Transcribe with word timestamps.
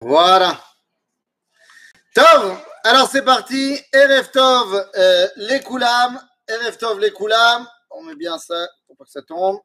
Voilà. 0.00 0.62
Tov, 2.14 2.58
alors 2.84 3.08
c'est 3.10 3.22
parti. 3.22 3.80
Erev 3.92 4.30
Tov, 4.30 4.90
euh, 4.96 5.28
les 5.36 5.60
Koulam. 5.60 6.20
Erev 6.46 6.76
Tov, 6.76 7.00
les 7.00 7.10
Koulam. 7.10 7.68
On 7.90 8.04
met 8.04 8.14
bien 8.14 8.38
ça 8.38 8.68
pour 8.86 8.96
pas 8.96 9.04
que 9.04 9.10
ça 9.10 9.22
tombe. 9.22 9.58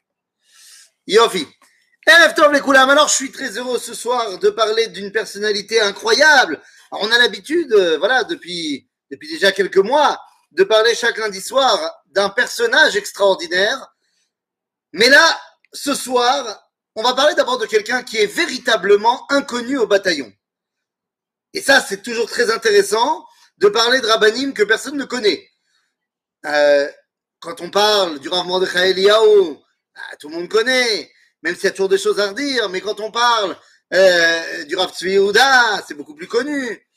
Yofi. 1.05 1.47
Erev 2.07 2.33
Tov, 2.33 2.51
les 2.51 2.61
Koulam. 2.61 2.89
Alors 2.89 3.07
je 3.09 3.13
suis 3.13 3.31
très 3.31 3.57
heureux 3.57 3.77
ce 3.77 3.93
soir 3.93 4.39
de 4.39 4.49
parler 4.49 4.87
d'une 4.87 5.11
personnalité 5.11 5.79
incroyable. 5.79 6.59
Alors, 6.91 7.05
on 7.05 7.11
a 7.11 7.17
l'habitude, 7.19 7.71
euh, 7.73 7.97
voilà, 7.99 8.23
depuis, 8.23 8.89
depuis 9.11 9.29
déjà 9.29 9.51
quelques 9.51 9.77
mois, 9.77 10.19
de 10.51 10.63
parler 10.63 10.95
chaque 10.95 11.17
lundi 11.17 11.41
soir 11.41 11.79
d'un 12.07 12.29
personnage 12.29 12.95
extraordinaire. 12.95 13.93
Mais 14.93 15.09
là, 15.09 15.39
ce 15.71 15.93
soir, 15.93 16.62
on 16.95 17.03
va 17.03 17.13
parler 17.13 17.35
d'abord 17.35 17.57
de 17.57 17.65
quelqu'un 17.65 18.03
qui 18.03 18.17
est 18.17 18.27
véritablement 18.27 19.25
inconnu 19.31 19.77
au 19.77 19.87
bataillon. 19.87 20.31
Et 21.53 21.61
ça, 21.61 21.81
c'est 21.81 22.01
toujours 22.01 22.29
très 22.29 22.51
intéressant 22.51 23.25
de 23.57 23.67
parler 23.67 24.01
de 24.01 24.07
Rabbanim 24.07 24.53
que 24.53 24.63
personne 24.63 24.97
ne 24.97 25.05
connaît. 25.05 25.47
Euh, 26.45 26.89
quand 27.39 27.61
on 27.61 27.69
parle 27.69 28.19
du 28.19 28.29
Rav 28.29 28.45
Mordechai 28.45 28.91
Eliyahu, 28.91 29.55
bah, 29.95 30.01
tout 30.19 30.29
le 30.29 30.35
monde 30.35 30.49
connaît, 30.49 31.11
même 31.41 31.55
s'il 31.55 31.65
y 31.65 31.67
a 31.67 31.71
toujours 31.71 31.89
des 31.89 31.97
choses 31.97 32.19
à 32.19 32.29
redire, 32.29 32.69
mais 32.69 32.81
quand 32.81 32.99
on 32.99 33.11
parle 33.11 33.55
euh, 33.93 34.63
du 34.65 34.75
Rav 34.75 34.93
Tzvi 34.93 35.19
c'est 35.87 35.93
beaucoup 35.93 36.15
plus 36.15 36.27
connu. 36.27 36.87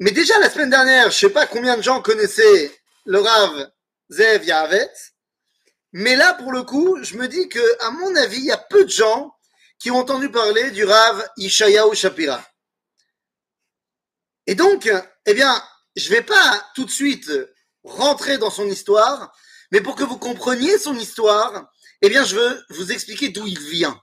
Mais 0.00 0.10
déjà 0.10 0.38
la 0.38 0.50
semaine 0.50 0.70
dernière, 0.70 1.10
je 1.10 1.18
sais 1.18 1.30
pas 1.30 1.46
combien 1.46 1.76
de 1.76 1.82
gens 1.82 2.00
connaissaient 2.00 2.72
le 3.04 3.20
Rav 3.20 3.70
Zev 4.10 4.44
Yahavet, 4.44 4.92
mais 5.98 6.14
là, 6.14 6.34
pour 6.34 6.52
le 6.52 6.62
coup, 6.62 7.02
je 7.02 7.16
me 7.16 7.26
dis 7.26 7.48
que, 7.48 7.86
à 7.86 7.90
mon 7.90 8.14
avis, 8.16 8.36
il 8.36 8.44
y 8.44 8.52
a 8.52 8.58
peu 8.58 8.84
de 8.84 8.90
gens 8.90 9.34
qui 9.78 9.90
ont 9.90 9.96
entendu 9.96 10.30
parler 10.30 10.70
du 10.70 10.84
Rav 10.84 11.26
Ishayahu 11.38 11.94
Shapira. 11.94 12.46
Et 14.46 14.54
donc, 14.54 14.92
eh 15.24 15.32
bien, 15.32 15.64
je 15.96 16.10
vais 16.10 16.20
pas 16.20 16.62
tout 16.74 16.84
de 16.84 16.90
suite 16.90 17.32
rentrer 17.82 18.36
dans 18.36 18.50
son 18.50 18.68
histoire, 18.68 19.34
mais 19.72 19.80
pour 19.80 19.96
que 19.96 20.04
vous 20.04 20.18
compreniez 20.18 20.78
son 20.78 20.94
histoire, 20.96 21.72
eh 22.02 22.10
bien, 22.10 22.24
je 22.24 22.36
veux 22.36 22.62
vous 22.68 22.92
expliquer 22.92 23.30
d'où 23.30 23.46
il 23.46 23.58
vient. 23.58 23.98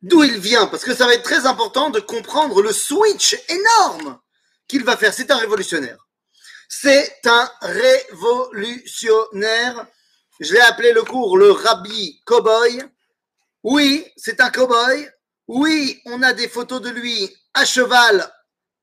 D'où 0.00 0.24
il 0.24 0.38
vient, 0.38 0.66
parce 0.66 0.84
que 0.84 0.94
ça 0.94 1.04
va 1.04 1.12
être 1.12 1.24
très 1.24 1.44
important 1.44 1.90
de 1.90 2.00
comprendre 2.00 2.62
le 2.62 2.72
switch 2.72 3.36
énorme 3.50 4.18
qu'il 4.66 4.82
va 4.82 4.96
faire. 4.96 5.12
C'est 5.12 5.30
un 5.30 5.36
révolutionnaire. 5.36 6.08
C'est 6.70 7.20
un 7.26 7.52
révolutionnaire. 7.60 9.86
Je 10.42 10.54
l'ai 10.54 10.60
appelé 10.60 10.92
le 10.92 11.04
cours 11.04 11.38
le 11.38 11.52
Rabbi 11.52 12.20
Cowboy. 12.24 12.82
Oui, 13.62 14.04
c'est 14.16 14.40
un 14.40 14.50
cowboy. 14.50 15.08
Oui, 15.46 16.02
on 16.04 16.20
a 16.20 16.32
des 16.32 16.48
photos 16.48 16.82
de 16.82 16.90
lui 16.90 17.32
à 17.54 17.64
cheval, 17.64 18.28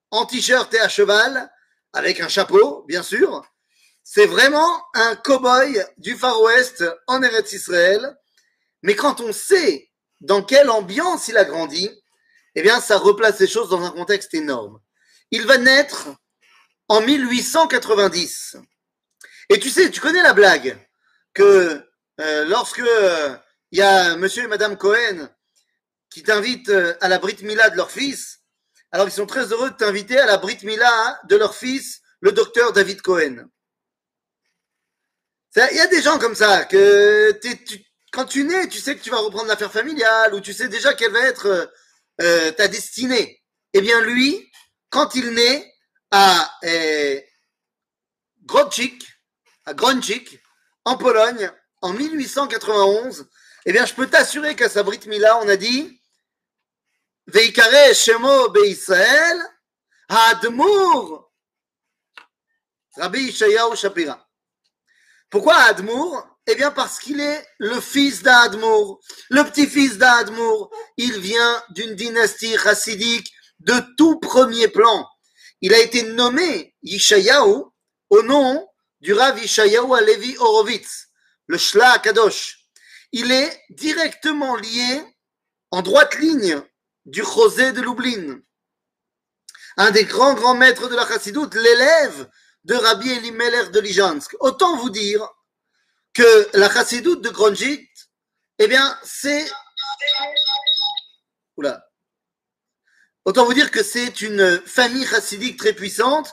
en 0.10 0.26
t-shirt 0.26 0.74
et 0.74 0.80
à 0.80 0.88
cheval, 0.88 1.52
avec 1.92 2.22
un 2.22 2.30
chapeau, 2.30 2.86
bien 2.88 3.04
sûr. 3.04 3.44
C'est 4.06 4.26
vraiment 4.26 4.86
un 4.94 5.18
cow-boy 5.18 5.86
du 5.98 6.16
Far 6.16 6.42
West 6.42 6.86
en 7.08 7.22
Eretz 7.22 7.52
Israël. 7.52 8.16
Mais 8.82 8.96
quand 8.96 9.20
on 9.20 9.34
sait 9.34 9.92
dans 10.22 10.42
quelle 10.42 10.70
ambiance 10.70 11.28
il 11.28 11.36
a 11.36 11.44
grandi, 11.44 11.90
eh 12.56 12.62
bien, 12.62 12.80
ça 12.80 12.98
replace 12.98 13.40
les 13.40 13.48
choses 13.48 13.70
dans 13.70 13.84
un 13.84 13.92
contexte 13.92 14.34
énorme. 14.34 14.80
Il 15.32 15.46
va 15.46 15.58
naître 15.58 16.08
en 16.88 17.02
1890. 17.02 18.56
Et 19.50 19.60
tu 19.60 19.70
sais, 19.70 19.92
tu 19.92 20.00
connais 20.00 20.24
la 20.24 20.34
blague 20.34 20.80
que 21.34 21.86
euh, 22.20 22.46
lorsque 22.46 22.80
euh, 22.80 23.36
il 23.72 23.80
y 23.80 23.82
a 23.82 24.16
monsieur 24.18 24.44
et 24.44 24.48
madame 24.48 24.78
Cohen 24.78 25.30
qui 26.10 26.24
t'invitent 26.24 26.70
euh, 26.70 26.96
à 27.02 27.08
la 27.08 27.20
Brit 27.20 27.38
Mila 27.44 27.70
de 27.70 27.78
leur 27.78 27.92
fils, 27.92 28.40
alors 28.92 29.08
ils 29.08 29.12
sont 29.12 29.28
très 29.28 29.52
heureux 29.52 29.70
de 29.70 29.76
t'inviter 29.76 30.20
à 30.20 30.26
la 30.26 30.38
Brit 30.38 30.60
Mila 30.64 31.20
de 31.26 31.36
leur 31.36 31.56
fils, 31.56 32.02
le 32.22 32.32
docteur 32.32 32.74
David 32.74 33.02
Cohen. 33.02 33.46
Il 35.56 35.78
y 35.78 35.80
a 35.80 35.88
des 35.88 36.02
gens 36.02 36.20
comme 36.20 36.36
ça, 36.36 36.66
que 36.66 37.38
quand 38.12 38.26
tu 38.26 38.44
nais, 38.44 38.68
tu 38.68 38.80
sais 38.80 38.96
que 38.96 39.02
tu 39.02 39.10
vas 39.10 39.18
reprendre 39.18 39.48
l'affaire 39.48 39.72
familiale, 39.72 40.34
ou 40.34 40.42
tu 40.42 40.54
sais 40.54 40.68
déjà 40.68 40.94
quelle 40.94 41.12
va 41.12 41.22
être 41.22 41.72
euh, 42.22 42.52
ta 42.52 42.68
destinée. 42.68 43.42
Eh 43.74 43.82
bien 43.82 44.02
lui, 44.02 44.52
quand 44.90 45.16
il 45.16 45.30
naît 45.32 45.74
à 46.12 46.52
euh, 46.66 47.20
à 49.66 49.74
Gronchik, 49.74 50.39
en 50.90 50.98
Pologne, 50.98 51.52
en 51.84 51.94
1891, 51.94 53.30
eh 53.66 53.72
bien, 53.72 53.86
je 53.86 53.94
peux 53.94 54.08
t'assurer 54.08 54.56
qu'à 54.56 54.70
sa 54.70 54.82
Brit 54.82 55.02
Mila, 55.06 55.38
on 55.38 55.48
a 55.48 55.56
dit 55.56 56.02
Veikare 57.28 57.94
Shemo 57.94 58.50
Beisrael 58.50 59.40
Admour 60.10 61.32
Rabbi 62.98 63.20
Ishayahu 63.20 63.76
Shapira. 63.76 64.28
Pourquoi 65.30 65.58
Admour 65.58 66.28
Eh 66.48 66.56
bien, 66.56 66.72
parce 66.72 66.98
qu'il 66.98 67.20
est 67.20 67.46
le 67.60 67.80
fils 67.80 68.24
d'Admour, 68.24 69.00
le 69.30 69.44
petit-fils 69.44 70.00
d'Admour. 70.00 70.72
Il 70.98 71.20
vient 71.20 71.64
d'une 71.70 71.94
dynastie 71.94 72.58
chassidique 72.58 73.32
de 73.60 73.76
tout 73.96 74.20
premier 74.20 74.70
plan. 74.70 75.08
Il 75.62 75.72
a 75.72 75.78
été 75.78 76.02
nommé 76.02 76.76
Yishayahu 76.82 77.66
au 78.10 78.24
nom 78.24 78.69
du 79.02 79.14
Rav 79.14 79.40
Yishayahu 79.40 79.94
Alevi 79.96 80.36
Horowitz 80.38 81.10
le 81.50 81.58
Shla 81.58 81.98
Kadosh, 82.00 82.60
il 83.12 83.32
est 83.32 83.66
directement 83.72 84.56
lié 84.56 85.04
en 85.72 85.82
droite 85.82 86.16
ligne 86.20 86.62
du 87.06 87.24
José 87.24 87.72
de 87.72 87.82
Lublin, 87.82 88.40
un 89.78 89.92
des 89.92 90.06
grands 90.06 90.36
grands 90.36 90.54
maîtres 90.54 90.88
de 90.90 90.96
la 90.96 91.08
Chassidoute, 91.08 91.56
l'élève 91.56 92.30
de 92.66 92.76
Rabbi 92.76 93.10
Elimelech 93.10 93.72
de 93.72 93.80
Lijansk. 93.80 94.36
Autant 94.42 94.78
vous 94.78 94.92
dire 94.92 95.28
que 96.14 96.50
la 96.54 96.72
Chassidoute 96.72 97.24
de 97.24 97.30
Gronjit, 97.30 97.90
eh 98.60 98.68
bien, 98.68 98.98
c'est. 99.04 99.50
Oula. 101.58 101.84
Autant 103.26 103.46
vous 103.46 103.56
dire 103.56 103.72
que 103.72 103.82
c'est 103.82 104.22
une 104.22 104.62
famille 104.68 105.06
chassidique 105.06 105.58
très 105.58 105.74
puissante 105.74 106.32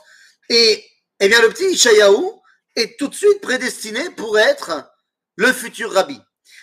et 0.51 0.85
eh 1.21 1.29
bien, 1.29 1.41
le 1.41 1.49
petit 1.49 1.71
Ishayahu 1.73 2.33
est 2.77 2.99
tout 2.99 3.09
de 3.09 3.15
suite 3.15 3.41
prédestiné 3.41 4.11
pour 4.11 4.39
être 4.39 4.89
le 5.37 5.53
futur 5.53 5.93
rabbi. 5.93 6.21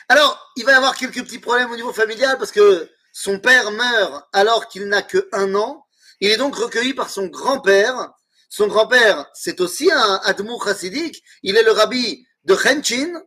Alors, 0.08 0.52
il 0.56 0.66
va 0.66 0.74
y 0.74 0.76
avoir 0.76 0.96
quelques 0.96 1.24
petits 1.24 1.40
problèmes 1.40 1.72
au 1.72 1.76
niveau 1.76 1.94
familial 1.94 2.38
parce 2.38 2.52
que 2.52 2.90
son 3.12 3.40
père 3.40 3.72
meurt 3.72 4.28
alors 4.34 4.68
qu'il 4.68 4.88
n'a 4.88 5.02
que 5.02 5.28
un 5.32 5.54
an. 5.56 5.86
Il 6.20 6.30
est 6.30 6.38
donc 6.38 6.56
recueilli 6.56 6.94
par 6.94 7.10
son 7.10 7.28
grand-père. 7.28 8.12
Son 8.50 8.68
grand-père, 8.68 9.28
c'est 9.34 9.62
aussi 9.62 9.92
un 9.92 10.16
Admour 10.24 10.64
chassidique. 10.64 11.24
Il 11.42 11.58
est 11.58 11.64
le 11.64 11.72
rabbi 11.72 12.26
de 12.44 12.56
Khenchin. 12.56 13.22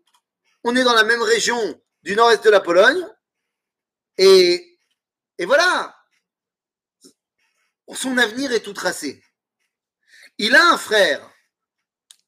On 0.65 0.77
est 0.77 0.85
dans 0.85 0.95
la 0.95 1.05
même 1.05 1.23
région 1.23 1.81
du 2.03 2.15
nord-est 2.15 2.45
de 2.45 2.51
la 2.51 2.61
Pologne. 2.61 3.07
Et, 4.19 4.79
et 5.39 5.45
voilà. 5.45 5.95
Son 7.95 8.19
avenir 8.19 8.53
est 8.53 8.61
tout 8.61 8.73
tracé. 8.73 9.23
Il 10.39 10.55
a 10.55 10.71
un 10.71 10.79
frère. 10.79 11.29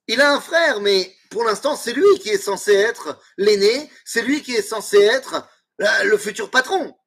Il 0.08 0.22
a 0.22 0.32
un 0.32 0.40
frère, 0.40 0.80
mais 0.80 1.14
pour 1.30 1.44
l'instant, 1.44 1.76
c'est 1.76 1.92
lui 1.92 2.18
qui 2.20 2.30
est 2.30 2.38
censé 2.38 2.72
être 2.72 3.20
l'aîné, 3.36 3.90
c'est 4.06 4.22
lui 4.22 4.42
qui 4.42 4.54
est 4.54 4.62
censé 4.62 4.98
être 4.98 5.46
le 5.78 6.16
futur 6.16 6.50
patron. 6.50 6.98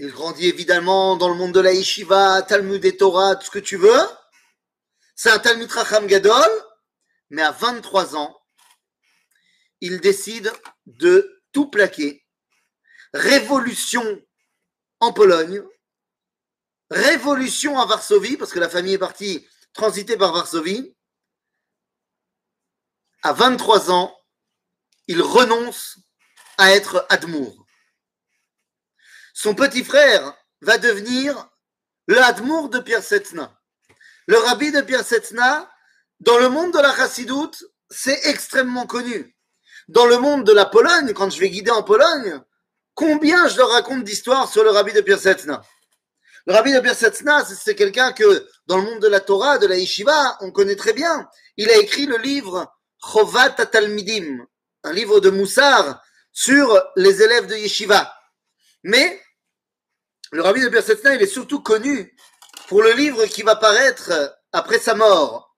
Il 0.00 0.10
grandit 0.10 0.48
évidemment 0.48 1.16
dans 1.16 1.28
le 1.28 1.36
monde 1.36 1.52
de 1.52 1.60
la 1.60 1.72
yeshiva, 1.72 2.42
Talmud 2.42 2.84
et 2.84 2.96
Torah, 2.96 3.36
tout 3.36 3.46
ce 3.46 3.50
que 3.52 3.60
tu 3.60 3.76
veux. 3.76 4.08
C'est 5.14 5.30
un 5.30 5.38
Talmud 5.38 5.70
Racham 5.70 6.08
Gadol, 6.08 6.50
mais 7.30 7.42
à 7.42 7.52
23 7.52 8.16
ans, 8.16 8.36
il 9.80 10.00
décide 10.00 10.52
de 10.86 11.42
tout 11.52 11.70
plaquer. 11.70 12.26
Révolution 13.12 14.20
en 14.98 15.12
Pologne, 15.12 15.62
révolution 16.90 17.78
à 17.78 17.86
Varsovie, 17.86 18.36
parce 18.36 18.52
que 18.52 18.58
la 18.58 18.68
famille 18.68 18.94
est 18.94 18.98
partie 18.98 19.46
transiter 19.74 20.16
par 20.16 20.32
Varsovie 20.32 20.96
à 23.22 23.32
23 23.32 23.90
ans, 23.90 24.16
il 25.08 25.20
renonce 25.20 25.98
à 26.56 26.72
être 26.72 27.06
Admour. 27.10 27.66
Son 29.34 29.54
petit 29.54 29.84
frère 29.84 30.34
va 30.60 30.78
devenir 30.78 31.48
le 32.06 32.18
Admour 32.18 32.68
de 32.70 32.78
Pierre 32.78 33.02
Setzna. 33.02 33.58
Le 34.26 34.38
rabbi 34.38 34.70
de 34.72 34.80
Pierre 34.80 35.04
Setzna, 35.04 35.70
dans 36.20 36.38
le 36.38 36.48
monde 36.48 36.72
de 36.72 36.78
la 36.78 36.94
Chassidoute, 36.94 37.64
c'est 37.90 38.26
extrêmement 38.26 38.86
connu. 38.86 39.36
Dans 39.88 40.06
le 40.06 40.18
monde 40.18 40.44
de 40.44 40.52
la 40.52 40.64
Pologne, 40.64 41.12
quand 41.12 41.30
je 41.30 41.40
vais 41.40 41.50
guider 41.50 41.70
en 41.70 41.82
Pologne, 41.82 42.40
combien 42.94 43.48
je 43.48 43.56
leur 43.56 43.70
raconte 43.70 44.04
d'histoires 44.04 44.50
sur 44.50 44.62
le 44.62 44.70
rabbi 44.70 44.92
de 44.92 45.00
Pierre 45.00 45.18
Setzna 45.18 45.62
Le 46.46 46.52
rabbi 46.52 46.72
de 46.74 46.80
Pierre 46.80 46.94
Setzna, 46.94 47.42
c'est 47.44 47.74
quelqu'un 47.74 48.12
que, 48.12 48.46
dans 48.66 48.76
le 48.76 48.82
monde 48.82 49.00
de 49.00 49.08
la 49.08 49.20
Torah, 49.20 49.56
de 49.56 49.66
la 49.66 49.76
Yeshiva, 49.76 50.36
on 50.40 50.50
connaît 50.50 50.76
très 50.76 50.92
bien. 50.92 51.26
Il 51.56 51.70
a 51.70 51.76
écrit 51.78 52.04
le 52.04 52.18
livre 52.18 52.70
Chovat 53.02 53.50
Talmidim, 53.50 54.44
un 54.82 54.92
livre 54.92 55.20
de 55.20 55.30
Moussard 55.30 56.02
sur 56.32 56.82
les 56.96 57.22
élèves 57.22 57.46
de 57.46 57.54
Yeshiva. 57.54 58.12
Mais 58.82 59.22
le 60.32 60.42
rabbi 60.42 60.60
de 60.60 60.68
Bersetzna, 60.68 61.14
il 61.14 61.22
est 61.22 61.26
surtout 61.26 61.62
connu 61.62 62.14
pour 62.68 62.82
le 62.82 62.92
livre 62.92 63.24
qui 63.24 63.42
va 63.42 63.56
paraître 63.56 64.36
après 64.52 64.78
sa 64.78 64.94
mort, 64.94 65.56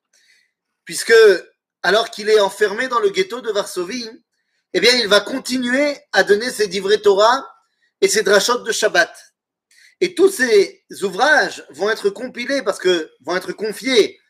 puisque 0.84 1.14
alors 1.82 2.10
qu'il 2.10 2.28
est 2.28 2.40
enfermé 2.40 2.86
dans 2.86 3.00
le 3.00 3.10
ghetto 3.10 3.40
de 3.40 3.50
Varsovie, 3.50 4.08
eh 4.72 4.80
bien, 4.80 4.94
il 4.94 5.08
va 5.08 5.20
continuer 5.20 5.98
à 6.12 6.22
donner 6.22 6.50
ses 6.50 6.68
divrei 6.68 7.00
Torah 7.00 7.44
et 8.00 8.08
ses 8.08 8.22
drachot 8.22 8.58
de 8.58 8.70
Shabbat. 8.70 9.12
Et 10.00 10.14
tous 10.14 10.30
ces 10.30 10.84
ouvrages 11.02 11.64
vont 11.70 11.90
être 11.90 12.10
compilés 12.10 12.62
parce 12.62 12.78
que 12.78 13.10
vont 13.20 13.36
être 13.36 13.52
confiés 13.52 14.20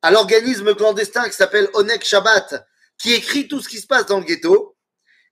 à 0.00 0.10
l'organisme 0.10 0.74
clandestin 0.74 1.28
qui 1.28 1.36
s'appelle 1.36 1.68
Onek 1.74 2.04
Shabbat, 2.04 2.66
qui 2.98 3.12
écrit 3.12 3.46
tout 3.46 3.60
ce 3.60 3.68
qui 3.68 3.78
se 3.78 3.86
passe 3.86 4.06
dans 4.06 4.18
le 4.18 4.24
ghetto. 4.24 4.76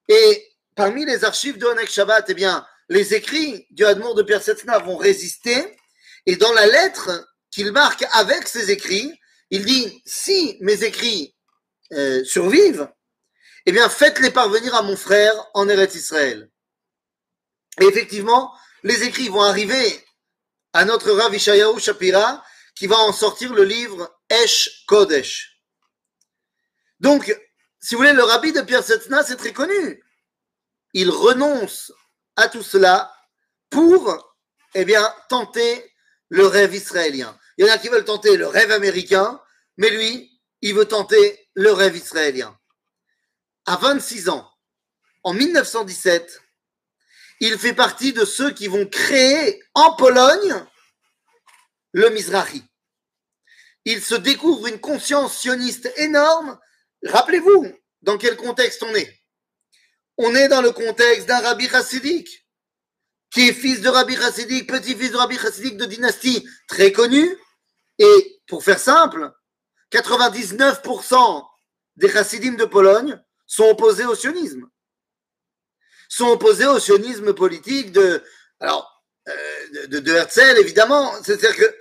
Et 0.08 0.46
parmi 0.76 1.04
les 1.04 1.24
archives 1.24 1.58
de 1.58 1.66
Onek 1.66 1.90
Shabbat, 1.90 2.26
eh 2.28 2.34
bien, 2.34 2.66
les 2.88 3.14
écrits 3.14 3.66
du 3.70 3.84
Admour 3.84 4.14
de 4.14 4.22
Pierre 4.22 4.42
vont 4.84 4.96
résister. 4.96 5.76
Et 6.26 6.36
dans 6.36 6.52
la 6.52 6.66
lettre 6.66 7.26
qu'il 7.50 7.72
marque 7.72 8.04
avec 8.12 8.46
ses 8.46 8.70
écrits, 8.70 9.18
il 9.50 9.64
dit 9.64 10.02
si 10.04 10.56
mes 10.60 10.84
écrits 10.84 11.34
euh, 11.92 12.22
survivent, 12.24 12.88
eh 13.66 13.72
bien, 13.72 13.88
faites-les 13.88 14.30
parvenir 14.30 14.74
à 14.74 14.82
mon 14.82 14.96
frère 14.96 15.34
en 15.54 15.68
Eretz 15.68 15.94
Israël. 15.94 16.50
Et 17.80 17.84
effectivement, 17.84 18.52
les 18.82 19.02
écrits 19.02 19.28
vont 19.28 19.42
arriver 19.42 20.04
à 20.72 20.84
notre 20.84 21.10
Rav 21.10 21.34
Ishayahu 21.34 21.78
Shapira, 21.80 22.44
qui 22.74 22.86
va 22.86 22.96
en 22.96 23.12
sortir 23.12 23.52
le 23.52 23.64
livre 23.64 24.10
Esh 24.28 24.84
Kodesh. 24.86 25.60
Donc, 27.00 27.34
si 27.80 27.94
vous 27.94 28.00
voulez, 28.00 28.12
le 28.12 28.22
rabbi 28.22 28.52
de 28.52 28.60
Pierre 28.60 28.84
Setzna, 28.84 29.22
c'est 29.22 29.36
très 29.36 29.52
connu. 29.52 30.02
Il 30.92 31.10
renonce 31.10 31.92
à 32.36 32.48
tout 32.48 32.62
cela 32.62 33.12
pour, 33.70 34.36
eh 34.74 34.84
bien, 34.84 35.14
tenter 35.28 35.92
le 36.28 36.46
rêve 36.46 36.74
israélien. 36.74 37.38
Il 37.56 37.66
y 37.66 37.70
en 37.70 37.74
a 37.74 37.78
qui 37.78 37.88
veulent 37.88 38.04
tenter 38.04 38.36
le 38.36 38.46
rêve 38.46 38.70
américain, 38.70 39.40
mais 39.76 39.90
lui, 39.90 40.30
il 40.60 40.74
veut 40.74 40.86
tenter 40.86 41.48
le 41.54 41.72
rêve 41.72 41.96
israélien. 41.96 42.56
À 43.66 43.76
26 43.76 44.28
ans, 44.28 44.50
en 45.22 45.32
1917, 45.32 46.40
il 47.40 47.58
fait 47.58 47.74
partie 47.74 48.12
de 48.12 48.24
ceux 48.24 48.52
qui 48.52 48.68
vont 48.68 48.86
créer 48.86 49.62
en 49.74 49.94
Pologne 49.96 50.64
le 51.92 52.10
Mizrahi. 52.10 52.62
Il 53.86 54.02
se 54.02 54.14
découvre 54.14 54.66
une 54.66 54.78
conscience 54.78 55.38
sioniste 55.38 55.90
énorme. 55.96 56.58
Rappelez-vous 57.04 57.72
dans 58.02 58.18
quel 58.18 58.36
contexte 58.36 58.82
on 58.82 58.94
est. 58.94 59.18
On 60.18 60.34
est 60.34 60.48
dans 60.48 60.60
le 60.60 60.70
contexte 60.70 61.26
d'un 61.26 61.40
rabbi 61.40 61.66
chassidique, 61.66 62.46
qui 63.30 63.48
est 63.48 63.54
fils 63.54 63.80
de 63.80 63.88
rabbi 63.88 64.16
chassidique, 64.16 64.68
petit-fils 64.68 65.12
de 65.12 65.16
rabbi 65.16 65.38
chassidique 65.38 65.78
de 65.78 65.86
dynastie 65.86 66.46
très 66.68 66.92
connu. 66.92 67.36
Et 67.98 68.40
pour 68.46 68.62
faire 68.62 68.78
simple, 68.78 69.32
99% 69.92 71.46
des 71.96 72.10
chassidim 72.10 72.52
de 72.52 72.66
Pologne 72.66 73.18
sont 73.46 73.64
opposés 73.64 74.04
au 74.04 74.14
sionisme 74.14 74.69
sont 76.10 76.26
opposés 76.26 76.66
au 76.66 76.78
sionisme 76.78 77.32
politique 77.32 77.92
de, 77.92 78.22
alors, 78.58 79.02
euh, 79.28 79.86
de, 79.86 80.12
Herzl, 80.12 80.58
évidemment. 80.58 81.10
C'est-à-dire 81.22 81.56
que 81.56 81.74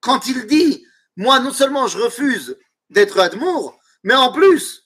quand 0.00 0.26
il 0.26 0.46
dit, 0.46 0.86
moi, 1.16 1.40
non 1.40 1.52
seulement 1.52 1.88
je 1.88 1.98
refuse 1.98 2.56
d'être 2.90 3.18
Admour, 3.18 3.80
mais 4.04 4.14
en 4.14 4.30
plus, 4.30 4.82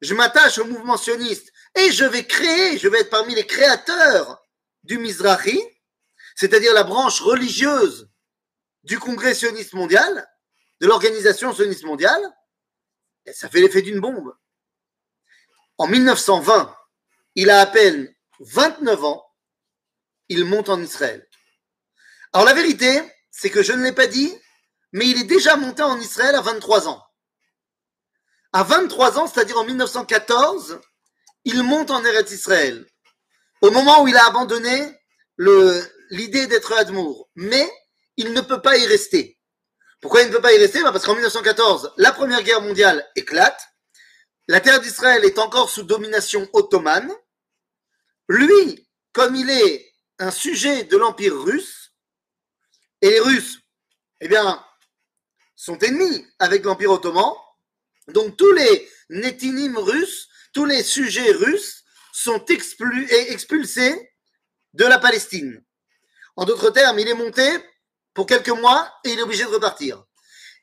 je 0.00 0.12
m'attache 0.12 0.58
au 0.58 0.64
mouvement 0.64 0.96
sioniste 0.96 1.52
et 1.76 1.92
je 1.92 2.04
vais 2.04 2.26
créer, 2.26 2.78
je 2.78 2.88
vais 2.88 3.00
être 3.00 3.10
parmi 3.10 3.34
les 3.34 3.46
créateurs 3.46 4.42
du 4.82 4.98
Mizrahi, 4.98 5.60
c'est-à-dire 6.34 6.74
la 6.74 6.84
branche 6.84 7.20
religieuse 7.20 8.10
du 8.82 8.98
Congrès 8.98 9.34
sioniste 9.34 9.72
mondial, 9.72 10.28
de 10.80 10.86
l'organisation 10.88 11.54
sioniste 11.54 11.84
mondiale, 11.84 12.22
ça 13.32 13.48
fait 13.48 13.60
l'effet 13.60 13.82
d'une 13.82 14.00
bombe. 14.00 14.36
En 15.78 15.86
1920, 15.86 16.76
il 17.34 17.50
a 17.50 17.60
à 17.60 17.66
peine 17.66 18.12
29 18.40 19.04
ans, 19.04 19.24
il 20.28 20.44
monte 20.44 20.68
en 20.68 20.80
Israël. 20.80 21.26
Alors 22.32 22.46
la 22.46 22.54
vérité, 22.54 23.02
c'est 23.30 23.50
que 23.50 23.62
je 23.62 23.72
ne 23.72 23.82
l'ai 23.82 23.92
pas 23.92 24.06
dit, 24.06 24.34
mais 24.92 25.06
il 25.06 25.20
est 25.20 25.24
déjà 25.24 25.56
monté 25.56 25.82
en 25.82 25.98
Israël 25.98 26.34
à 26.34 26.40
23 26.40 26.88
ans. 26.88 27.02
À 28.52 28.62
23 28.62 29.18
ans, 29.18 29.26
c'est-à-dire 29.26 29.58
en 29.58 29.64
1914, 29.64 30.80
il 31.44 31.62
monte 31.62 31.90
en 31.90 32.04
Eretz 32.04 32.30
Israël. 32.32 32.86
Au 33.60 33.70
moment 33.70 34.02
où 34.02 34.08
il 34.08 34.16
a 34.16 34.26
abandonné 34.26 34.94
l'idée 35.38 36.46
d'être 36.46 36.72
Admour. 36.72 37.28
Mais 37.34 37.70
il 38.16 38.32
ne 38.32 38.40
peut 38.40 38.60
pas 38.60 38.76
y 38.76 38.86
rester. 38.86 39.38
Pourquoi 40.00 40.22
il 40.22 40.28
ne 40.28 40.32
peut 40.34 40.42
pas 40.42 40.52
y 40.52 40.58
rester? 40.58 40.82
Bah, 40.82 40.92
Parce 40.92 41.04
qu'en 41.04 41.14
1914, 41.14 41.94
la 41.96 42.12
Première 42.12 42.42
Guerre 42.42 42.60
mondiale 42.60 43.06
éclate. 43.16 43.60
La 44.48 44.60
terre 44.60 44.80
d'Israël 44.80 45.24
est 45.24 45.38
encore 45.38 45.70
sous 45.70 45.82
domination 45.82 46.48
ottomane. 46.52 47.10
Lui, 48.28 48.88
comme 49.12 49.34
il 49.34 49.50
est 49.50 49.94
un 50.18 50.30
sujet 50.30 50.84
de 50.84 50.96
l'Empire 50.96 51.36
russe, 51.36 51.92
et 53.02 53.10
les 53.10 53.20
Russes, 53.20 53.60
eh 54.20 54.28
bien, 54.28 54.64
sont 55.56 55.78
ennemis 55.78 56.26
avec 56.38 56.64
l'Empire 56.64 56.92
ottoman, 56.92 57.34
donc 58.08 58.36
tous 58.36 58.52
les 58.52 58.88
nétinim 59.10 59.76
russes, 59.76 60.28
tous 60.52 60.64
les 60.64 60.82
sujets 60.82 61.32
russes 61.32 61.84
sont 62.12 62.44
expulsés 62.46 64.10
de 64.72 64.84
la 64.84 64.98
Palestine. 64.98 65.62
En 66.36 66.44
d'autres 66.44 66.70
termes, 66.70 66.98
il 66.98 67.08
est 67.08 67.14
monté 67.14 67.46
pour 68.14 68.26
quelques 68.26 68.48
mois 68.48 68.92
et 69.04 69.12
il 69.12 69.18
est 69.18 69.22
obligé 69.22 69.44
de 69.44 69.50
repartir. 69.50 70.04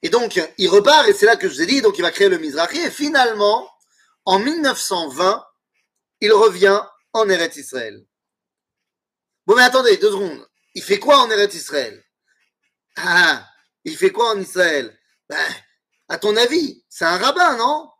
Et 0.01 0.09
donc, 0.09 0.41
il 0.57 0.67
repart, 0.67 1.07
et 1.07 1.13
c'est 1.13 1.25
là 1.25 1.35
que 1.35 1.47
je 1.47 1.53
vous 1.53 1.61
ai 1.61 1.65
dit, 1.67 1.81
donc 1.81 1.97
il 1.97 2.01
va 2.01 2.11
créer 2.11 2.29
le 2.29 2.39
Mizrahi, 2.39 2.79
et 2.79 2.91
finalement, 2.91 3.69
en 4.25 4.39
1920, 4.39 5.45
il 6.21 6.33
revient 6.33 6.81
en 7.13 7.29
Eretz 7.29 7.57
Israël. 7.57 8.05
Bon, 9.45 9.55
mais 9.55 9.63
attendez, 9.63 9.97
deux 9.97 10.11
secondes. 10.11 10.47
Il 10.73 10.83
fait 10.83 10.99
quoi 10.99 11.17
en 11.17 11.29
Eretz 11.29 11.53
Israël? 11.53 12.03
Ah, 12.97 13.47
il 13.83 13.97
fait 13.97 14.11
quoi 14.11 14.31
en 14.31 14.39
Israël? 14.39 14.97
Ben, 15.27 15.53
à 16.09 16.17
ton 16.17 16.35
avis, 16.35 16.83
c'est 16.89 17.05
un 17.05 17.17
rabbin, 17.17 17.57
non? 17.57 17.91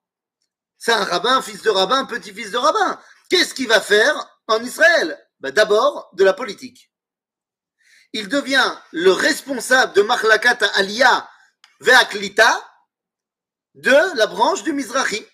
C'est 0.77 0.93
un 0.93 1.03
rabbin, 1.03 1.41
fils 1.41 1.61
de 1.61 1.69
rabbin, 1.69 2.05
petit-fils 2.05 2.51
de 2.51 2.57
rabbin. 2.57 3.01
Qu'est-ce 3.29 3.53
qu'il 3.53 3.67
va 3.67 3.81
faire 3.81 4.15
en 4.47 4.63
Israël? 4.63 5.17
Ben, 5.39 5.51
D'abord, 5.51 6.09
de 6.13 6.23
la 6.23 6.33
politique. 6.33 6.91
Il 8.13 8.27
devient 8.27 8.75
le 8.91 9.11
responsable 9.11 9.93
de 9.93 10.01
Machlakat 10.01 10.59
Aliyah 10.75 11.29
Ve'aklita 11.79 12.67
de 13.75 14.17
la 14.17 14.27
branche 14.27 14.63
du 14.63 14.73
Mizrahi. 14.73 15.25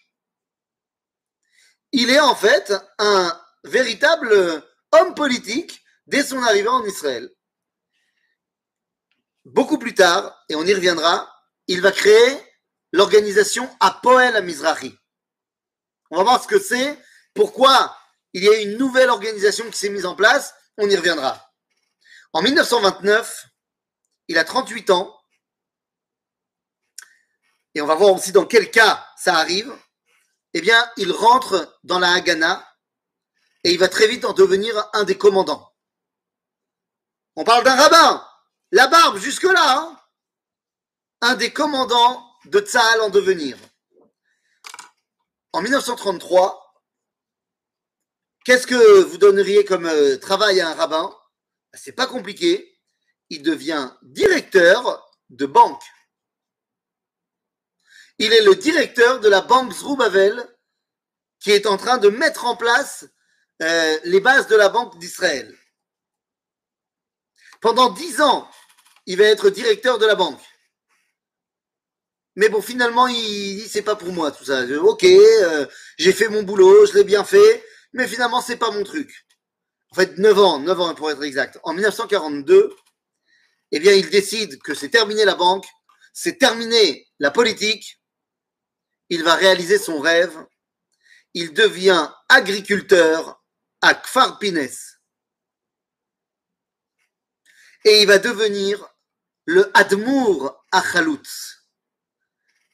Il 1.92 2.10
est 2.10 2.20
en 2.20 2.36
fait 2.36 2.74
un 3.00 3.42
véritable 3.64 4.64
homme 4.92 5.14
politique 5.14 5.84
dès 6.06 6.24
son 6.24 6.42
arrivée 6.44 6.68
en 6.68 6.84
Israël. 6.86 7.30
Beaucoup 9.46 9.78
plus 9.78 9.94
tard, 9.94 10.44
et 10.50 10.56
on 10.56 10.66
y 10.66 10.74
reviendra, 10.74 11.32
il 11.68 11.82
va 11.82 11.92
créer 11.92 12.42
l'organisation 12.92 13.70
Apoel 13.80 14.36
à 14.36 14.42
Mizrahi. 14.42 14.98
On 16.12 16.18
va 16.18 16.24
voir 16.24 16.44
ce 16.44 16.48
que 16.48 16.60
c'est, 16.60 17.00
pourquoi 17.34 17.98
il 18.34 18.44
y 18.44 18.50
a 18.50 18.62
une 18.62 18.78
nouvelle 18.78 19.10
organisation 19.10 19.70
qui 19.70 19.78
s'est 19.78 19.90
mise 19.90 20.06
en 20.06 20.16
place, 20.16 20.54
on 20.78 20.90
y 20.90 20.96
reviendra. 20.96 21.52
En 22.34 22.42
1929, 22.42 23.48
il 24.28 24.38
a 24.38 24.44
38 24.44 24.90
ans, 24.90 25.18
et 27.74 27.82
on 27.82 27.86
va 27.86 27.96
voir 27.96 28.14
aussi 28.14 28.32
dans 28.32 28.46
quel 28.46 28.70
cas 28.72 29.06
ça 29.18 29.36
arrive, 29.36 29.74
eh 30.54 30.62
bien, 30.62 30.90
il 30.98 31.12
rentre 31.12 31.80
dans 31.84 32.00
la 32.00 32.12
Haganah 32.14 32.68
et 33.68 33.72
il 33.72 33.80
va 33.80 33.90
très 33.90 34.08
vite 34.08 34.24
en 34.24 34.32
devenir 34.32 34.90
un 34.94 35.04
des 35.04 35.18
commandants. 35.18 35.76
On 37.36 37.44
parle 37.44 37.66
d'un 37.66 37.76
rabbin, 37.76 38.26
la 38.72 38.88
barbe 38.88 39.18
jusque-là, 39.18 39.80
hein. 39.80 40.00
un 41.20 41.36
des 41.36 41.52
commandants 41.52 42.26
de 42.46 42.62
Tzahal 42.62 43.02
en 43.02 43.10
devenir. 43.10 43.58
En 45.52 45.62
1933, 45.62 46.82
qu'est-ce 48.46 48.68
que 48.68 49.02
vous 49.02 49.18
donneriez 49.18 49.66
comme 49.66 49.86
euh, 49.86 50.16
travail 50.16 50.62
à 50.62 50.70
un 50.70 50.74
rabbin? 50.74 51.14
C'est 51.74 51.92
pas 51.92 52.08
compliqué. 52.08 52.80
Il 53.30 53.44
devient 53.44 53.92
directeur 54.02 55.12
de 55.30 55.46
banque. 55.46 55.84
Il 58.18 58.32
est 58.32 58.46
le 58.46 58.56
directeur 58.56 59.20
de 59.20 59.28
la 59.28 59.42
banque 59.42 59.74
Zroubavel 59.74 60.58
qui 61.42 61.52
est 61.52 61.66
en 61.66 61.76
train 61.76 61.98
de 61.98 62.08
mettre 62.08 62.46
en 62.46 62.56
place 62.56 63.06
euh, 63.62 63.98
les 64.04 64.20
bases 64.20 64.48
de 64.48 64.56
la 64.56 64.70
Banque 64.70 64.98
d'Israël. 65.00 65.56
Pendant 67.62 67.90
dix 67.90 68.22
ans, 68.22 68.50
il 69.06 69.18
va 69.18 69.26
être 69.26 69.50
directeur 69.50 69.98
de 69.98 70.06
la 70.06 70.16
banque. 70.16 70.42
Mais 72.36 72.50
bon, 72.50 72.62
finalement, 72.62 73.08
il 73.08 73.16
dit 73.16 73.68
c'est 73.68 73.82
pas 73.82 73.96
pour 73.96 74.14
moi 74.14 74.32
tout 74.32 74.46
ça. 74.46 74.64
Ok, 74.82 75.04
euh, 75.04 75.66
j'ai 75.98 76.14
fait 76.14 76.28
mon 76.28 76.44
boulot, 76.44 76.86
je 76.86 76.94
l'ai 76.94 77.04
bien 77.04 77.24
fait, 77.24 77.66
mais 77.94 78.08
finalement 78.08 78.42
c'est 78.42 78.58
pas 78.58 78.72
mon 78.72 78.84
truc. 78.84 79.26
en 79.92 79.96
fait 79.96 80.18
9 80.18 80.40
ans, 80.40 80.60
9 80.60 80.80
ans 80.80 80.96
pour 80.96 81.10
être 81.10 81.24
exact, 81.24 81.60
en 81.64 81.74
1942, 81.74 82.76
eh 83.72 83.80
bien, 83.80 83.94
il 83.94 84.10
décide 84.10 84.62
que 84.62 84.74
c'est 84.74 84.90
terminé 84.90 85.26
la 85.26 85.36
banque, 85.36 85.66
c'est 86.14 86.38
terminé 86.38 87.08
la 87.20 87.32
politique, 87.32 88.00
il 89.10 89.24
va 89.24 89.36
réaliser 89.36 89.78
son 89.78 90.00
rêve, 90.00 90.38
il 91.34 91.54
devient 91.54 92.10
agriculteur 92.30 93.37
à 93.88 93.96
Kfar 93.96 94.38
Pines. 94.38 94.70
Et 97.86 98.02
il 98.02 98.08
va 98.08 98.18
devenir 98.18 98.86
le 99.46 99.72
Admour 99.74 100.66
à. 100.74 100.84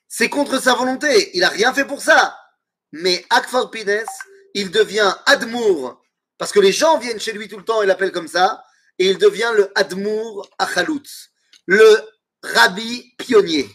C'est 0.07 0.29
contre 0.29 0.59
sa 0.59 0.73
volonté, 0.73 1.29
il 1.35 1.41
n'a 1.41 1.49
rien 1.49 1.71
fait 1.71 1.85
pour 1.85 2.01
ça. 2.01 2.39
Mais 2.91 3.23
à 3.29 3.41
Pines, 3.71 4.03
il 4.55 4.71
devient 4.71 5.15
Admour, 5.27 6.03
parce 6.39 6.51
que 6.51 6.59
les 6.59 6.71
gens 6.71 6.97
viennent 6.97 7.19
chez 7.19 7.33
lui 7.33 7.47
tout 7.47 7.57
le 7.57 7.65
temps 7.65 7.83
et 7.83 7.85
l'appellent 7.85 8.11
comme 8.11 8.27
ça, 8.27 8.63
et 8.97 9.07
il 9.11 9.19
devient 9.19 9.51
le 9.53 9.71
Admour 9.75 10.49
à 10.57 10.67
le 11.67 12.09
rabbi 12.41 13.13
pionnier. 13.19 13.69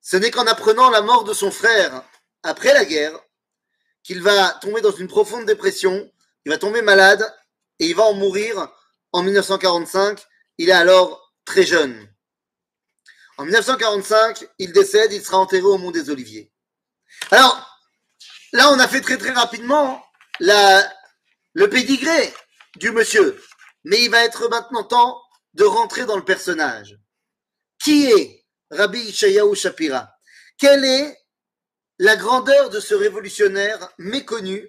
Ce 0.00 0.16
n'est 0.16 0.30
qu'en 0.30 0.46
apprenant 0.46 0.88
la 0.88 1.02
mort 1.02 1.24
de 1.24 1.34
son 1.34 1.50
frère 1.50 2.02
après 2.42 2.72
la 2.72 2.86
guerre 2.86 3.18
qu'il 4.02 4.22
va 4.22 4.50
tomber 4.60 4.80
dans 4.80 4.92
une 4.92 5.08
profonde 5.08 5.46
dépression, 5.46 6.10
il 6.44 6.50
va 6.50 6.58
tomber 6.58 6.82
malade 6.82 7.22
et 7.78 7.86
il 7.86 7.94
va 7.94 8.04
en 8.04 8.14
mourir 8.14 8.68
en 9.12 9.22
1945. 9.22 10.20
Il 10.58 10.68
est 10.68 10.72
alors 10.72 11.32
très 11.44 11.64
jeune. 11.64 12.08
En 13.38 13.44
1945, 13.44 14.46
il 14.58 14.72
décède, 14.72 15.12
il 15.12 15.24
sera 15.24 15.38
enterré 15.38 15.62
au 15.62 15.78
Mont 15.78 15.90
des 15.90 16.10
Oliviers. 16.10 16.52
Alors, 17.30 17.80
là, 18.52 18.70
on 18.70 18.78
a 18.78 18.88
fait 18.88 19.00
très 19.00 19.16
très 19.16 19.32
rapidement 19.32 20.04
la, 20.40 20.92
le 21.54 21.68
pédigré 21.68 22.32
du 22.76 22.90
monsieur. 22.90 23.42
Mais 23.84 24.02
il 24.02 24.10
va 24.10 24.24
être 24.24 24.48
maintenant 24.48 24.84
temps 24.84 25.20
de 25.54 25.64
rentrer 25.64 26.04
dans 26.04 26.16
le 26.16 26.24
personnage. 26.24 26.98
Qui 27.82 28.10
est 28.10 28.44
Rabbi 28.70 29.00
Ishayahu 29.00 29.54
Shapira? 29.54 30.10
Quelle 30.58 30.84
est 30.84 31.18
la 32.02 32.16
grandeur 32.16 32.68
de 32.68 32.80
ce 32.80 32.96
révolutionnaire 32.96 33.88
méconnu, 33.96 34.68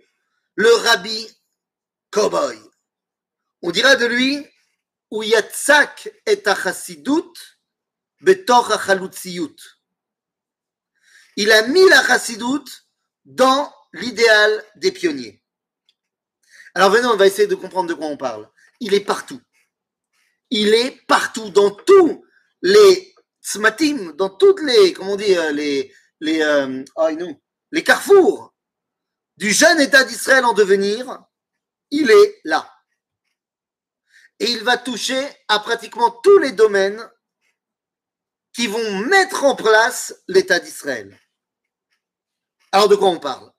le 0.53 0.71
Rabbi 0.71 1.27
Cowboy 2.11 2.59
On 3.63 3.71
dira 3.71 3.95
de 3.95 4.05
lui 4.05 4.45
Uyatzak 5.11 6.13
et 6.27 6.43
Achasidut 6.45 7.33
betor 8.21 8.71
Il 11.35 11.51
a 11.51 11.67
mis 11.69 11.89
la 11.89 12.05
chassidut 12.05 12.69
dans 13.25 13.73
l'idéal 13.93 14.63
des 14.75 14.91
pionniers. 14.91 15.43
Alors 16.75 16.91
venez, 16.91 17.07
on 17.07 17.17
va 17.17 17.25
essayer 17.25 17.47
de 17.47 17.55
comprendre 17.55 17.89
de 17.89 17.95
quoi 17.95 18.05
on 18.05 18.17
parle. 18.17 18.47
Il 18.79 18.93
est 18.93 19.05
partout. 19.05 19.41
Il 20.51 20.71
est 20.75 21.03
partout, 21.07 21.49
dans 21.49 21.71
tous 21.71 22.23
les 22.61 23.15
smatim, 23.41 24.13
dans 24.17 24.29
toutes 24.29 24.61
les, 24.61 24.93
comment 24.93 25.13
on 25.13 25.15
dit, 25.15 25.35
euh, 25.35 25.51
les, 25.51 25.91
les, 26.23 26.41
euh, 26.41 26.83
oh, 26.95 27.09
les 27.71 27.83
carrefours 27.83 28.53
du 29.35 29.51
jeune 29.51 29.81
État 29.81 30.05
d'Israël 30.05 30.45
en 30.45 30.53
devenir, 30.53 31.21
il 31.91 32.09
est 32.09 32.39
là. 32.45 32.73
Et 34.39 34.45
il 34.45 34.63
va 34.63 34.77
toucher 34.77 35.21
à 35.49 35.59
pratiquement 35.59 36.11
tous 36.11 36.37
les 36.37 36.53
domaines 36.53 37.09
qui 38.53 38.67
vont 38.67 38.99
mettre 38.99 39.43
en 39.43 39.55
place 39.55 40.15
l'État 40.27 40.59
d'Israël. 40.59 41.19
Alors 42.71 42.87
de 42.87 42.95
quoi 42.95 43.09
on 43.09 43.19
parle? 43.19 43.51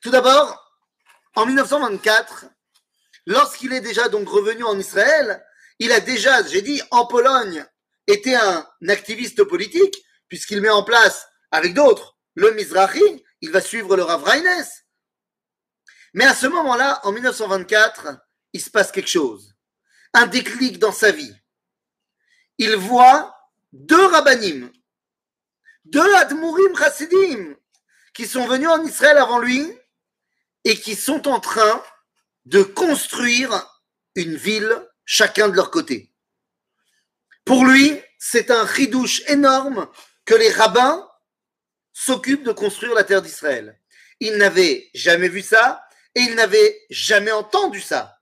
Tout 0.00 0.10
d'abord, 0.10 0.62
en 1.34 1.44
1924, 1.44 2.46
lorsqu'il 3.26 3.72
est 3.72 3.80
déjà 3.80 4.08
donc 4.08 4.28
revenu 4.28 4.62
en 4.62 4.78
Israël, 4.78 5.44
il 5.80 5.90
a 5.90 6.00
déjà, 6.00 6.42
j'ai 6.44 6.62
dit, 6.62 6.80
en 6.90 7.06
Pologne, 7.06 7.66
été 8.06 8.36
un 8.36 8.66
activiste 8.88 9.42
politique, 9.44 9.96
puisqu'il 10.28 10.60
met 10.60 10.70
en 10.70 10.84
place, 10.84 11.26
avec 11.50 11.74
d'autres, 11.74 12.16
le 12.34 12.52
Mizrahi, 12.52 13.24
il 13.40 13.50
va 13.50 13.60
suivre 13.60 13.96
le 13.96 14.02
Rav 14.02 14.22
Reines. 14.24 14.66
Mais 16.14 16.24
à 16.24 16.34
ce 16.34 16.46
moment-là, 16.46 17.00
en 17.04 17.12
1924, 17.12 18.18
il 18.52 18.60
se 18.60 18.70
passe 18.70 18.92
quelque 18.92 19.08
chose. 19.08 19.54
Un 20.14 20.26
déclic 20.26 20.78
dans 20.78 20.92
sa 20.92 21.12
vie. 21.12 21.34
Il 22.58 22.76
voit 22.76 23.36
deux 23.72 24.06
rabbinim, 24.06 24.70
deux 25.84 26.14
admourim 26.14 26.74
chassidim, 26.76 27.54
qui 28.14 28.26
sont 28.26 28.46
venus 28.46 28.68
en 28.68 28.82
Israël 28.82 29.18
avant 29.18 29.38
lui 29.38 29.70
et 30.64 30.80
qui 30.80 30.96
sont 30.96 31.28
en 31.28 31.38
train 31.38 31.82
de 32.46 32.62
construire 32.62 33.68
une 34.14 34.36
ville, 34.36 34.74
chacun 35.04 35.48
de 35.48 35.54
leur 35.54 35.70
côté. 35.70 36.12
Pour 37.44 37.64
lui, 37.64 38.00
c'est 38.18 38.50
un 38.50 38.64
ridouche 38.64 39.22
énorme 39.28 39.88
que 40.24 40.34
les 40.34 40.50
rabbins 40.50 41.06
s'occupent 41.98 42.42
de 42.42 42.52
construire 42.52 42.92
la 42.92 43.04
terre 43.04 43.22
d'Israël. 43.22 43.80
Il 44.20 44.36
n'avait 44.36 44.90
jamais 44.94 45.30
vu 45.30 45.40
ça 45.40 45.82
et 46.14 46.20
il 46.20 46.34
n'avait 46.34 46.78
jamais 46.90 47.32
entendu 47.32 47.80
ça. 47.80 48.20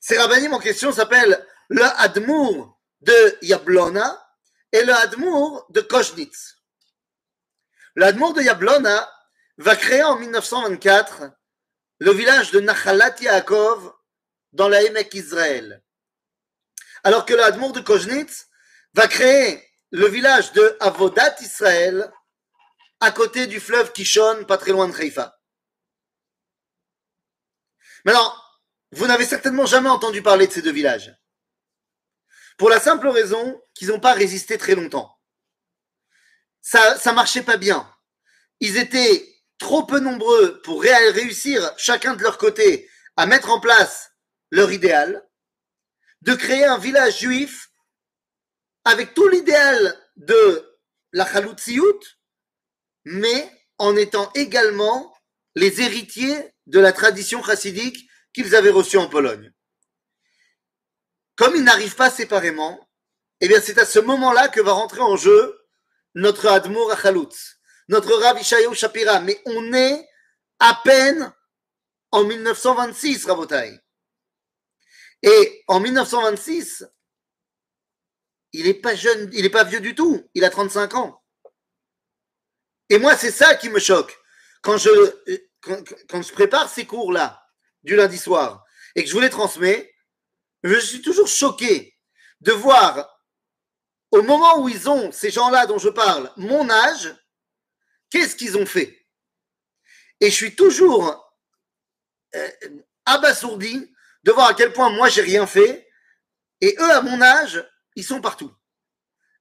Ces 0.00 0.18
rabbinim 0.18 0.54
en 0.54 0.58
question 0.58 0.90
s'appellent 0.90 1.46
le 1.68 1.84
Admour 1.84 2.80
de 3.00 3.38
Yablona 3.42 4.20
et 4.72 4.82
le 4.82 4.92
Admour 4.92 5.66
de 5.70 5.80
Koshnitz. 5.80 6.56
Le 7.94 8.06
Admour 8.06 8.34
de 8.34 8.42
Yablona 8.42 9.08
va 9.58 9.76
créer 9.76 10.02
en 10.02 10.16
1924 10.16 11.30
le 12.00 12.10
village 12.10 12.50
de 12.50 12.58
Nachalat 12.58 13.14
Yaakov 13.20 13.92
dans 14.52 14.68
la 14.68 14.82
Emek 14.82 15.14
Israël. 15.14 15.80
Alors 17.04 17.24
que 17.24 17.34
l'Admour 17.34 17.72
de 17.72 17.80
Koznitz 17.80 18.48
va 18.94 19.06
créer 19.06 19.64
le 19.92 20.08
village 20.08 20.52
de 20.52 20.76
Avodat 20.80 21.36
Israël 21.40 22.10
à 23.00 23.10
côté 23.10 23.46
du 23.46 23.60
fleuve 23.60 23.92
Kishon, 23.92 24.44
pas 24.44 24.58
très 24.58 24.72
loin 24.72 24.88
de 24.88 24.94
Haïfa. 24.94 25.40
Mais 28.04 28.12
alors, 28.12 28.62
vous 28.92 29.06
n'avez 29.06 29.24
certainement 29.24 29.66
jamais 29.66 29.88
entendu 29.88 30.22
parler 30.22 30.46
de 30.46 30.52
ces 30.52 30.62
deux 30.62 30.72
villages. 30.72 31.14
Pour 32.58 32.70
la 32.70 32.80
simple 32.80 33.08
raison 33.08 33.60
qu'ils 33.74 33.88
n'ont 33.88 34.00
pas 34.00 34.12
résisté 34.12 34.58
très 34.58 34.74
longtemps. 34.74 35.18
Ça, 36.60 36.98
ça 36.98 37.12
marchait 37.12 37.42
pas 37.42 37.56
bien. 37.56 37.90
Ils 38.60 38.76
étaient 38.76 39.26
trop 39.58 39.84
peu 39.84 40.00
nombreux 40.00 40.60
pour 40.62 40.82
réussir 40.82 41.72
chacun 41.78 42.14
de 42.14 42.22
leur 42.22 42.36
côté 42.36 42.90
à 43.16 43.26
mettre 43.26 43.50
en 43.50 43.60
place 43.60 44.12
leur 44.50 44.72
idéal, 44.72 45.26
de 46.22 46.34
créer 46.34 46.64
un 46.64 46.78
village 46.78 47.20
juif 47.20 47.70
avec 48.84 49.14
tout 49.14 49.28
l'idéal 49.28 49.96
de 50.16 50.78
la 51.12 51.30
Chaloutziout, 51.30 52.00
mais 53.04 53.50
en 53.78 53.96
étant 53.96 54.30
également 54.34 55.14
les 55.54 55.80
héritiers 55.80 56.52
de 56.66 56.80
la 56.80 56.92
tradition 56.92 57.42
chassidique 57.42 58.08
qu'ils 58.32 58.54
avaient 58.54 58.70
reçue 58.70 58.98
en 58.98 59.08
Pologne. 59.08 59.52
Comme 61.36 61.56
ils 61.56 61.64
n'arrivent 61.64 61.96
pas 61.96 62.10
séparément, 62.10 62.88
eh 63.40 63.48
bien 63.48 63.60
c'est 63.60 63.78
à 63.78 63.86
ce 63.86 63.98
moment-là 63.98 64.48
que 64.48 64.60
va 64.60 64.72
rentrer 64.72 65.00
en 65.00 65.16
jeu 65.16 65.58
notre 66.14 66.46
Admour 66.46 66.92
à 66.92 66.96
Chaloutz 66.96 67.60
notre 67.90 68.14
Rav 68.14 68.40
Shapira, 68.74 69.20
mais 69.20 69.42
on 69.46 69.72
est 69.72 70.08
à 70.60 70.80
peine 70.84 71.32
en 72.12 72.22
1926, 72.22 73.26
Rabotai. 73.26 73.80
Et 75.22 75.64
en 75.66 75.80
1926, 75.80 76.86
il 78.52 78.64
n'est 78.64 78.74
pas 78.74 78.94
jeune, 78.94 79.28
il 79.32 79.42
n'est 79.42 79.50
pas 79.50 79.64
vieux 79.64 79.80
du 79.80 79.96
tout, 79.96 80.22
il 80.34 80.44
a 80.44 80.50
35 80.50 80.94
ans. 80.94 81.19
Et 82.90 82.98
moi, 82.98 83.16
c'est 83.16 83.30
ça 83.30 83.54
qui 83.54 83.70
me 83.70 83.78
choque. 83.78 84.16
Quand 84.62 84.76
je, 84.76 86.32
prépare 86.32 86.68
ces 86.68 86.84
cours-là, 86.84 87.42
du 87.82 87.96
lundi 87.96 88.18
soir, 88.18 88.64
et 88.94 89.02
que 89.02 89.08
je 89.08 89.14
vous 89.14 89.20
les 89.20 89.30
transmets, 89.30 89.94
je 90.62 90.78
suis 90.78 91.00
toujours 91.00 91.28
choqué 91.28 91.96
de 92.42 92.52
voir, 92.52 93.08
au 94.10 94.22
moment 94.22 94.60
où 94.60 94.68
ils 94.68 94.90
ont, 94.90 95.10
ces 95.12 95.30
gens-là 95.30 95.66
dont 95.66 95.78
je 95.78 95.88
parle, 95.88 96.30
mon 96.36 96.68
âge, 96.68 97.14
Qu'est-ce 98.10 98.34
qu'ils 98.34 98.58
ont 98.58 98.66
fait? 98.66 99.06
Et 100.20 100.30
je 100.30 100.34
suis 100.34 100.54
toujours 100.54 101.34
euh, 102.34 102.50
abasourdi 103.06 103.90
de 104.24 104.32
voir 104.32 104.48
à 104.48 104.54
quel 104.54 104.72
point 104.72 104.90
moi 104.90 105.08
j'ai 105.08 105.22
rien 105.22 105.46
fait 105.46 105.88
et 106.60 106.76
eux 106.78 106.90
à 106.90 107.00
mon 107.00 107.22
âge 107.22 107.64
ils 107.96 108.04
sont 108.04 108.20
partout. 108.20 108.52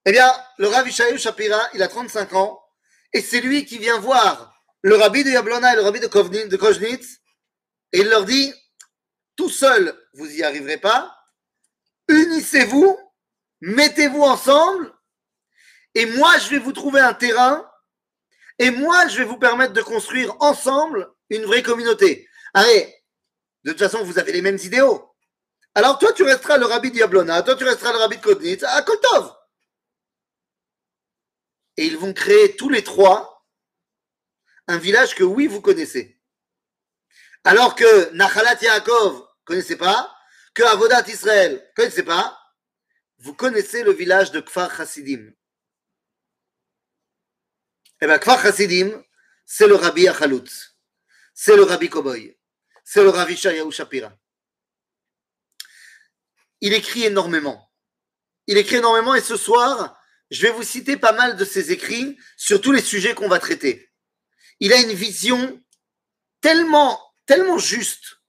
Eh 0.05 0.11
bien, 0.11 0.31
le 0.57 0.67
Rabbi 0.67 0.91
Shapira, 0.91 1.59
il 1.73 1.83
a 1.83 1.87
35 1.87 2.33
ans 2.33 2.63
et 3.13 3.21
c'est 3.21 3.41
lui 3.41 3.65
qui 3.65 3.77
vient 3.77 3.99
voir 3.99 4.53
le 4.81 4.95
Rabbi 4.95 5.23
de 5.23 5.29
Yablona 5.29 5.73
et 5.73 5.75
le 5.75 5.81
Rabbi 5.81 5.99
de, 5.99 6.07
de 6.07 6.99
et 7.91 7.99
il 7.99 8.07
leur 8.07 8.25
dit 8.25 8.53
tout 9.35 9.49
seul, 9.49 9.97
vous 10.13 10.27
n'y 10.27 10.43
arriverez 10.43 10.77
pas. 10.77 11.15
Unissez-vous, 12.07 12.97
mettez-vous 13.61 14.21
ensemble 14.21 14.93
et 15.95 16.05
moi 16.05 16.37
je 16.37 16.49
vais 16.49 16.59
vous 16.59 16.73
trouver 16.73 16.99
un 16.99 17.13
terrain 17.13 17.69
et 18.59 18.71
moi, 18.71 19.07
je 19.07 19.17
vais 19.17 19.23
vous 19.23 19.37
permettre 19.37 19.71
de 19.73 19.81
construire 19.81 20.35
ensemble 20.41 21.09
une 21.29 21.45
vraie 21.45 21.63
communauté. 21.63 22.27
Allez, 22.53 22.93
De 23.63 23.71
toute 23.71 23.79
façon, 23.79 24.03
vous 24.03 24.19
avez 24.19 24.33
les 24.33 24.41
mêmes 24.41 24.57
idéaux. 24.57 25.13
Alors 25.75 25.97
toi, 25.97 26.11
tu 26.13 26.23
resteras 26.23 26.57
le 26.57 26.65
rabbi 26.65 26.91
Diablona, 26.91 27.41
toi, 27.41 27.55
tu 27.55 27.63
resteras 27.63 27.93
le 27.93 27.99
rabbi 27.99 28.17
de 28.17 28.21
Kodnitz, 28.21 28.63
à 28.63 28.81
Koltov. 28.81 29.33
Et 31.79 31.85
ils 31.85 31.97
vont 31.97 32.11
créer 32.11 32.57
tous 32.57 32.67
les 32.67 32.83
trois 32.83 33.47
un 34.67 34.77
village 34.77 35.15
que 35.15 35.23
oui, 35.23 35.47
vous 35.47 35.61
connaissez. 35.61 36.21
Alors 37.45 37.73
que 37.73 38.11
Nachalat 38.11 38.61
Yaakov, 38.61 39.25
connaissez 39.45 39.77
pas, 39.77 40.13
que 40.53 40.61
Avodat 40.61 41.07
Israël, 41.07 41.71
connaissez 41.77 42.03
pas, 42.03 42.37
vous 43.19 43.33
connaissez 43.33 43.83
le 43.83 43.93
village 43.93 44.31
de 44.31 44.41
Kfar 44.41 44.77
Hasidim. 44.81 45.31
Eh 48.01 48.07
bien, 48.07 48.19
Kfar 48.19 48.45
Hasidim, 48.45 49.01
c'est 49.45 49.67
le 49.67 49.75
Rabbi 49.75 50.05
Achalutz, 50.09 50.75
c'est 51.33 51.55
le 51.55 51.63
Rabbi 51.63 51.89
Koboy, 51.89 52.37
c'est 52.83 53.03
le 53.03 53.09
Rabbi 53.09 53.37
Shayahu 53.37 53.71
Shapira. 53.71 54.11
Il 56.59 56.73
écrit 56.73 57.05
énormément. 57.05 57.71
Il 58.47 58.57
écrit 58.57 58.75
énormément 58.75 59.15
et 59.15 59.21
ce 59.21 59.37
soir, 59.37 59.97
je 60.29 60.41
vais 60.43 60.51
vous 60.51 60.63
citer 60.63 60.97
pas 60.97 61.11
mal 61.11 61.37
de 61.37 61.45
ses 61.45 61.71
écrits 61.71 62.17
sur 62.37 62.61
tous 62.61 62.71
les 62.71 62.81
sujets 62.81 63.15
qu'on 63.15 63.27
va 63.27 63.39
traiter. 63.39 63.91
Il 64.59 64.73
a 64.73 64.77
une 64.77 64.93
vision 64.93 65.61
tellement, 66.41 66.99
juste 67.57 68.19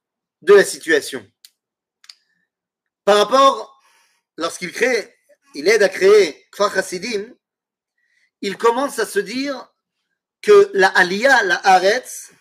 de 0.42 0.54
la 0.54 0.64
situation. 0.64 1.26
Par 3.04 3.16
rapport, 3.16 3.80
lorsqu'il 4.36 4.72
crée, 4.72 5.16
il 5.54 5.68
aide 5.68 5.82
à 5.82 5.88
créer 5.88 6.46
Kfar 6.52 6.76
Hasidim, 6.76 7.34
il 8.40 8.56
commence 8.56 8.98
à 8.98 9.06
se 9.06 9.18
dire 9.18 9.68
que 10.42 10.70
la 10.72 10.88
Aliyah, 10.88 11.42
la 11.44 11.56
Haaretz, 11.56 12.32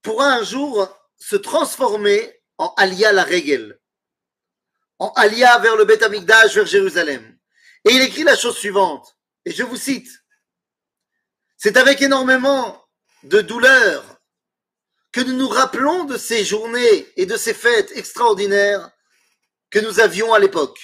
pourra 0.00 0.32
un 0.34 0.42
jour 0.42 0.88
se 1.16 1.36
transformer 1.36 2.42
en 2.58 2.72
Aliyah 2.76 3.12
la 3.12 3.24
Regel, 3.24 3.78
en 4.98 5.12
Aliyah 5.16 5.58
vers 5.58 5.76
le 5.76 5.84
Beth 5.84 6.02
vers 6.02 6.66
Jérusalem. 6.66 7.31
Et 7.84 7.92
il 7.92 8.02
écrit 8.02 8.22
la 8.22 8.36
chose 8.36 8.56
suivante, 8.56 9.16
et 9.44 9.50
je 9.50 9.62
vous 9.62 9.76
cite, 9.76 10.08
c'est 11.56 11.76
avec 11.76 12.00
énormément 12.02 12.84
de 13.24 13.40
douleur 13.40 14.20
que 15.12 15.20
nous 15.20 15.34
nous 15.34 15.48
rappelons 15.48 16.04
de 16.04 16.16
ces 16.16 16.44
journées 16.44 17.06
et 17.16 17.26
de 17.26 17.36
ces 17.36 17.54
fêtes 17.54 17.92
extraordinaires 17.94 18.90
que 19.70 19.78
nous 19.78 20.00
avions 20.00 20.32
à 20.32 20.38
l'époque. 20.38 20.80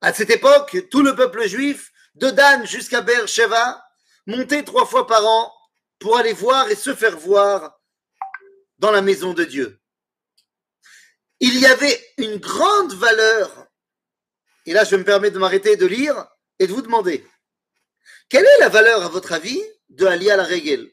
À 0.00 0.12
cette 0.12 0.30
époque, 0.30 0.88
tout 0.90 1.02
le 1.02 1.14
peuple 1.14 1.46
juif, 1.46 1.90
de 2.14 2.30
Dan 2.30 2.66
jusqu'à 2.66 3.00
Beersheba, 3.00 3.84
montait 4.26 4.64
trois 4.64 4.86
fois 4.86 5.06
par 5.06 5.24
an 5.26 5.52
pour 5.98 6.16
aller 6.16 6.32
voir 6.32 6.70
et 6.70 6.74
se 6.74 6.94
faire 6.94 7.16
voir 7.18 7.78
dans 8.78 8.90
la 8.90 9.02
maison 9.02 9.34
de 9.34 9.44
Dieu. 9.44 9.80
Il 11.38 11.58
y 11.58 11.66
avait 11.66 12.02
une 12.18 12.36
grande 12.36 12.92
valeur, 12.94 13.66
et 14.66 14.72
là 14.72 14.84
je 14.84 14.96
me 14.96 15.04
permets 15.04 15.30
de 15.30 15.38
m'arrêter 15.38 15.76
de 15.76 15.86
lire 15.86 16.26
et 16.58 16.66
de 16.66 16.72
vous 16.72 16.82
demander, 16.82 17.26
quelle 18.28 18.46
est 18.46 18.58
la 18.60 18.68
valeur 18.68 19.02
à 19.02 19.08
votre 19.08 19.32
avis 19.32 19.60
de 19.88 20.06
Ali 20.06 20.26
la 20.26 20.44
Regel 20.44 20.90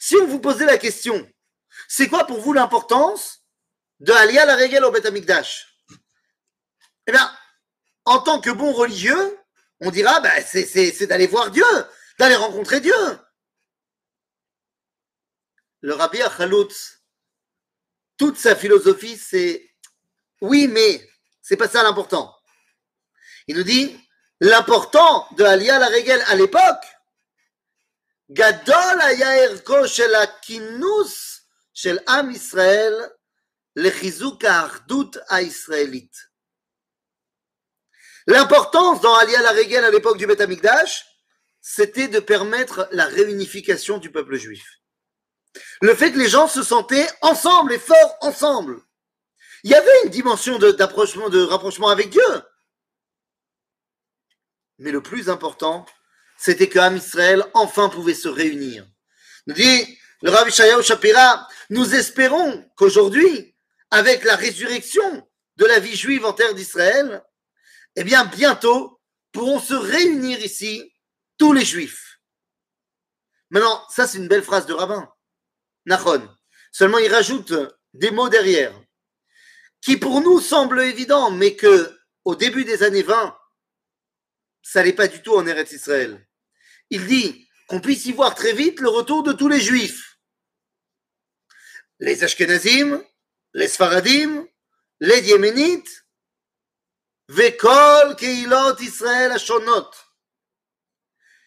Si 0.00 0.16
on 0.16 0.26
vous 0.26 0.40
posait 0.40 0.66
la 0.66 0.78
question, 0.78 1.30
c'est 1.88 2.08
quoi 2.08 2.26
pour 2.26 2.40
vous 2.40 2.52
l'importance 2.52 3.44
de 4.00 4.12
Alia 4.12 4.46
la 4.46 4.56
Regel 4.56 4.84
au 4.84 4.90
Beth 4.90 5.06
Amikdash 5.06 5.78
Eh 7.06 7.12
bien, 7.12 7.30
en 8.04 8.18
tant 8.20 8.40
que 8.40 8.50
bon 8.50 8.72
religieux, 8.72 9.38
on 9.80 9.90
dira, 9.90 10.20
bah, 10.20 10.42
c'est 10.42 11.06
d'aller 11.06 11.26
voir 11.26 11.50
Dieu, 11.50 11.64
d'aller 12.18 12.36
rencontrer 12.36 12.80
Dieu. 12.80 12.94
Le 15.80 15.94
Rabbi 15.94 16.22
Achaloutz, 16.22 17.02
toute 18.16 18.38
sa 18.38 18.56
philosophie, 18.56 19.18
c'est 19.18 19.70
oui, 20.40 20.68
mais 20.68 21.06
c'est 21.44 21.58
pas 21.58 21.68
ça 21.68 21.82
l'important. 21.82 22.34
Il 23.46 23.56
nous 23.56 23.64
dit, 23.64 23.94
l'important 24.40 25.28
de 25.36 25.44
Aliyah 25.44 25.78
la 25.78 25.88
Regel 25.88 26.20
à 26.28 26.34
l'époque, 26.36 26.84
Gadol 28.30 28.98
shel 31.74 32.02
Am 32.06 32.30
Israël 32.30 33.12
lechizuk 33.76 34.42
ha'achdut 34.42 35.18
ha'israélite. 35.28 36.30
L'importance 38.26 39.02
dans 39.02 39.14
Aliyah 39.14 39.42
la 39.42 39.52
Regel 39.52 39.84
à 39.84 39.90
l'époque 39.90 40.16
du 40.16 40.26
Beth 40.26 40.40
Amikdash, 40.40 41.04
c'était 41.60 42.08
de 42.08 42.20
permettre 42.20 42.88
la 42.90 43.04
réunification 43.04 43.98
du 43.98 44.10
peuple 44.10 44.36
juif. 44.36 44.64
Le 45.82 45.94
fait 45.94 46.10
que 46.10 46.18
les 46.18 46.28
gens 46.28 46.48
se 46.48 46.62
sentaient 46.62 47.08
ensemble 47.20 47.74
et 47.74 47.78
forts 47.78 48.16
ensemble. 48.22 48.80
Il 49.64 49.70
y 49.70 49.74
avait 49.74 50.04
une 50.04 50.10
dimension 50.10 50.58
d'approchement, 50.58 51.30
de, 51.30 51.42
rapprochement 51.42 51.88
avec 51.88 52.10
Dieu. 52.10 52.22
Mais 54.78 54.90
le 54.90 55.02
plus 55.02 55.30
important, 55.30 55.86
c'était 56.36 56.68
que 56.68 56.94
Israël 56.94 57.42
enfin 57.54 57.88
pouvait 57.88 58.14
se 58.14 58.28
réunir. 58.28 58.86
Nous 59.46 59.54
dit 59.54 59.98
le 60.20 60.30
Rabbi 60.30 60.50
Shayahu 60.50 60.82
Shapira, 60.82 61.48
nous 61.70 61.94
espérons 61.94 62.70
qu'aujourd'hui, 62.76 63.54
avec 63.90 64.24
la 64.24 64.36
résurrection 64.36 65.26
de 65.56 65.64
la 65.64 65.78
vie 65.78 65.96
juive 65.96 66.26
en 66.26 66.34
terre 66.34 66.54
d'Israël, 66.54 67.22
eh 67.96 68.04
bien, 68.04 68.26
bientôt 68.26 69.00
pourront 69.32 69.60
se 69.60 69.74
réunir 69.74 70.44
ici 70.44 70.92
tous 71.38 71.54
les 71.54 71.64
juifs. 71.64 72.20
Maintenant, 73.48 73.82
ça, 73.88 74.06
c'est 74.06 74.18
une 74.18 74.28
belle 74.28 74.42
phrase 74.42 74.66
de 74.66 74.74
rabbin. 74.74 75.10
Nachon. 75.86 76.28
Seulement, 76.70 76.98
il 76.98 77.12
rajoute 77.12 77.54
des 77.94 78.10
mots 78.10 78.28
derrière 78.28 78.74
qui 79.84 79.98
pour 79.98 80.22
nous 80.22 80.40
semblent 80.40 80.80
évidents, 80.80 81.30
mais 81.30 81.56
que 81.56 81.94
au 82.24 82.34
début 82.34 82.64
des 82.64 82.82
années 82.82 83.02
20, 83.02 83.38
ça 84.62 84.82
n'est 84.82 84.94
pas 84.94 85.08
du 85.08 85.20
tout 85.20 85.36
en 85.36 85.46
Eretz 85.46 85.72
Israël. 85.72 86.26
Il 86.88 87.06
dit 87.06 87.46
qu'on 87.68 87.82
puisse 87.82 88.06
y 88.06 88.12
voir 88.12 88.34
très 88.34 88.54
vite 88.54 88.80
le 88.80 88.88
retour 88.88 89.22
de 89.22 89.34
tous 89.34 89.48
les 89.48 89.60
juifs. 89.60 90.18
Les 92.00 92.24
Ashkenazim, 92.24 93.04
les 93.52 93.68
Sfaradim, 93.68 94.46
les 95.00 95.20
Yéménites, 95.20 96.06
Vekol 97.28 98.16
Keilot 98.16 98.78
Israël 98.80 99.32
Ashonot. 99.32 99.90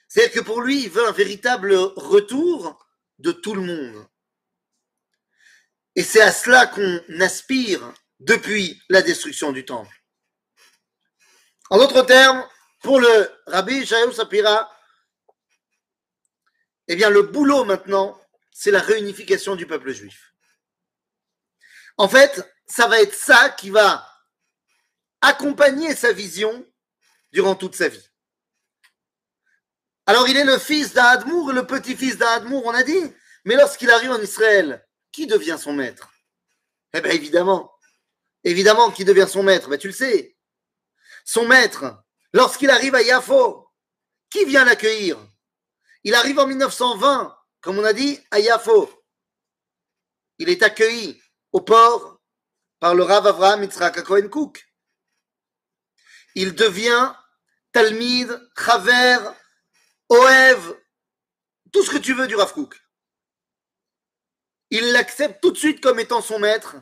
C'est-à-dire 0.07 0.33
que 0.33 0.45
pour 0.45 0.61
lui, 0.61 0.83
il 0.83 0.91
veut 0.91 1.07
un 1.07 1.11
véritable 1.11 1.73
retour 1.73 2.85
de 3.17 3.31
tout 3.31 3.55
le 3.55 3.61
monde. 3.61 4.07
Et 5.95 6.03
c'est 6.03 6.21
à 6.21 6.31
cela 6.31 6.67
qu'on 6.67 7.01
aspire 7.19 7.93
depuis 8.19 8.81
la 8.89 9.01
destruction 9.01 9.51
du 9.51 9.65
temple. 9.65 9.95
En 11.69 11.77
d'autres 11.77 12.03
termes, 12.03 12.47
pour 12.81 12.99
le 12.99 13.31
Rabbi 13.47 13.85
Shaou 13.85 14.11
Sapira, 14.11 14.71
eh 16.87 16.95
bien, 16.95 17.09
le 17.09 17.23
boulot 17.23 17.65
maintenant, 17.65 18.19
c'est 18.51 18.71
la 18.71 18.79
réunification 18.79 19.55
du 19.55 19.67
peuple 19.67 19.91
juif. 19.91 20.33
En 21.97 22.07
fait, 22.07 22.47
ça 22.65 22.87
va 22.87 23.01
être 23.01 23.15
ça 23.15 23.49
qui 23.49 23.69
va 23.69 24.07
accompagner 25.21 25.95
sa 25.95 26.13
vision 26.13 26.65
durant 27.31 27.55
toute 27.55 27.75
sa 27.75 27.87
vie. 27.87 28.07
Alors 30.05 30.27
il 30.29 30.37
est 30.37 30.45
le 30.45 30.57
fils 30.57 30.93
d'Admour, 30.93 31.51
le 31.51 31.67
petit-fils 31.67 32.17
d'Admour, 32.17 32.65
on 32.65 32.71
a 32.71 32.83
dit. 32.83 33.13
Mais 33.43 33.55
lorsqu'il 33.55 33.91
arrive 33.91 34.11
en 34.11 34.21
Israël, 34.21 34.85
qui 35.11 35.27
devient 35.27 35.57
son 35.59 35.73
maître? 35.73 36.09
Eh 36.93 37.01
bien 37.01 37.11
évidemment, 37.11 37.76
évidemment 38.49 38.91
qui 38.91 39.05
devient 39.05 39.27
son 39.27 39.43
maître, 39.43 39.69
ben, 39.69 39.77
tu 39.77 39.87
le 39.87 39.93
sais. 39.93 40.37
Son 41.25 41.45
maître, 41.47 42.03
lorsqu'il 42.33 42.69
arrive 42.69 42.95
à 42.95 43.01
Yafo, 43.01 43.69
qui 44.29 44.45
vient 44.45 44.65
l'accueillir? 44.65 45.17
Il 46.03 46.13
arrive 46.13 46.39
en 46.39 46.47
1920, 46.47 47.37
comme 47.61 47.79
on 47.79 47.83
a 47.83 47.93
dit, 47.93 48.19
à 48.31 48.39
Yafo. 48.39 48.89
Il 50.39 50.49
est 50.49 50.63
accueilli 50.63 51.21
au 51.51 51.61
port 51.61 52.21
par 52.79 52.95
le 52.95 53.03
Rav 53.03 53.25
Avraham 53.25 53.63
Yitzhak 53.63 54.03
Cohen 54.03 54.29
Cook 54.29 54.67
il 56.37 56.53
devient 56.53 57.15
Talmid, 57.71 58.29
Chaver, 58.55 59.17
Oev, 60.09 60.75
tout 61.73 61.83
ce 61.83 61.89
que 61.89 61.97
tu 61.97 62.13
veux 62.13 62.27
du 62.27 62.35
Rav 62.35 62.53
Il 64.69 64.91
l'accepte 64.91 65.41
tout 65.41 65.49
de 65.49 65.57
suite 65.57 65.81
comme 65.81 65.99
étant 65.99 66.21
son 66.21 66.37
maître, 66.37 66.75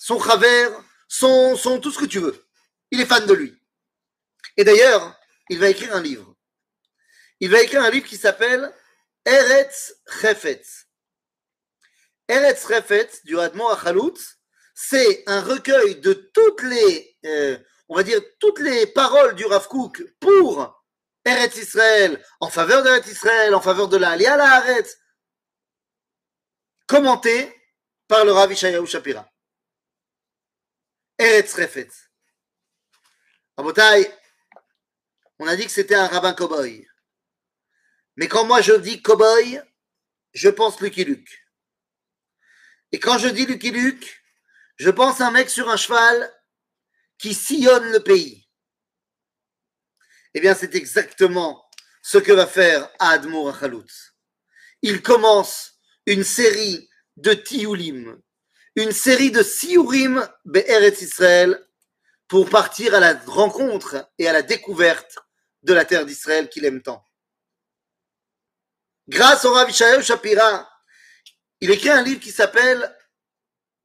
son 0.00 0.18
Chaver, 0.18 0.68
son, 1.06 1.54
son 1.56 1.78
tout 1.78 1.92
ce 1.92 1.98
que 1.98 2.06
tu 2.06 2.18
veux. 2.18 2.44
Il 2.90 3.00
est 3.00 3.06
fan 3.06 3.26
de 3.26 3.34
lui. 3.34 3.54
Et 4.56 4.64
d'ailleurs, 4.64 5.16
il 5.50 5.58
va 5.58 5.68
écrire 5.68 5.94
un 5.94 6.02
livre. 6.02 6.34
Il 7.38 7.50
va 7.50 7.60
écrire 7.60 7.82
un 7.82 7.90
livre 7.90 8.06
qui 8.06 8.16
s'appelle 8.16 8.74
Eretz 9.24 9.94
Chefetz. 10.20 10.86
Eretz 12.26 12.66
Chefetz 12.66 13.24
du 13.24 13.38
Hadmon 13.38 13.68
Achaloutz, 13.68 14.38
c'est 14.74 15.22
un 15.26 15.42
recueil 15.42 16.00
de 16.00 16.14
toutes 16.14 16.62
les 16.62 17.18
euh, 17.26 17.58
on 17.90 17.96
va 17.96 18.04
dire, 18.04 18.20
toutes 18.38 18.60
les 18.60 18.86
paroles 18.86 19.34
du 19.34 19.44
Rav 19.44 19.66
Kook 19.66 20.02
pour 20.20 20.80
Eretz 21.24 21.56
Israël, 21.56 22.24
en 22.38 22.48
faveur 22.48 22.82
d'Eretz 22.82 23.06
Israël, 23.08 23.54
en 23.54 23.60
faveur 23.60 23.88
de 23.88 23.96
la 23.96 24.10
Alia 24.10 24.36
la 24.36 24.64
Eretz, 24.64 24.96
commentées 26.86 27.52
par 28.06 28.24
le 28.24 28.32
Rav 28.32 28.50
Ishayahu 28.52 28.86
Shapira. 28.86 29.29
Eretz 31.20 31.52
Refetz. 31.52 32.08
Rabotai, 33.54 34.10
on 35.38 35.46
a 35.46 35.54
dit 35.54 35.66
que 35.66 35.70
c'était 35.70 35.94
un 35.94 36.06
rabbin 36.06 36.32
cow-boy. 36.32 36.88
Mais 38.16 38.26
quand 38.26 38.46
moi 38.46 38.62
je 38.62 38.72
dis 38.72 39.02
cow-boy, 39.02 39.62
je 40.32 40.48
pense 40.48 40.80
Lucky 40.80 41.04
Luke. 41.04 41.46
Et 42.92 42.98
quand 42.98 43.18
je 43.18 43.28
dis 43.28 43.44
Lucky 43.44 43.70
Luke, 43.70 44.22
je 44.78 44.88
pense 44.88 45.20
un 45.20 45.30
mec 45.30 45.50
sur 45.50 45.68
un 45.68 45.76
cheval 45.76 46.32
qui 47.18 47.34
sillonne 47.34 47.92
le 47.92 48.02
pays. 48.02 48.48
Eh 50.32 50.40
bien, 50.40 50.54
c'est 50.54 50.74
exactement 50.74 51.68
ce 52.00 52.16
que 52.16 52.32
va 52.32 52.46
faire 52.46 52.90
Admour 52.98 53.50
Achaloutz. 53.50 54.14
Il 54.80 55.02
commence 55.02 55.82
une 56.06 56.24
série 56.24 56.88
de 57.18 57.34
Tiulim, 57.34 58.18
une 58.76 58.92
série 58.92 59.30
de 59.30 59.42
Siurim 59.42 60.26
Be'eretz 60.44 61.02
Israël 61.02 61.66
pour 62.28 62.48
partir 62.48 62.94
à 62.94 63.00
la 63.00 63.14
rencontre 63.26 64.08
et 64.18 64.28
à 64.28 64.32
la 64.32 64.42
découverte 64.42 65.18
de 65.62 65.72
la 65.72 65.84
terre 65.84 66.06
d'Israël 66.06 66.48
qu'il 66.48 66.64
aime 66.64 66.82
tant. 66.82 67.04
Grâce 69.08 69.44
au 69.44 69.52
Rav 69.52 69.72
Shapira, 69.72 70.70
il 71.60 71.70
écrit 71.70 71.90
un 71.90 72.02
livre 72.02 72.20
qui 72.20 72.30
s'appelle 72.30 72.96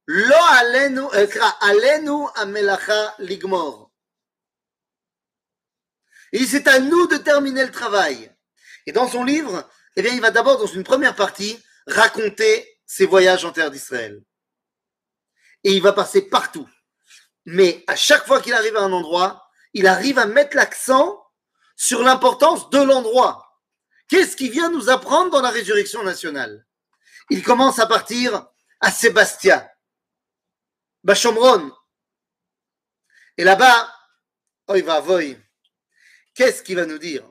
Lo 0.06 0.34
Alenu, 0.50 1.00
euh, 1.14 2.30
Amelacha 2.36 3.14
Ligmor. 3.18 3.90
Dit 6.32 6.46
c'est 6.46 6.68
à 6.68 6.78
nous 6.78 7.06
de 7.06 7.16
terminer 7.16 7.64
le 7.64 7.72
travail. 7.72 8.30
Et 8.86 8.92
dans 8.92 9.08
son 9.08 9.24
livre, 9.24 9.68
eh 9.96 10.08
il 10.08 10.20
va 10.20 10.30
d'abord, 10.30 10.58
dans 10.58 10.66
une 10.66 10.84
première 10.84 11.16
partie, 11.16 11.58
raconter 11.86 12.78
ses 12.84 13.06
voyages 13.06 13.44
en 13.44 13.52
terre 13.52 13.70
d'Israël. 13.70 14.22
Et 15.66 15.72
il 15.72 15.82
va 15.82 15.92
passer 15.92 16.22
partout. 16.22 16.68
Mais 17.44 17.82
à 17.88 17.96
chaque 17.96 18.24
fois 18.24 18.40
qu'il 18.40 18.54
arrive 18.54 18.76
à 18.76 18.82
un 18.82 18.92
endroit, 18.92 19.50
il 19.72 19.88
arrive 19.88 20.16
à 20.16 20.26
mettre 20.26 20.54
l'accent 20.54 21.20
sur 21.74 22.04
l'importance 22.04 22.70
de 22.70 22.78
l'endroit. 22.78 23.60
Qu'est-ce 24.06 24.36
qui 24.36 24.48
vient 24.48 24.70
nous 24.70 24.90
apprendre 24.90 25.32
dans 25.32 25.42
la 25.42 25.50
résurrection 25.50 26.04
nationale? 26.04 26.64
Il 27.30 27.42
commence 27.42 27.80
à 27.80 27.86
partir 27.86 28.46
à 28.78 28.92
Sébastien, 28.92 29.68
Bachomron. 31.02 31.72
Et 33.36 33.42
là-bas, 33.42 33.92
il 34.72 34.84
va. 34.84 35.02
Qu'est-ce 36.32 36.62
qu'il 36.62 36.76
va 36.76 36.86
nous 36.86 36.98
dire? 36.98 37.28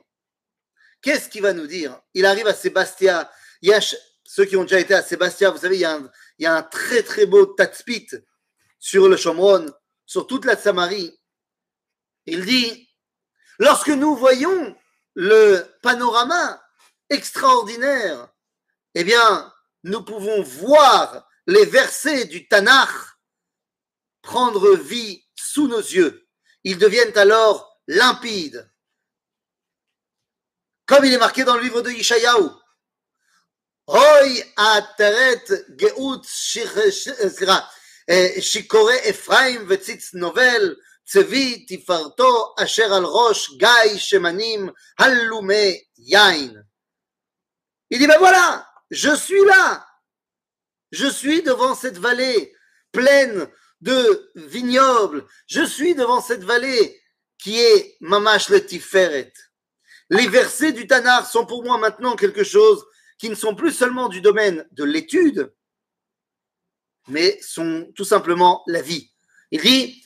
Qu'est-ce 1.00 1.30
qu'il 1.30 1.40
va 1.40 1.54
nous 1.54 1.66
dire? 1.66 1.98
Il 2.12 2.26
arrive 2.26 2.48
à 2.48 2.54
Sébastien. 2.54 3.26
Ceux 4.26 4.44
qui 4.44 4.56
ont 4.56 4.62
déjà 4.62 4.80
été 4.80 4.92
à 4.92 5.02
Sébastien, 5.02 5.52
vous 5.52 5.58
savez, 5.58 5.76
il 5.76 5.80
y 6.38 6.46
a 6.46 6.54
un, 6.54 6.62
très 6.64 7.02
très 7.02 7.26
beau 7.26 7.46
tatspit 7.46 8.08
sur 8.78 9.08
le 9.08 9.16
Chomron 9.16 9.66
sur 10.04 10.26
toute 10.26 10.44
la 10.44 10.56
Samarie. 10.56 11.18
Il 12.26 12.44
dit, 12.44 12.90
lorsque 13.58 13.88
nous 13.88 14.16
voyons 14.16 14.76
le 15.14 15.64
panorama 15.80 16.60
extraordinaire, 17.08 18.28
eh 18.94 19.04
bien, 19.04 19.52
nous 19.84 20.02
pouvons 20.02 20.42
voir 20.42 21.28
les 21.46 21.64
versets 21.64 22.24
du 22.24 22.48
Tanakh 22.48 22.90
prendre 24.22 24.74
vie 24.74 25.24
sous 25.36 25.68
nos 25.68 25.78
yeux. 25.78 26.26
Ils 26.64 26.78
deviennent 26.78 27.16
alors 27.16 27.80
limpides. 27.86 28.68
Comme 30.84 31.04
il 31.04 31.14
est 31.14 31.18
marqué 31.18 31.44
dans 31.44 31.54
le 31.54 31.62
livre 31.62 31.82
de 31.82 31.90
Yishayahu. 31.90 32.50
Hoy 33.87 34.43
ateret 34.57 35.49
geut 35.77 36.25
שיכורי 38.39 39.09
אפרים 39.09 39.65
וציץ 39.67 40.13
נובל, 40.13 40.75
צבי 41.05 41.65
תפארתו 41.65 42.55
אשר 42.59 42.93
על 42.93 43.03
ראש 43.05 43.51
גיא 43.57 43.97
שמנים 43.97 44.69
הלומי 44.99 45.81
יין. 45.97 46.61
Il 47.93 47.99
dit, 47.99 48.07
ben 48.07 48.19
voilà, 48.19 48.65
je 48.89 49.13
suis 49.15 49.43
là. 49.43 49.85
Je 50.91 51.07
suis 51.07 51.43
devant 51.43 51.75
cette 51.75 51.97
vallée 51.97 52.55
pleine 52.93 53.47
de 53.81 54.31
vignobles. 54.35 55.25
Je 55.47 55.65
suis 55.65 55.93
devant 55.93 56.21
cette 56.21 56.43
vallée 56.43 57.01
qui 57.37 57.59
est 57.59 57.97
Mamash 57.99 58.49
le 58.49 58.65
Tiferet. 58.65 59.33
Les 60.09 60.27
versets 60.27 60.71
du 60.71 60.87
Tanar 60.87 61.29
sont 61.29 61.45
pour 61.45 61.63
moi 61.63 61.77
maintenant 61.77 62.15
quelque 62.15 62.43
chose 62.43 62.85
qui 63.18 63.28
ne 63.28 63.34
sont 63.34 63.54
plus 63.54 63.72
seulement 63.72 64.08
du 64.08 64.20
domaine 64.20 64.66
de 64.72 64.84
l'étude, 64.84 65.54
mais 67.08 67.40
sont 67.40 67.90
tout 67.94 68.04
simplement 68.04 68.62
la 68.66 68.82
vie. 68.82 69.12
Il 69.50 69.60
dit 69.60 70.02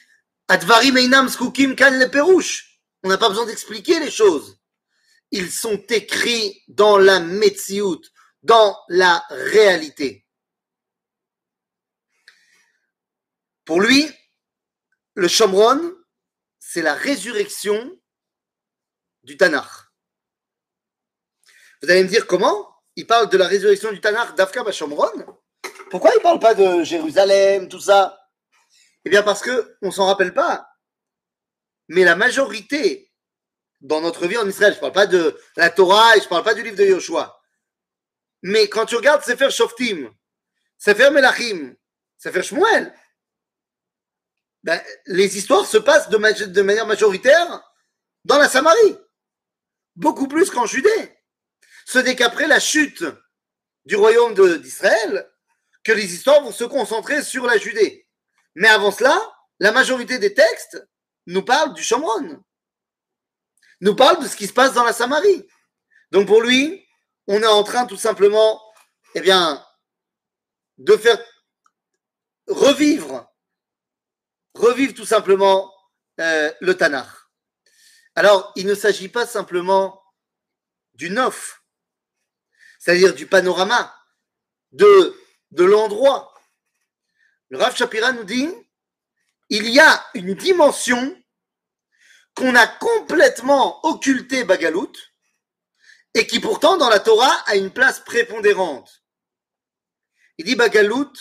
Advarim 0.48 0.96
einam 0.96 1.28
le. 1.28 2.80
On 3.02 3.08
n'a 3.08 3.18
pas 3.18 3.28
besoin 3.28 3.46
d'expliquer 3.46 3.98
les 4.00 4.10
choses. 4.10 4.58
Ils 5.30 5.50
sont 5.50 5.80
écrits 5.88 6.62
dans 6.68 6.98
la 6.98 7.20
Metsiout, 7.20 8.02
dans 8.42 8.76
la 8.88 9.24
réalité. 9.30 10.26
Pour 13.64 13.80
lui, 13.80 14.10
le 15.14 15.28
Shomron, 15.28 15.94
c'est 16.58 16.82
la 16.82 16.94
résurrection 16.94 17.96
du 19.22 19.36
Tanakh. 19.36 19.70
Vous 21.82 21.90
allez 21.90 22.02
me 22.02 22.08
dire 22.08 22.26
comment? 22.26 22.69
Il 22.96 23.06
parle 23.06 23.28
de 23.28 23.38
la 23.38 23.46
résurrection 23.46 23.92
du 23.92 24.00
Tanakh 24.00 24.34
d'Afka 24.34 24.70
Shomron 24.72 25.10
pourquoi 25.90 26.12
il 26.14 26.18
ne 26.18 26.22
parle 26.22 26.38
pas 26.38 26.54
de 26.54 26.84
Jérusalem, 26.84 27.68
tout 27.68 27.80
ça? 27.80 28.16
Eh 29.04 29.10
bien 29.10 29.22
parce 29.22 29.42
que 29.42 29.76
on 29.82 29.90
s'en 29.90 30.06
rappelle 30.06 30.32
pas. 30.32 30.68
Mais 31.88 32.04
la 32.04 32.14
majorité 32.14 33.12
dans 33.80 34.00
notre 34.00 34.26
vie 34.26 34.38
en 34.38 34.48
Israël, 34.48 34.72
je 34.72 34.76
ne 34.76 34.80
parle 34.80 34.92
pas 34.92 35.06
de 35.08 35.38
la 35.56 35.68
Torah 35.68 36.16
et 36.16 36.20
je 36.20 36.24
ne 36.24 36.28
parle 36.28 36.44
pas 36.44 36.54
du 36.54 36.62
livre 36.62 36.76
de 36.76 36.84
Yoshua. 36.84 37.40
Mais 38.42 38.68
quand 38.68 38.86
tu 38.86 38.94
regardes 38.94 39.24
Sefer 39.24 39.50
Shoftim, 39.50 40.14
Sefer 40.78 41.10
Melachim, 41.10 41.74
Sefer 42.16 42.42
Shmuel, 42.42 42.94
ben, 44.62 44.80
les 45.06 45.36
histoires 45.36 45.66
se 45.66 45.78
passent 45.78 46.08
de 46.08 46.62
manière 46.62 46.86
majoritaire 46.86 47.62
dans 48.24 48.38
la 48.38 48.48
Samarie. 48.48 48.96
Beaucoup 49.96 50.28
plus 50.28 50.50
qu'en 50.50 50.66
Judée. 50.66 51.19
Ce 51.86 51.98
n'est 51.98 52.16
qu'après 52.16 52.46
la 52.46 52.60
chute 52.60 53.04
du 53.84 53.96
royaume 53.96 54.34
d'Israël 54.58 55.30
que 55.84 55.92
les 55.92 56.14
histoires 56.14 56.42
vont 56.42 56.52
se 56.52 56.64
concentrer 56.64 57.22
sur 57.22 57.46
la 57.46 57.58
Judée. 57.58 58.06
Mais 58.54 58.68
avant 58.68 58.90
cela, 58.90 59.18
la 59.58 59.72
majorité 59.72 60.18
des 60.18 60.34
textes 60.34 60.86
nous 61.26 61.42
parlent 61.42 61.74
du 61.74 61.82
Shomron, 61.82 62.42
nous 63.80 63.96
parlent 63.96 64.22
de 64.22 64.28
ce 64.28 64.36
qui 64.36 64.46
se 64.46 64.52
passe 64.52 64.74
dans 64.74 64.84
la 64.84 64.92
Samarie. 64.92 65.46
Donc 66.10 66.26
pour 66.26 66.42
lui, 66.42 66.86
on 67.26 67.42
est 67.42 67.46
en 67.46 67.62
train 67.62 67.86
tout 67.86 67.96
simplement, 67.96 68.60
eh 69.14 69.20
bien, 69.20 69.64
de 70.78 70.96
faire 70.96 71.18
revivre, 72.48 73.30
revivre 74.54 74.94
tout 74.94 75.06
simplement 75.06 75.72
euh, 76.20 76.52
le 76.60 76.76
Tanakh. 76.76 77.08
Alors, 78.14 78.52
il 78.56 78.66
ne 78.66 78.74
s'agit 78.74 79.08
pas 79.08 79.26
simplement 79.26 80.02
du 80.94 81.10
neuf, 81.10 81.59
c'est-à-dire 82.80 83.14
du 83.14 83.26
panorama, 83.26 83.94
de 84.72 85.14
l'endroit. 85.52 86.34
Le 87.50 87.58
Rav 87.58 87.76
Shapira 87.76 88.12
nous 88.12 88.24
dit, 88.24 88.48
il 89.50 89.68
y 89.68 89.78
a 89.78 90.06
une 90.14 90.34
dimension 90.34 91.16
qu'on 92.34 92.54
a 92.54 92.66
complètement 92.66 93.84
occultée 93.84 94.44
Bagalout 94.44 94.92
et 96.14 96.26
qui 96.26 96.40
pourtant 96.40 96.76
dans 96.78 96.88
la 96.88 97.00
Torah 97.00 97.34
a 97.46 97.56
une 97.56 97.70
place 97.70 98.00
prépondérante. 98.00 99.04
Il 100.38 100.46
dit 100.46 100.54
Bagalout, 100.54 101.12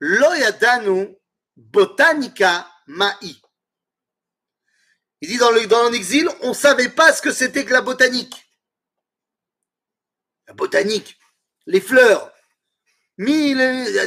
Loyadanu 0.00 1.16
botanica 1.56 2.68
ma'i. 2.86 3.40
Il 5.20 5.28
dit 5.28 5.38
dans 5.38 5.90
l'exil, 5.90 6.28
on 6.40 6.48
ne 6.48 6.54
savait 6.54 6.88
pas 6.88 7.12
ce 7.12 7.22
que 7.22 7.32
c'était 7.32 7.64
que 7.64 7.72
la 7.72 7.82
botanique. 7.82 8.47
La 10.48 10.54
botanique, 10.54 11.18
les 11.66 11.80
fleurs, 11.80 12.32
Mille. 13.18 13.58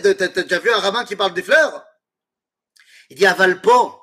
T'as 0.02 0.28
déjà 0.28 0.60
vu 0.60 0.72
un 0.72 0.80
rabbin 0.80 1.06
qui 1.06 1.16
parle 1.16 1.34
des 1.34 1.44
fleurs? 1.44 1.86
Il 3.10 3.18
dit 3.18 3.26
aval 3.26 3.62
pas. 3.62 3.98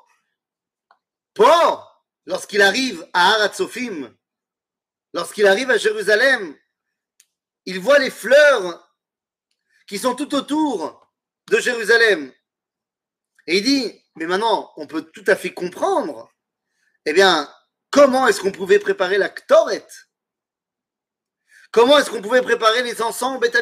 Pas 1.33 2.03
lorsqu'il 2.25 2.61
arrive 2.61 3.07
à 3.13 3.33
Aratsofim, 3.33 4.15
lorsqu'il 5.13 5.47
arrive 5.47 5.71
à 5.71 5.77
Jérusalem, 5.77 6.57
il 7.65 7.79
voit 7.79 7.99
les 7.99 8.11
fleurs 8.11 8.87
qui 9.87 9.97
sont 9.97 10.15
tout 10.15 10.33
autour 10.35 11.11
de 11.47 11.59
Jérusalem. 11.59 12.31
Et 13.47 13.57
il 13.57 13.63
dit, 13.63 14.05
mais 14.15 14.27
maintenant, 14.27 14.71
on 14.77 14.85
peut 14.85 15.01
tout 15.01 15.23
à 15.27 15.35
fait 15.35 15.53
comprendre, 15.53 16.31
eh 17.05 17.13
bien, 17.13 17.51
comment 17.89 18.27
est-ce 18.27 18.41
qu'on 18.41 18.51
pouvait 18.51 18.79
préparer 18.79 19.17
la 19.17 19.29
Ktoret 19.29 19.87
Comment 21.71 21.97
est-ce 21.97 22.09
qu'on 22.09 22.21
pouvait 22.21 22.41
préparer 22.41 22.83
les 22.83 23.01
encens 23.01 23.35
au 23.35 23.39
Beth 23.39 23.55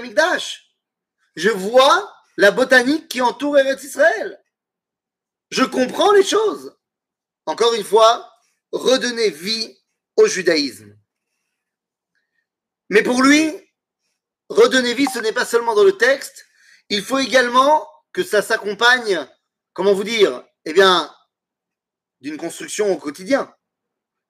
je 1.38 1.50
vois 1.50 2.12
la 2.36 2.50
botanique 2.50 3.08
qui 3.08 3.22
entoure 3.22 3.60
Eretz 3.60 3.84
Israël. 3.84 4.44
Je 5.52 5.64
comprends 5.64 6.12
les 6.12 6.24
choses. 6.24 6.76
Encore 7.46 7.76
une 7.76 7.84
fois, 7.84 8.30
redonner 8.72 9.30
vie 9.30 9.78
au 10.18 10.28
judaïsme. 10.28 10.98
Mais 12.90 13.04
pour 13.04 13.22
lui, 13.22 13.54
redonner 14.50 14.96
vie, 14.96 15.06
ce 15.14 15.20
n'est 15.20 15.32
pas 15.32 15.46
seulement 15.46 15.76
dans 15.76 15.84
le 15.84 15.98
texte, 15.98 16.46
il 16.90 17.04
faut 17.04 17.20
également 17.20 17.88
que 18.14 18.24
ça 18.24 18.42
s'accompagne, 18.42 19.28
comment 19.74 19.94
vous 19.94 20.04
dire, 20.04 20.44
eh 20.66 20.74
bien, 20.74 21.14
d'une 22.20 22.38
construction 22.38 22.92
au 22.92 22.98
quotidien, 22.98 23.54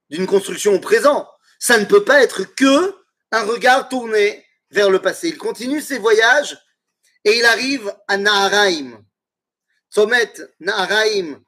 d'une 0.10 0.28
construction 0.28 0.74
au 0.74 0.80
présent. 0.82 1.30
Ça 1.58 1.78
ne 1.80 1.86
peut 1.86 2.04
pas 2.04 2.22
être 2.22 2.44
que 2.44 2.96
un 3.32 3.44
regard 3.44 3.90
tourné 3.90 4.46
vers 4.70 4.90
le 4.90 5.02
passé. 5.02 5.30
Il 5.30 5.38
continue 5.38 5.82
ses 5.82 6.00
voyages 6.00 6.58
et 7.24 7.38
il 7.38 7.46
arrive 7.46 7.94
à 8.08 8.18
Naharaim. 8.18 9.04
Somet 9.90 10.34
Naharaim, 10.60 11.42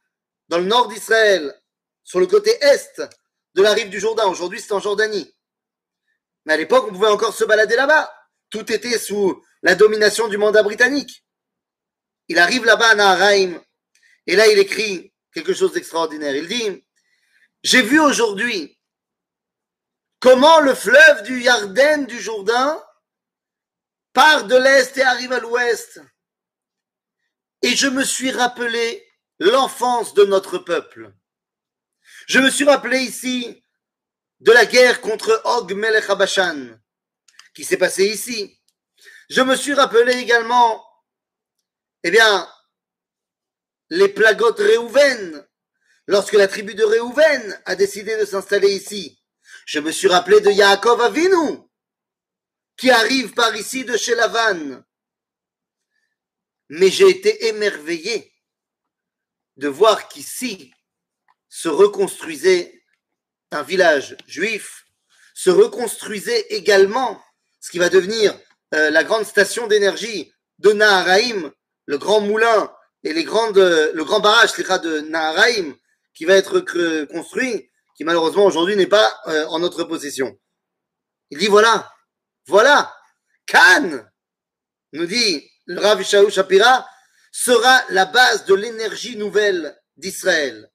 dans 0.47 0.57
le 0.57 0.65
nord 0.65 0.87
d'Israël, 0.87 1.53
sur 2.03 2.19
le 2.19 2.27
côté 2.27 2.51
est 2.61 3.01
de 3.53 3.61
la 3.61 3.73
rive 3.73 3.89
du 3.89 3.99
Jourdain. 3.99 4.25
Aujourd'hui, 4.25 4.61
c'est 4.61 4.71
en 4.71 4.79
Jordanie. 4.79 5.33
Mais 6.45 6.53
à 6.53 6.57
l'époque, 6.57 6.85
on 6.89 6.93
pouvait 6.93 7.07
encore 7.07 7.35
se 7.35 7.43
balader 7.43 7.75
là-bas. 7.75 8.11
Tout 8.49 8.71
était 8.71 8.97
sous 8.97 9.43
la 9.61 9.75
domination 9.75 10.27
du 10.27 10.37
mandat 10.37 10.63
britannique. 10.63 11.23
Il 12.27 12.39
arrive 12.39 12.65
là-bas 12.65 12.89
à 12.89 12.95
Naharaim 12.95 13.61
et 14.25 14.35
là, 14.35 14.47
il 14.47 14.57
écrit 14.59 15.13
quelque 15.33 15.53
chose 15.53 15.73
d'extraordinaire. 15.73 16.35
Il 16.35 16.47
dit, 16.47 16.83
j'ai 17.63 17.81
vu 17.81 17.99
aujourd'hui 17.99 18.78
comment 20.19 20.59
le 20.59 20.75
fleuve 20.75 21.23
du 21.23 21.41
Yarden 21.41 22.05
du 22.05 22.19
Jourdain 22.19 22.83
part 24.13 24.45
de 24.45 24.55
l'Est 24.55 24.97
et 24.97 25.03
arrive 25.03 25.31
à 25.31 25.39
l'Ouest. 25.39 26.01
Et 27.61 27.75
je 27.75 27.87
me 27.87 28.03
suis 28.03 28.31
rappelé 28.31 29.05
l'enfance 29.39 30.13
de 30.13 30.25
notre 30.25 30.57
peuple. 30.57 31.13
Je 32.27 32.39
me 32.39 32.49
suis 32.49 32.65
rappelé 32.65 32.99
ici 32.99 33.63
de 34.39 34.51
la 34.51 34.65
guerre 34.65 35.01
contre 35.01 35.41
Og 35.45 35.73
Melech 35.73 36.07
qui 37.53 37.63
s'est 37.63 37.77
passée 37.77 38.07
ici. 38.07 38.59
Je 39.29 39.41
me 39.41 39.55
suis 39.55 39.73
rappelé 39.73 40.13
également, 40.13 40.83
eh 42.03 42.11
bien, 42.11 42.49
les 43.89 44.09
plagotes 44.09 44.59
Réhouven, 44.59 45.45
lorsque 46.07 46.33
la 46.33 46.47
tribu 46.47 46.73
de 46.75 46.83
Réhouven 46.83 47.61
a 47.65 47.75
décidé 47.75 48.17
de 48.17 48.25
s'installer 48.25 48.73
ici. 48.73 49.18
Je 49.71 49.79
me 49.79 49.91
suis 49.91 50.07
rappelé 50.07 50.41
de 50.41 50.49
Yaakov 50.49 50.99
Avinu, 50.99 51.59
qui 52.75 52.89
arrive 52.89 53.35
par 53.35 53.55
ici 53.55 53.85
de 53.85 53.95
chez 53.97 54.15
Lavan. 54.15 54.83
Mais 56.69 56.89
j'ai 56.89 57.07
été 57.07 57.49
émerveillé 57.49 58.33
de 59.57 59.67
voir 59.67 60.07
qu'ici 60.07 60.73
se 61.49 61.69
reconstruisait 61.69 62.83
un 63.51 63.61
village 63.61 64.17
juif, 64.25 64.87
se 65.35 65.51
reconstruisait 65.51 66.47
également 66.49 67.23
ce 67.59 67.69
qui 67.69 67.77
va 67.77 67.89
devenir 67.89 68.35
euh, 68.73 68.89
la 68.89 69.03
grande 69.03 69.27
station 69.27 69.67
d'énergie 69.67 70.33
de 70.57 70.71
Naharaim, 70.71 71.53
le 71.85 71.97
grand 71.99 72.21
moulin 72.21 72.75
et 73.03 73.23
grandes, 73.23 73.59
le 73.59 74.03
grand 74.03 74.19
barrage 74.19 74.51
de 74.55 75.01
Naharaim 75.01 75.75
qui 76.15 76.25
va 76.25 76.33
être 76.33 76.59
construit, 77.05 77.68
qui 77.99 78.05
malheureusement 78.05 78.45
aujourd'hui 78.45 78.77
n'est 78.77 78.87
pas 78.87 79.19
euh, 79.27 79.45
en 79.47 79.59
notre 79.59 79.83
possession. 79.83 80.39
Il 81.31 81.37
dit 81.37 81.47
voilà, 81.47 81.93
voilà, 82.45 82.95
Cannes, 83.45 84.09
nous 84.93 85.05
dit 85.05 85.51
le 85.65 85.81
Rav 85.81 86.01
Shapira, 86.01 86.87
sera 87.33 87.83
la 87.89 88.05
base 88.05 88.45
de 88.45 88.53
l'énergie 88.53 89.17
nouvelle 89.17 89.77
d'Israël. 89.97 90.71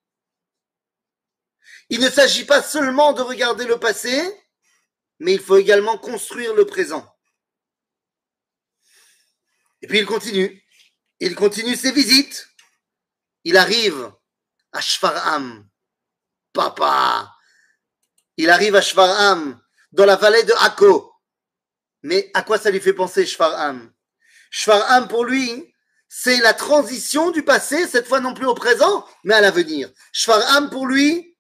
Il 1.89 2.01
ne 2.01 2.11
s'agit 2.11 2.45
pas 2.45 2.63
seulement 2.63 3.15
de 3.15 3.23
regarder 3.23 3.65
le 3.65 3.81
passé, 3.81 4.23
mais 5.19 5.33
il 5.33 5.41
faut 5.41 5.57
également 5.57 5.97
construire 5.97 6.53
le 6.53 6.67
présent. 6.67 7.11
Et 9.81 9.87
puis 9.87 9.99
il 9.99 10.05
continue. 10.05 10.63
Il 11.21 11.35
continue 11.35 11.75
ses 11.75 11.93
visites. 11.93 12.47
Il 13.45 13.57
arrive 13.57 14.13
à 14.73 14.83
Shfarham. 14.83 15.67
Papa. 16.55 17.31
Il 18.39 18.49
arrive 18.49 18.77
à 18.77 18.81
Shfarham, 18.81 19.61
dans 19.93 20.07
la 20.07 20.17
vallée 20.17 20.45
de 20.45 20.55
Akko. 20.61 21.13
Mais 22.03 22.31
à 22.33 22.43
quoi 22.43 22.59
ça 22.59 22.71
lui 22.71 22.81
fait 22.81 22.95
penser 22.95 23.27
Shfarham 23.27 23.93
Shfarham, 24.51 25.09
pour 25.09 25.25
lui, 25.25 25.75
c'est 26.09 26.39
la 26.39 26.55
transition 26.55 27.31
du 27.31 27.43
passé, 27.45 27.87
cette 27.89 28.07
fois 28.07 28.21
non 28.21 28.35
plus 28.35 28.47
au 28.47 28.55
présent, 28.55 29.07
mais 29.25 29.35
à 29.35 29.41
l'avenir. 29.41 29.91
Shfarham, 30.13 30.71
pour 30.71 30.87
lui, 30.87 31.37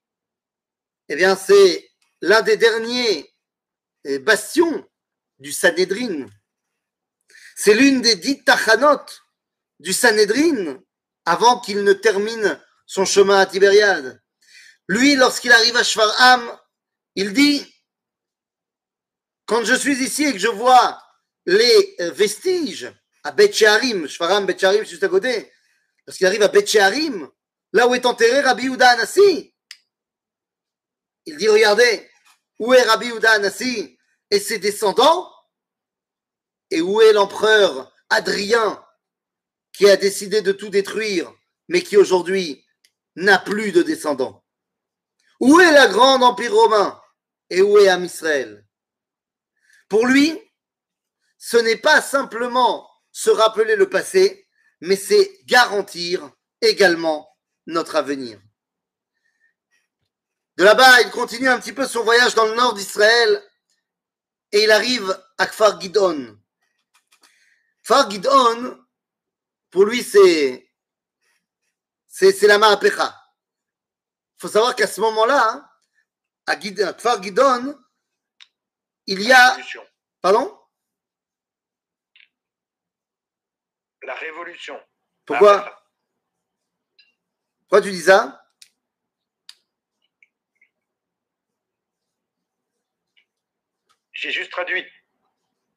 eh 1.08 1.16
bien, 1.16 1.36
c'est 1.36 1.88
l'un 2.20 2.42
des 2.42 2.56
derniers 2.56 3.32
eh, 4.04 4.18
bastions 4.18 4.84
du 5.38 5.52
Sanhedrin. 5.52 6.26
C'est 7.56 7.74
l'une 7.74 8.00
des 8.02 8.16
dix 8.16 8.42
tachanot 8.42 9.04
du 9.78 9.92
Sanhedrin 9.92 10.78
avant 11.24 11.60
qu'il 11.60 11.84
ne 11.84 11.92
termine 11.92 12.60
son 12.86 13.04
chemin 13.04 13.38
à 13.38 13.46
Tibériade. 13.46 14.20
Lui, 14.88 15.16
lorsqu'il 15.16 15.52
arrive 15.52 15.76
à 15.76 15.82
Shfarham, 15.82 16.58
il 17.14 17.32
dit 17.32 17.74
quand 19.46 19.64
je 19.64 19.74
suis 19.74 20.02
ici 20.02 20.24
et 20.24 20.32
que 20.32 20.38
je 20.38 20.48
vois 20.48 21.00
les 21.46 21.96
vestiges 22.12 22.92
à 23.22 23.32
Bet 23.32 23.52
Shearim, 23.52 24.06
Shfaram, 24.08 24.46
Bet 24.46 24.58
Shearim, 24.58 24.84
juste 24.84 25.04
à 25.04 25.08
côté, 25.08 25.52
lorsqu'il 26.06 26.26
arrive 26.26 26.42
à 26.42 26.48
Bet 26.48 26.66
Shearim, 26.66 27.30
là 27.72 27.86
où 27.88 27.94
est 27.94 28.06
enterré 28.06 28.40
Rabbi 28.40 28.64
Yehuda 28.64 28.90
Anassi, 28.90 29.54
il 31.26 31.36
dit 31.36 31.48
regardez, 31.48 32.10
où 32.58 32.74
est 32.74 32.82
Rabbi 32.82 33.06
Yehuda 33.06 33.32
Anassi 33.32 33.98
et 34.30 34.38
ses 34.38 34.58
descendants? 34.58 35.30
Et 36.70 36.80
où 36.80 37.00
est 37.00 37.12
l'empereur 37.12 37.94
Adrien 38.10 38.84
qui 39.72 39.88
a 39.88 39.96
décidé 39.96 40.40
de 40.42 40.52
tout 40.52 40.70
détruire, 40.70 41.32
mais 41.68 41.82
qui 41.82 41.96
aujourd'hui 41.96 42.64
n'a 43.16 43.38
plus 43.38 43.70
de 43.72 43.82
descendants? 43.82 44.43
Où 45.44 45.60
est 45.60 45.72
la 45.72 45.88
grande 45.88 46.22
empire 46.22 46.54
romain? 46.54 47.00
Et 47.50 47.60
où 47.60 47.78
est 47.78 47.88
Am 47.88 48.04
Israël 48.04 48.64
pour 49.88 50.06
lui, 50.06 50.40
ce 51.38 51.56
n'est 51.56 51.76
pas 51.76 52.02
simplement 52.02 52.90
se 53.12 53.30
rappeler 53.30 53.76
le 53.76 53.88
passé, 53.88 54.48
mais 54.80 54.96
c'est 54.96 55.38
garantir 55.44 56.30
également 56.60 57.32
notre 57.66 57.94
avenir. 57.94 58.40
De 60.56 60.64
là-bas, 60.64 61.02
il 61.02 61.10
continue 61.10 61.48
un 61.48 61.60
petit 61.60 61.72
peu 61.72 61.86
son 61.86 62.02
voyage 62.02 62.34
dans 62.34 62.46
le 62.46 62.56
nord 62.56 62.74
d'Israël 62.74 63.40
et 64.50 64.64
il 64.64 64.70
arrive 64.70 65.16
à 65.38 65.46
Kfar 65.46 65.80
Gidon. 65.80 66.40
Kfar 67.84 68.10
Gidon, 68.10 68.84
pour 69.70 69.84
lui, 69.84 70.02
c'est 70.02 70.72
c'est 72.08 72.46
la 72.48 72.58
Ma'apecha. 72.58 73.23
Il 74.36 74.40
faut 74.40 74.48
savoir 74.48 74.74
qu'à 74.74 74.86
ce 74.86 75.00
moment-là, 75.00 75.70
à 76.46 76.56
Kfar 76.56 77.22
Gidon, 77.22 77.78
il 79.06 79.22
y 79.22 79.32
a. 79.32 79.56
Pardon? 80.20 80.58
La 84.02 84.14
révolution. 84.14 84.78
Pourquoi? 85.24 85.82
Pourquoi 87.60 87.80
tu 87.80 87.90
dis 87.90 88.02
ça? 88.02 88.44
J'ai 94.12 94.30
juste 94.30 94.50
traduit. 94.50 94.84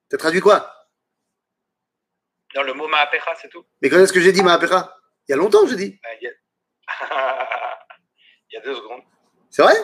T'as 0.10 0.18
traduit 0.18 0.42
quoi? 0.42 0.74
Dans 2.54 2.64
le 2.64 2.74
mot 2.74 2.88
Ma'apecha, 2.88 3.36
c'est 3.42 3.50
tout. 3.50 3.66
Mais 3.82 3.90
quand 3.90 3.98
est-ce 4.00 4.14
que 4.14 4.22
j'ai 4.22 4.32
dit 4.32 4.42
Ma'apecha 4.42 4.96
Il 5.28 5.32
y 5.32 5.34
a 5.34 5.38
longtemps 5.38 5.64
que 5.64 5.72
je 5.72 5.76
dis. 5.76 6.00
Il, 8.52 8.56
y 8.56 8.58
a... 8.58 8.62
deux 8.62 8.76
secondes. 8.76 9.02
C'est 9.50 9.62
vrai? 9.62 9.76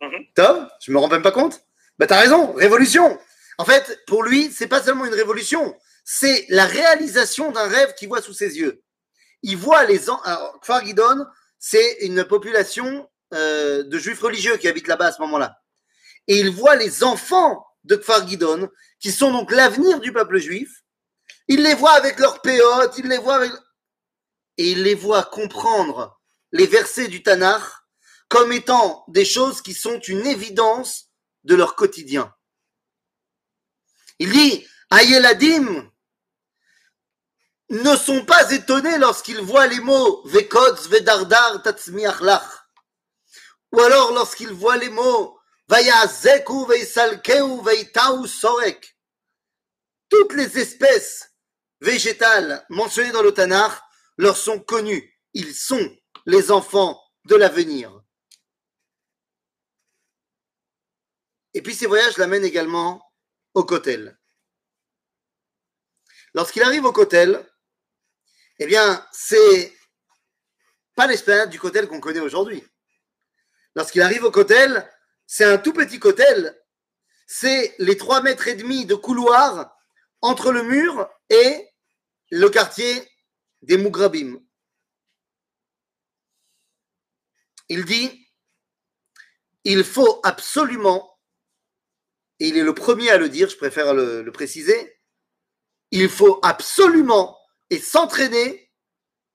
Mm 0.00 0.24
Tom, 0.34 0.68
je 0.80 0.92
me 0.92 0.98
rends 0.98 1.08
même 1.08 1.22
pas 1.22 1.32
compte 1.32 1.64
bah, 1.98 2.06
t'as 2.06 2.20
raison, 2.20 2.52
révolution. 2.54 3.18
En 3.58 3.64
fait, 3.64 4.02
pour 4.06 4.24
lui, 4.24 4.50
c'est 4.50 4.66
pas 4.66 4.82
seulement 4.82 5.04
une 5.04 5.14
révolution, 5.14 5.76
c'est 6.04 6.46
la 6.48 6.66
réalisation 6.66 7.52
d'un 7.52 7.68
rêve 7.68 7.94
qu'il 7.94 8.08
voit 8.08 8.20
sous 8.20 8.34
ses 8.34 8.58
yeux. 8.58 8.82
Il 9.42 9.56
voit 9.56 9.84
les. 9.84 10.10
Alors, 10.24 10.60
Kfar 10.60 10.82
c'est 11.58 11.98
une 12.00 12.24
population 12.24 13.08
euh, 13.32 13.84
de 13.84 13.98
juifs 13.98 14.20
religieux 14.20 14.56
qui 14.56 14.68
habitent 14.68 14.88
là-bas 14.88 15.06
à 15.06 15.12
ce 15.12 15.22
moment-là. 15.22 15.56
Et 16.26 16.38
il 16.38 16.50
voit 16.50 16.76
les 16.76 17.04
enfants 17.04 17.64
de 17.84 17.96
Kfar 17.96 18.26
Gidon, 18.26 18.68
qui 18.98 19.12
sont 19.12 19.30
donc 19.30 19.52
l'avenir 19.52 20.00
du 20.00 20.12
peuple 20.12 20.38
juif. 20.38 20.82
Il 21.46 21.62
les 21.62 21.74
voit 21.74 21.92
avec 21.92 22.18
leurs 22.18 22.40
péotes, 22.40 22.98
il 22.98 23.06
les 23.06 23.18
voit 23.18 23.36
avec. 23.36 23.52
Et 24.56 24.70
il 24.70 24.82
les 24.82 24.94
voit 24.94 25.24
comprendre 25.24 26.20
les 26.54 26.68
versets 26.68 27.08
du 27.08 27.22
Tanakh 27.22 27.64
comme 28.28 28.52
étant 28.52 29.04
des 29.08 29.24
choses 29.24 29.60
qui 29.60 29.74
sont 29.74 29.98
une 29.98 30.24
évidence 30.24 31.10
de 31.42 31.56
leur 31.56 31.74
quotidien. 31.74 32.32
Il 34.20 34.30
dit, 34.30 34.66
Ayeladim, 34.90 35.90
ne 37.70 37.96
sont 37.96 38.24
pas 38.24 38.52
étonnés 38.52 38.98
lorsqu'ils 38.98 39.40
voient 39.40 39.66
les 39.66 39.80
mots 39.80 40.22
Vekotz, 40.26 40.88
Vedardar, 40.88 41.60
Tatzmiach 41.62 42.20
Lach. 42.20 42.68
Ou 43.72 43.80
alors 43.80 44.12
lorsqu'ils 44.12 44.52
voient 44.52 44.76
les 44.76 44.90
mots 44.90 45.36
Vayazeku, 45.66 46.66
Veisalkeu, 46.66 47.62
Veitau, 47.64 48.26
Sorek. 48.26 48.96
Toutes 50.08 50.34
les 50.34 50.56
espèces 50.58 51.32
végétales 51.80 52.64
mentionnées 52.68 53.10
dans 53.10 53.22
le 53.22 53.34
Tanakh 53.34 53.72
leur 54.16 54.36
sont 54.36 54.60
connues. 54.60 55.18
Ils 55.32 55.54
sont 55.54 55.90
les 56.26 56.50
enfants 56.50 57.02
de 57.24 57.36
l'avenir. 57.36 58.02
Et 61.54 61.62
puis 61.62 61.74
ces 61.74 61.86
voyages 61.86 62.18
l'amènent 62.18 62.44
également 62.44 63.12
au 63.54 63.64
Kotel. 63.64 64.18
Lorsqu'il 66.34 66.62
arrive 66.64 66.84
au 66.84 66.92
Kotel, 66.92 67.48
eh 68.58 68.66
bien, 68.66 69.06
c'est 69.12 69.72
pas 70.94 71.06
l'esplanade 71.06 71.50
du 71.50 71.58
Kotel 71.58 71.88
qu'on 71.88 72.00
connaît 72.00 72.20
aujourd'hui. 72.20 72.64
Lorsqu'il 73.74 74.02
arrive 74.02 74.24
au 74.24 74.30
Kotel, 74.30 74.88
c'est 75.26 75.44
un 75.44 75.58
tout 75.58 75.72
petit 75.72 75.98
Kotel. 75.98 76.60
C'est 77.26 77.74
les 77.78 77.96
trois 77.96 78.20
mètres 78.20 78.48
et 78.48 78.54
demi 78.54 78.84
de 78.84 78.94
couloir 78.94 79.76
entre 80.20 80.52
le 80.52 80.62
mur 80.62 81.08
et 81.30 81.68
le 82.30 82.48
quartier 82.48 83.08
des 83.62 83.76
Mougrabim. 83.76 84.43
Il 87.74 87.84
dit, 87.84 88.28
il 89.64 89.82
faut 89.82 90.20
absolument, 90.22 91.18
et 92.38 92.46
il 92.46 92.56
est 92.56 92.62
le 92.62 92.72
premier 92.72 93.10
à 93.10 93.18
le 93.18 93.28
dire, 93.28 93.50
je 93.50 93.56
préfère 93.56 93.94
le, 93.94 94.30
préciser, 94.30 95.00
il 95.90 96.08
faut 96.08 96.38
absolument 96.44 97.36
et 97.70 97.80
s'entraîner, 97.80 98.70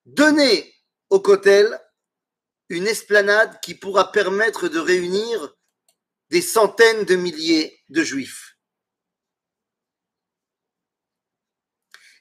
donner 0.06 0.74
au 1.10 1.20
Kotel 1.20 1.78
une 2.70 2.88
esplanade 2.88 3.60
qui 3.60 3.76
pourra 3.76 4.10
permettre 4.14 4.70
de 4.70 4.80
réunir 4.80 5.54
des 6.30 6.42
centaines 6.42 7.04
de 7.04 7.18
milliers 7.18 7.78
de 7.90 8.04
juifs. 8.04 8.58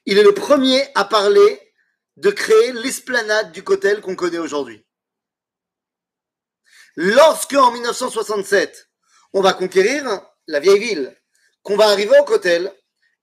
Il 0.05 0.17
est 0.17 0.23
le 0.23 0.33
premier 0.33 0.85
à 0.95 1.05
parler 1.05 1.73
de 2.17 2.29
créer 2.29 2.73
l'esplanade 2.73 3.53
du 3.53 3.63
Kotel 3.63 4.01
qu'on 4.01 4.17
connaît 4.17 4.37
aujourd'hui. 4.37 4.85
Lorsque, 7.01 7.53
en 7.53 7.71
1967, 7.71 8.89
on 9.31 9.39
va 9.39 9.53
conquérir 9.53 10.03
la 10.47 10.59
vieille 10.59 10.79
ville, 10.79 11.17
qu'on 11.63 11.77
va 11.77 11.87
arriver 11.87 12.19
au 12.19 12.25
Kotel 12.25 12.73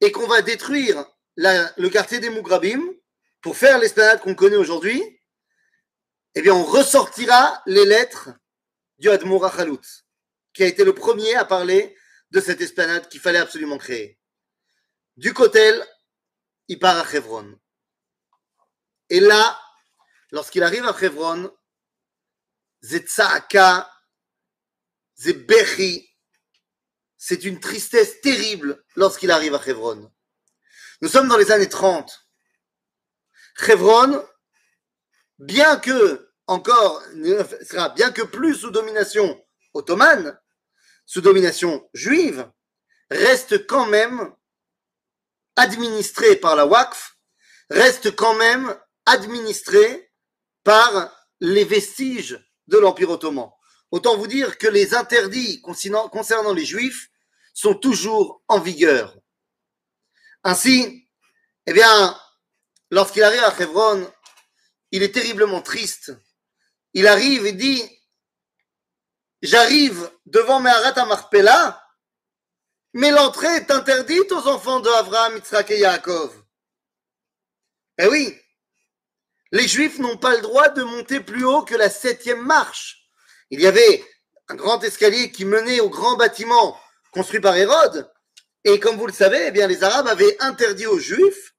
et 0.01 0.11
qu'on 0.13 0.27
va 0.27 0.41
détruire 0.41 1.05
le 1.37 1.89
quartier 1.89 2.19
des 2.19 2.31
Mougrabim 2.31 2.81
pour 3.43 3.55
faire 3.55 3.79
l'esplanade 3.79 4.23
qu'on 4.23 4.35
connaît 4.35 4.57
aujourd'hui, 4.57 5.21
eh 6.35 6.41
bien, 6.41 6.55
on 6.55 6.65
ressortira 6.65 7.63
les 7.67 7.85
lettres 7.85 8.31
du 8.97 9.11
Admour 9.11 9.47
Chalout, 9.55 9.83
qui 10.55 10.63
a 10.63 10.67
été 10.69 10.83
le 10.83 10.95
premier 10.95 11.35
à 11.35 11.45
parler 11.45 11.95
de 12.31 12.41
cette 12.41 12.63
esplanade 12.63 13.11
qu'il 13.11 13.21
fallait 13.21 13.41
absolument 13.41 13.77
créer. 13.77 14.19
Du 15.19 15.35
Kotel, 15.35 15.87
il 16.69 16.79
part 16.79 16.97
à 16.97 17.15
Hebron. 17.15 17.59
Et 19.11 19.21
là, 19.21 19.61
lorsqu'il 20.31 20.63
arrive 20.63 20.87
à 20.87 20.97
Hebron, 20.99 21.53
Zetzaaka, 22.87 23.91
Zebechi, 25.17 26.09
c'est 27.17 27.43
une 27.45 27.59
tristesse 27.59 28.21
terrible 28.21 28.85
lorsqu'il 28.95 29.33
arrive 29.33 29.55
à 29.55 29.63
Hebron. 29.67 30.13
Nous 31.01 31.09
sommes 31.09 31.27
dans 31.27 31.37
les 31.37 31.51
années 31.51 31.69
30. 31.69 32.29
Hebron, 33.67 34.25
bien 35.39 35.79
que 35.79 36.31
encore, 36.47 37.03
sera 37.69 37.89
bien 37.89 38.13
que 38.13 38.23
plus 38.23 38.55
sous 38.55 38.71
domination 38.71 39.45
ottomane, 39.75 40.39
sous 41.07 41.21
domination 41.21 41.89
juive, 41.93 42.49
reste 43.11 43.67
quand 43.67 43.87
même 43.87 44.33
administré 45.57 46.37
par 46.37 46.55
la 46.55 46.67
Waqf, 46.67 47.17
reste 47.69 48.15
quand 48.15 48.35
même 48.35 48.79
administré 49.07 50.13
par 50.63 51.13
les 51.41 51.65
vestiges 51.65 52.46
de 52.69 52.79
l'Empire 52.79 53.11
ottoman. 53.11 53.51
Autant 53.91 54.17
vous 54.17 54.27
dire 54.27 54.59
que 54.59 54.67
les 54.67 54.95
interdits 54.95 55.61
concernant, 55.61 56.53
les 56.53 56.65
juifs 56.65 57.09
sont 57.55 57.75
toujours 57.75 58.43
en 58.49 58.59
vigueur. 58.59 59.17
Ainsi, 60.43 61.09
eh 61.67 61.73
bien, 61.73 62.19
lorsqu'il 62.91 63.23
arrive 63.23 63.43
à 63.43 63.55
Hebron, 63.61 64.11
il 64.91 65.03
est 65.03 65.15
terriblement 65.15 65.63
triste. 65.63 66.13
Il 66.95 67.07
arrive 67.07 67.47
et 67.47 67.53
dit, 67.53 67.83
j'arrive 69.43 70.11
devant 70.25 70.61
Meharat 70.61 71.05
Marpella, 71.07 71.83
mais 72.93 73.11
l'entrée 73.11 73.57
est 73.57 73.71
interdite 73.71 74.33
aux 74.33 74.49
enfants 74.49 74.81
de 74.81 74.89
Abraham, 74.89 75.37
Yitzhak 75.37 75.71
et 75.71 75.81
Yaakov. 75.81 76.43
Eh 77.99 78.07
oui, 78.07 78.39
les 79.57 79.69
Juifs 79.69 79.99
n'ont 79.99 80.19
pas 80.19 80.37
le 80.37 80.43
droit 80.43 80.69
de 80.69 80.83
monter 80.83 81.21
plus 81.21 81.45
haut 81.45 81.63
que 81.63 81.75
la 81.75 81.91
septième 81.91 82.45
marche. 82.45 83.09
Il 83.51 83.61
y 83.61 83.67
avait 83.67 84.05
un 84.49 84.55
grand 84.55 84.83
escalier 84.85 85.33
qui 85.33 85.45
menait 85.45 85.81
au 85.81 85.89
grand 85.89 86.17
bâtiment 86.17 86.79
construit 87.11 87.41
par 87.41 87.57
Hérode, 87.57 88.13
et 88.65 88.79
comme 88.79 88.97
vous 88.97 89.07
le 89.07 89.13
savez, 89.13 89.47
eh 89.47 89.51
bien, 89.53 89.67
les 89.67 89.83
Arabes 89.83 90.09
avaient 90.09 90.37
interdit 90.41 90.87
aux 90.87 90.99
Juifs 90.99 91.55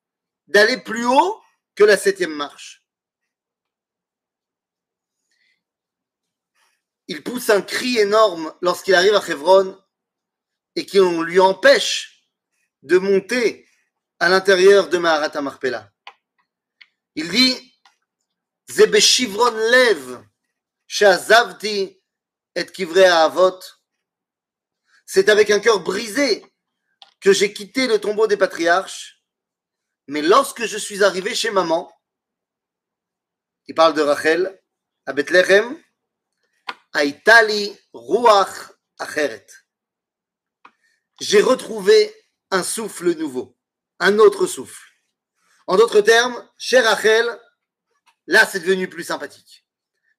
d'aller 0.47 0.77
plus 0.77 1.05
haut 1.05 1.41
que 1.75 1.83
la 1.83 1.97
septième 1.97 2.33
marche. 2.33 2.83
Il 7.07 7.23
pousse 7.23 7.49
un 7.49 7.61
cri 7.61 7.97
énorme 7.97 8.53
lorsqu'il 8.61 8.93
arrive 8.93 9.15
à 9.15 9.25
Hebron 9.25 9.81
et 10.75 10.85
qu'on 10.85 11.21
lui 11.21 11.39
empêche 11.39 12.27
de 12.83 12.97
monter 12.97 13.65
à 14.19 14.29
l'intérieur 14.29 14.89
de 14.89 14.97
Maharat 14.97 15.41
Marpella. 15.41 15.91
Il 17.15 17.29
dit 17.29 17.66
C'est 18.69 18.83
avec 25.29 25.49
un 25.49 25.59
cœur 25.59 25.79
brisé 25.79 26.45
que 27.21 27.31
j'ai 27.31 27.53
quitté 27.53 27.87
le 27.87 27.99
tombeau 27.99 28.27
des 28.27 28.35
patriarches, 28.35 29.23
mais 30.07 30.21
lorsque 30.21 30.65
je 30.65 30.77
suis 30.77 31.01
arrivé 31.03 31.33
chez 31.33 31.49
maman, 31.49 31.89
il 33.67 33.75
parle 33.75 33.93
de 33.93 34.01
Rachel, 34.01 34.61
à 35.05 35.13
Bethléem, 35.13 35.81
Aïtali 36.93 37.77
Ruach 37.93 38.73
Acheret. 38.99 39.47
J'ai 41.21 41.41
retrouvé 41.41 42.13
un 42.51 42.63
souffle 42.63 43.15
nouveau, 43.15 43.57
un 43.99 44.19
autre 44.19 44.45
souffle. 44.45 44.83
En 45.67 45.77
d'autres 45.77 46.01
termes, 46.01 46.49
chez 46.57 46.79
Rachel, 46.79 47.39
là 48.27 48.45
c'est 48.45 48.59
devenu 48.59 48.87
plus 48.87 49.03
sympathique. 49.03 49.65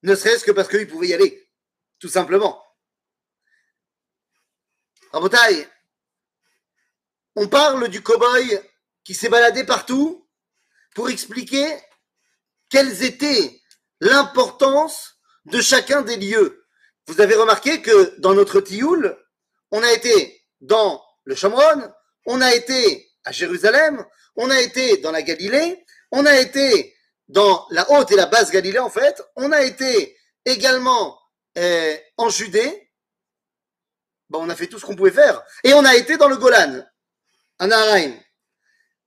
Ne 0.03 0.15
serait-ce 0.15 0.45
que 0.45 0.53
parce 0.53 0.69
qu'il 0.69 0.89
pouvait 0.89 1.09
y 1.09 1.15
aller, 1.15 1.49
tout 1.99 2.09
simplement. 2.09 2.65
On 5.13 5.29
parle 7.49 7.89
du 7.89 8.03
cow-boy 8.03 8.63
qui 9.05 9.15
s'est 9.15 9.29
baladé 9.29 9.65
partout 9.65 10.29
pour 10.95 11.09
expliquer 11.09 11.67
quelles 12.69 13.03
étaient 13.03 13.61
l'importance 14.01 15.17
de 15.47 15.61
chacun 15.61 16.03
des 16.03 16.17
lieux. 16.17 16.65
Vous 17.07 17.21
avez 17.21 17.35
remarqué 17.35 17.81
que 17.81 18.15
dans 18.19 18.35
notre 18.35 18.61
Tioul, 18.61 19.17
on 19.71 19.83
a 19.83 19.93
été 19.93 20.45
dans 20.61 21.03
le 21.25 21.35
Chamron, 21.35 21.93
on 22.27 22.41
a 22.41 22.55
été 22.55 23.11
à 23.25 23.33
Jérusalem, 23.33 24.05
on 24.37 24.51
a 24.51 24.61
été 24.61 24.99
dans 24.99 25.11
la 25.11 25.23
Galilée, 25.23 25.85
on 26.11 26.27
a 26.27 26.39
été 26.39 26.95
dans 27.29 27.67
la 27.71 27.91
haute 27.91 28.11
et 28.11 28.17
la 28.17 28.27
basse 28.27 28.51
Galilée 28.51 28.79
en 28.79 28.91
fait, 28.91 29.23
on 29.37 29.53
a 29.53 29.63
été 29.63 30.17
également 30.45 31.19
euh, 31.57 31.97
en 32.17 32.29
Judée, 32.29 32.91
on 34.33 34.49
a 34.49 34.57
fait 34.57 34.67
tout 34.67 34.79
ce 34.79 34.87
qu'on 34.87 34.97
pouvait 34.97 35.11
faire, 35.11 35.43
et 35.65 35.75
on 35.75 35.85
a 35.85 35.97
été 35.97 36.17
dans 36.17 36.29
le 36.29 36.37
Golan, 36.37 36.85
en 37.59 37.71
Araïm. 37.71 38.19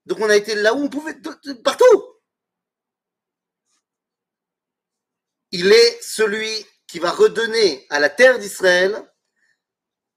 Donc 0.05 0.19
on 0.19 0.29
a 0.29 0.35
été 0.35 0.55
là 0.55 0.73
où 0.73 0.83
on 0.83 0.89
pouvait, 0.89 1.15
partout. 1.63 2.03
Il 5.51 5.71
est 5.71 6.01
celui 6.01 6.65
qui 6.87 6.99
va 6.99 7.11
redonner 7.11 7.85
à 7.89 7.99
la 7.99 8.09
terre 8.09 8.39
d'Israël 8.39 9.01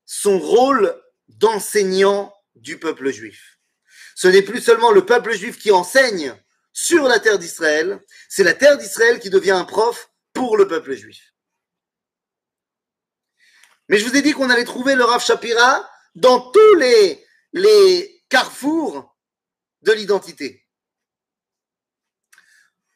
son 0.06 0.38
rôle 0.38 1.00
d'enseignant 1.28 2.34
du 2.54 2.78
peuple 2.78 3.10
juif. 3.10 3.58
Ce 4.14 4.28
n'est 4.28 4.42
plus 4.42 4.60
seulement 4.60 4.92
le 4.92 5.04
peuple 5.04 5.32
juif 5.32 5.58
qui 5.58 5.72
enseigne 5.72 6.36
sur 6.74 7.04
la 7.04 7.20
terre 7.20 7.38
d'Israël, 7.38 8.04
c'est 8.28 8.42
la 8.42 8.52
terre 8.52 8.76
d'Israël 8.76 9.20
qui 9.20 9.30
devient 9.30 9.52
un 9.52 9.64
prof 9.64 10.10
pour 10.34 10.58
le 10.58 10.68
peuple 10.68 10.94
juif. 10.94 11.32
Mais 13.88 13.98
je 13.98 14.04
vous 14.04 14.16
ai 14.16 14.22
dit 14.22 14.32
qu'on 14.32 14.50
allait 14.50 14.64
trouver 14.64 14.96
le 14.96 15.04
Rav 15.04 15.24
Shapira 15.24 15.88
dans 16.16 16.50
tous 16.50 16.74
les, 16.74 17.24
les 17.52 18.24
carrefours 18.28 19.16
de 19.82 19.92
l'identité. 19.92 20.66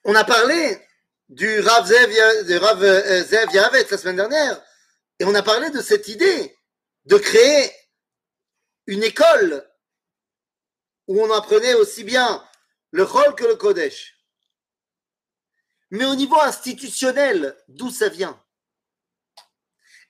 On 0.05 0.14
a 0.14 0.24
parlé 0.24 0.85
du 1.29 1.61
Rav 1.61 1.87
Zev, 1.87 2.11
euh, 2.11 3.24
Zev 3.24 3.49
la 3.53 3.99
semaine 3.99 4.16
dernière, 4.16 4.61
et 5.20 5.24
on 5.24 5.35
a 5.35 5.43
parlé 5.43 5.70
de 5.70 5.81
cette 5.81 6.09
idée 6.09 6.59
de 7.05 7.16
créer 7.16 7.70
une 8.87 9.05
école 9.05 9.68
où 11.07 11.22
on 11.22 11.33
apprenait 11.33 11.74
aussi 11.74 12.03
bien 12.03 12.45
le 12.91 13.07
Chol 13.07 13.34
que 13.34 13.45
le 13.45 13.57
Kodesh. 13.57 14.14
Mais 15.91 16.05
au 16.05 16.14
niveau 16.14 16.39
institutionnel, 16.41 17.57
d'où 17.68 17.91
ça 17.91 18.09
vient? 18.09 18.43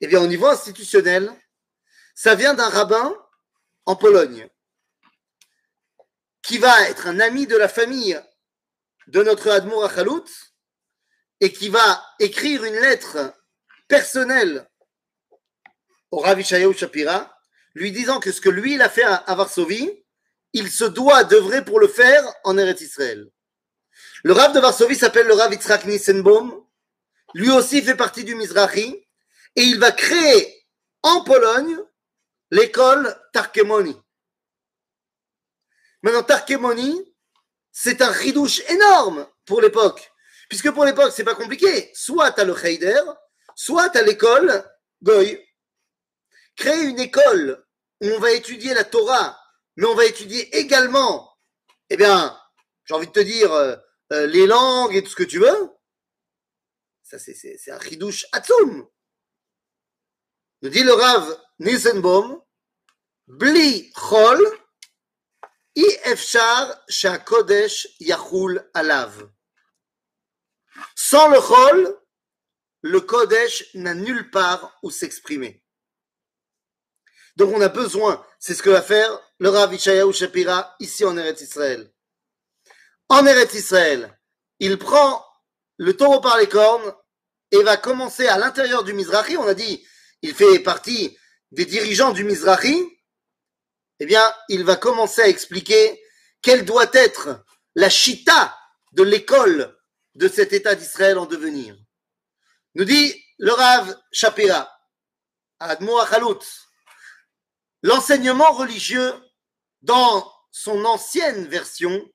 Eh 0.01 0.07
bien, 0.07 0.21
au 0.21 0.27
niveau 0.27 0.47
institutionnel, 0.47 1.31
ça 2.15 2.35
vient 2.35 2.53
d'un 2.53 2.69
rabbin 2.69 3.15
en 3.85 3.95
Pologne 3.95 4.49
qui 6.41 6.57
va 6.57 6.89
être 6.89 7.07
un 7.07 7.19
ami 7.19 7.47
de 7.47 7.55
la 7.55 7.69
famille 7.69 8.19
de 9.07 9.23
notre 9.23 9.49
Admour 9.49 9.85
Achalout 9.85 10.25
et 11.39 11.51
qui 11.53 11.69
va 11.69 12.03
écrire 12.19 12.63
une 12.63 12.75
lettre 12.75 13.33
personnelle 13.87 14.69
au 16.11 16.19
Rav 16.19 16.41
Shapira, 16.41 17.37
lui 17.75 17.91
disant 17.91 18.19
que 18.19 18.31
ce 18.31 18.41
que 18.41 18.49
lui 18.49 18.75
il 18.75 18.81
a 18.81 18.89
fait 18.89 19.03
à 19.03 19.35
Varsovie, 19.35 19.98
il 20.53 20.71
se 20.71 20.85
doit 20.85 21.23
d'œuvrer 21.23 21.63
pour 21.63 21.79
le 21.79 21.87
faire 21.87 22.23
en 22.43 22.57
Eretz 22.57 22.81
Israël. 22.81 23.29
Le 24.23 24.33
Rav 24.33 24.53
de 24.53 24.59
Varsovie 24.59 24.95
s'appelle 24.95 25.27
le 25.27 25.33
Rav 25.33 25.51
Yitzhak 25.51 25.85
Nissenbaum, 25.85 26.65
lui 27.33 27.51
aussi 27.51 27.81
fait 27.81 27.95
partie 27.95 28.23
du 28.23 28.35
Mizrahi, 28.35 29.07
et 29.55 29.61
il 29.61 29.79
va 29.79 29.91
créer 29.91 30.65
en 31.03 31.23
Pologne 31.23 31.77
l'école 32.51 33.15
Tarkemoni. 33.33 33.95
Maintenant, 36.01 36.23
Tarkemoni, 36.23 37.13
c'est 37.71 38.01
un 38.01 38.11
ridouche 38.11 38.61
énorme 38.69 39.27
pour 39.45 39.61
l'époque. 39.61 40.11
Puisque 40.49 40.71
pour 40.71 40.85
l'époque, 40.85 41.13
c'est 41.15 41.23
pas 41.23 41.35
compliqué. 41.35 41.91
Soit 41.93 42.31
tu 42.31 42.41
as 42.41 42.43
le 42.45 42.65
Heider, 42.65 43.01
soit 43.55 43.89
tu 43.89 43.99
as 43.99 44.01
l'école 44.01 44.63
Goy. 45.01 45.45
Créer 46.55 46.83
une 46.83 46.99
école 46.99 47.65
où 48.01 48.07
on 48.07 48.19
va 48.19 48.31
étudier 48.31 48.73
la 48.73 48.83
Torah, 48.83 49.37
mais 49.79 49.85
on 49.87 49.95
va 49.95 50.03
étudier 50.05 50.53
également, 50.57 51.37
eh 51.89 51.95
bien, 51.95 52.37
j'ai 52.83 52.93
envie 52.93 53.07
de 53.07 53.13
te 53.13 53.21
dire, 53.21 53.53
euh, 53.53 53.77
euh, 54.11 54.27
les 54.27 54.45
langues 54.45 54.93
et 54.93 55.01
tout 55.01 55.09
ce 55.09 55.15
que 55.15 55.23
tu 55.23 55.39
veux. 55.39 55.69
Ça, 57.01 57.17
c'est- 57.17 57.71
un 57.71 57.77
ridouche 57.77 58.25
atzum. 58.33 58.85
Nous 60.61 60.69
dit 60.69 60.83
le 60.83 60.91
Rav 60.91 61.41
Nisenbaum, 61.59 62.43
Bli 63.27 63.89
chol, 63.93 64.41
i 65.75 65.85
efshar 66.03 66.83
kodesh 67.25 67.87
yachul 68.01 68.69
alav. 68.73 69.31
Sans 70.95 71.29
le 71.29 71.39
chol, 71.39 72.01
le 72.81 72.99
kodesh 72.99 73.73
n'a 73.75 73.93
nulle 73.93 74.29
part 74.29 74.77
où 74.83 74.91
s'exprimer. 74.91 75.63
Donc 77.39 77.55
on 77.55 77.61
a 77.61 77.69
besoin, 77.69 78.21
c'est 78.37 78.53
ce 78.53 78.61
que 78.61 78.69
va 78.69 78.81
faire 78.81 79.17
le 79.39 79.47
Rav 79.47 79.73
Ishayahu 79.73 80.11
Shapira 80.11 80.75
ici 80.81 81.05
en 81.05 81.15
Eretz 81.15 81.39
Israël. 81.39 81.89
En 83.07 83.25
Eretz 83.25 83.53
Israël, 83.53 84.13
il 84.59 84.77
prend 84.77 85.25
le 85.77 85.95
taureau 85.95 86.19
par 86.19 86.37
les 86.37 86.49
cornes 86.49 86.93
et 87.51 87.63
va 87.63 87.77
commencer 87.77 88.27
à 88.27 88.37
l'intérieur 88.37 88.83
du 88.83 88.91
Mizrahi. 88.91 89.37
On 89.37 89.47
a 89.47 89.53
dit, 89.53 89.81
il 90.21 90.35
fait 90.35 90.59
partie 90.59 91.17
des 91.51 91.63
dirigeants 91.63 92.11
du 92.11 92.25
Mizrahi. 92.25 92.77
Eh 94.01 94.05
bien, 94.05 94.33
il 94.49 94.65
va 94.65 94.75
commencer 94.75 95.21
à 95.21 95.29
expliquer 95.29 95.97
quelle 96.41 96.65
doit 96.65 96.91
être 96.91 97.45
la 97.73 97.89
chita 97.89 98.53
de 98.91 99.03
l'école 99.03 99.77
de 100.15 100.27
cet 100.27 100.51
État 100.51 100.75
d'Israël 100.75 101.17
en 101.17 101.25
devenir. 101.25 101.77
Nous 102.75 102.83
dit 102.83 103.15
le 103.37 103.53
Rav 103.53 103.97
Shapira, 104.11 104.69
Admo 105.59 105.97
Achalout, 105.99 106.41
l'enseignement 107.81 108.51
religieux 108.51 109.13
dans 109.81 110.31
son 110.51 110.83
ancienne 110.85 111.47
version 111.47 112.07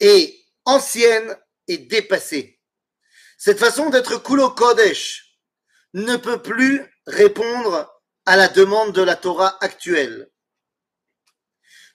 est 0.00 0.34
ancienne 0.64 1.36
et 1.66 1.78
dépassée. 1.78 2.60
Cette 3.38 3.58
façon 3.58 3.90
d'être 3.90 4.22
Kulo 4.22 4.50
Kodesh 4.50 5.38
ne 5.94 6.16
peut 6.16 6.42
plus 6.42 6.84
répondre 7.06 7.90
à 8.26 8.36
la 8.36 8.48
demande 8.48 8.92
de 8.92 9.02
la 9.02 9.16
Torah 9.16 9.56
actuelle. 9.62 10.30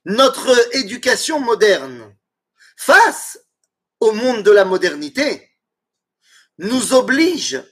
Notre 0.06 0.76
éducation 0.76 1.40
moderne, 1.40 2.16
face 2.76 3.40
au 4.00 4.12
monde 4.12 4.44
de 4.44 4.52
la 4.52 4.66
modernité, 4.66 5.52
nous 6.58 6.94
oblige 6.94 7.64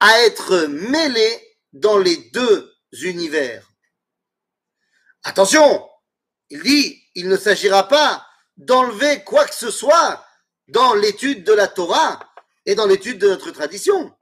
à 0.00 0.20
être 0.22 0.66
mêlés 0.66 1.58
dans 1.72 1.98
les 1.98 2.16
deux 2.30 2.74
univers. 3.02 3.69
Attention, 5.22 5.88
il 6.48 6.62
dit, 6.62 7.02
il 7.14 7.28
ne 7.28 7.36
s'agira 7.36 7.86
pas 7.88 8.26
d'enlever 8.56 9.22
quoi 9.24 9.46
que 9.46 9.54
ce 9.54 9.70
soit 9.70 10.24
dans 10.68 10.94
l'étude 10.94 11.44
de 11.44 11.52
la 11.52 11.68
Torah 11.68 12.20
et 12.66 12.74
dans 12.74 12.86
l'étude 12.86 13.18
de 13.18 13.28
notre 13.28 13.50
tradition. 13.50 14.16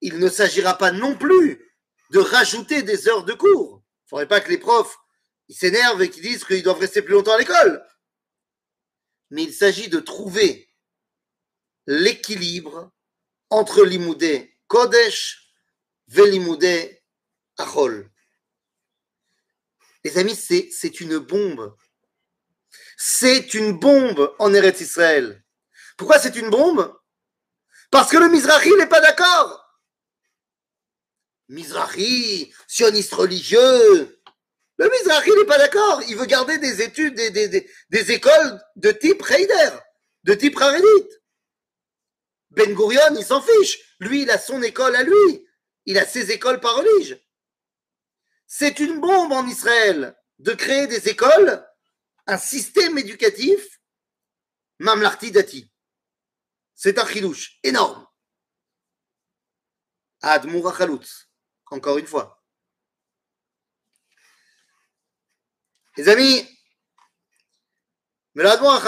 Il 0.00 0.18
ne 0.18 0.28
s'agira 0.28 0.76
pas 0.76 0.92
non 0.92 1.16
plus 1.16 1.74
de 2.10 2.18
rajouter 2.18 2.82
des 2.82 3.08
heures 3.08 3.24
de 3.24 3.32
cours. 3.32 3.82
Il 3.82 4.04
ne 4.04 4.08
faudrait 4.08 4.28
pas 4.28 4.40
que 4.40 4.50
les 4.50 4.58
profs 4.58 4.96
s'énervent 5.48 6.02
et 6.02 6.10
qu'ils 6.10 6.22
disent 6.22 6.44
qu'ils 6.44 6.62
doivent 6.62 6.78
rester 6.78 7.02
plus 7.02 7.14
longtemps 7.14 7.34
à 7.34 7.38
l'école. 7.38 7.84
Mais 9.30 9.42
il 9.44 9.52
s'agit 9.52 9.88
de 9.88 10.00
trouver 10.00 10.68
l'équilibre 11.86 12.90
entre 13.50 13.84
l'imoudé 13.84 14.56
Kodesh 14.68 15.50
et 16.16 16.30
l'imoudé 16.30 17.02
Achol. 17.58 18.10
Les 20.04 20.18
amis, 20.18 20.36
c'est, 20.36 21.00
une 21.00 21.18
bombe. 21.18 21.74
C'est 22.96 23.54
une 23.54 23.72
bombe 23.72 24.34
en 24.38 24.52
Eretz 24.52 24.80
Israël. 24.80 25.42
Pourquoi 25.96 26.18
c'est 26.18 26.36
une 26.36 26.50
bombe? 26.50 26.94
Parce 27.90 28.10
que 28.10 28.18
le 28.18 28.28
Mizrahi 28.28 28.74
n'est 28.76 28.86
pas 28.86 29.00
d'accord. 29.00 29.64
Mizrahi, 31.48 32.52
sioniste 32.66 33.14
religieux. 33.14 34.20
Le 34.76 34.90
Mizrahi 34.90 35.30
n'est 35.38 35.44
pas 35.46 35.58
d'accord. 35.58 36.02
Il 36.08 36.16
veut 36.16 36.26
garder 36.26 36.58
des 36.58 36.82
études, 36.82 37.14
des, 37.14 38.12
écoles 38.12 38.60
de 38.76 38.90
type 38.90 39.22
Reider, 39.22 39.70
de 40.24 40.34
type 40.34 40.60
Haredit. 40.60 41.08
Ben 42.50 42.74
Gurion, 42.74 43.16
il 43.16 43.24
s'en 43.24 43.40
fiche. 43.40 43.78
Lui, 44.00 44.22
il 44.22 44.30
a 44.30 44.38
son 44.38 44.62
école 44.62 44.96
à 44.96 45.02
lui. 45.02 45.48
Il 45.86 45.98
a 45.98 46.06
ses 46.06 46.30
écoles 46.30 46.60
par 46.60 46.76
religion. 46.76 47.18
C'est 48.56 48.78
une 48.78 49.00
bombe 49.00 49.32
en 49.32 49.48
Israël 49.48 50.16
de 50.38 50.52
créer 50.52 50.86
des 50.86 51.08
écoles, 51.08 51.68
un 52.28 52.38
système 52.38 52.96
éducatif, 52.96 53.80
Mamlarti 54.78 55.32
Dati. 55.32 55.72
C'est 56.72 57.00
un 57.00 57.04
chidouche 57.04 57.58
énorme. 57.64 58.06
Admour 60.22 60.72
Khaloutz, 60.72 61.28
encore 61.66 61.98
une 61.98 62.06
fois. 62.06 62.44
Les 65.96 66.08
amis, 66.08 66.48
mais 68.34 68.44
l'Admour 68.44 68.80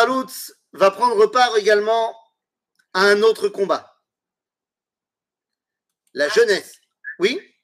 va 0.75 0.91
prendre 0.93 1.27
part 1.27 1.57
également 1.57 2.17
à 2.93 3.01
un 3.01 3.21
autre 3.23 3.49
combat. 3.49 4.01
La 6.13 6.29
jeunesse. 6.29 6.79
Oui? 7.19 7.56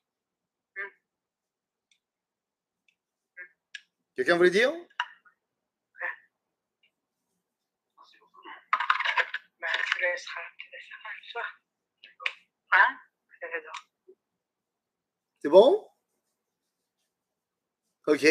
Quelqu'un 4.22 4.36
voulait 4.36 4.50
dire? 4.50 4.70
Bah, 9.60 9.66
tu 9.92 10.00
laisseras, 10.00 10.40
tu 10.56 10.66
laisseras 10.70 11.10
le 11.18 11.24
soir. 11.28 11.44
Hein. 12.70 12.98
C'est 15.42 15.48
bon? 15.48 15.90
Ok. 18.06 18.24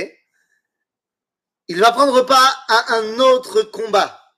Il 1.67 1.81
va 1.81 1.91
prendre 1.91 2.21
part 2.21 2.65
à 2.69 2.93
un 2.93 3.19
autre 3.19 3.63
combat. 3.63 4.33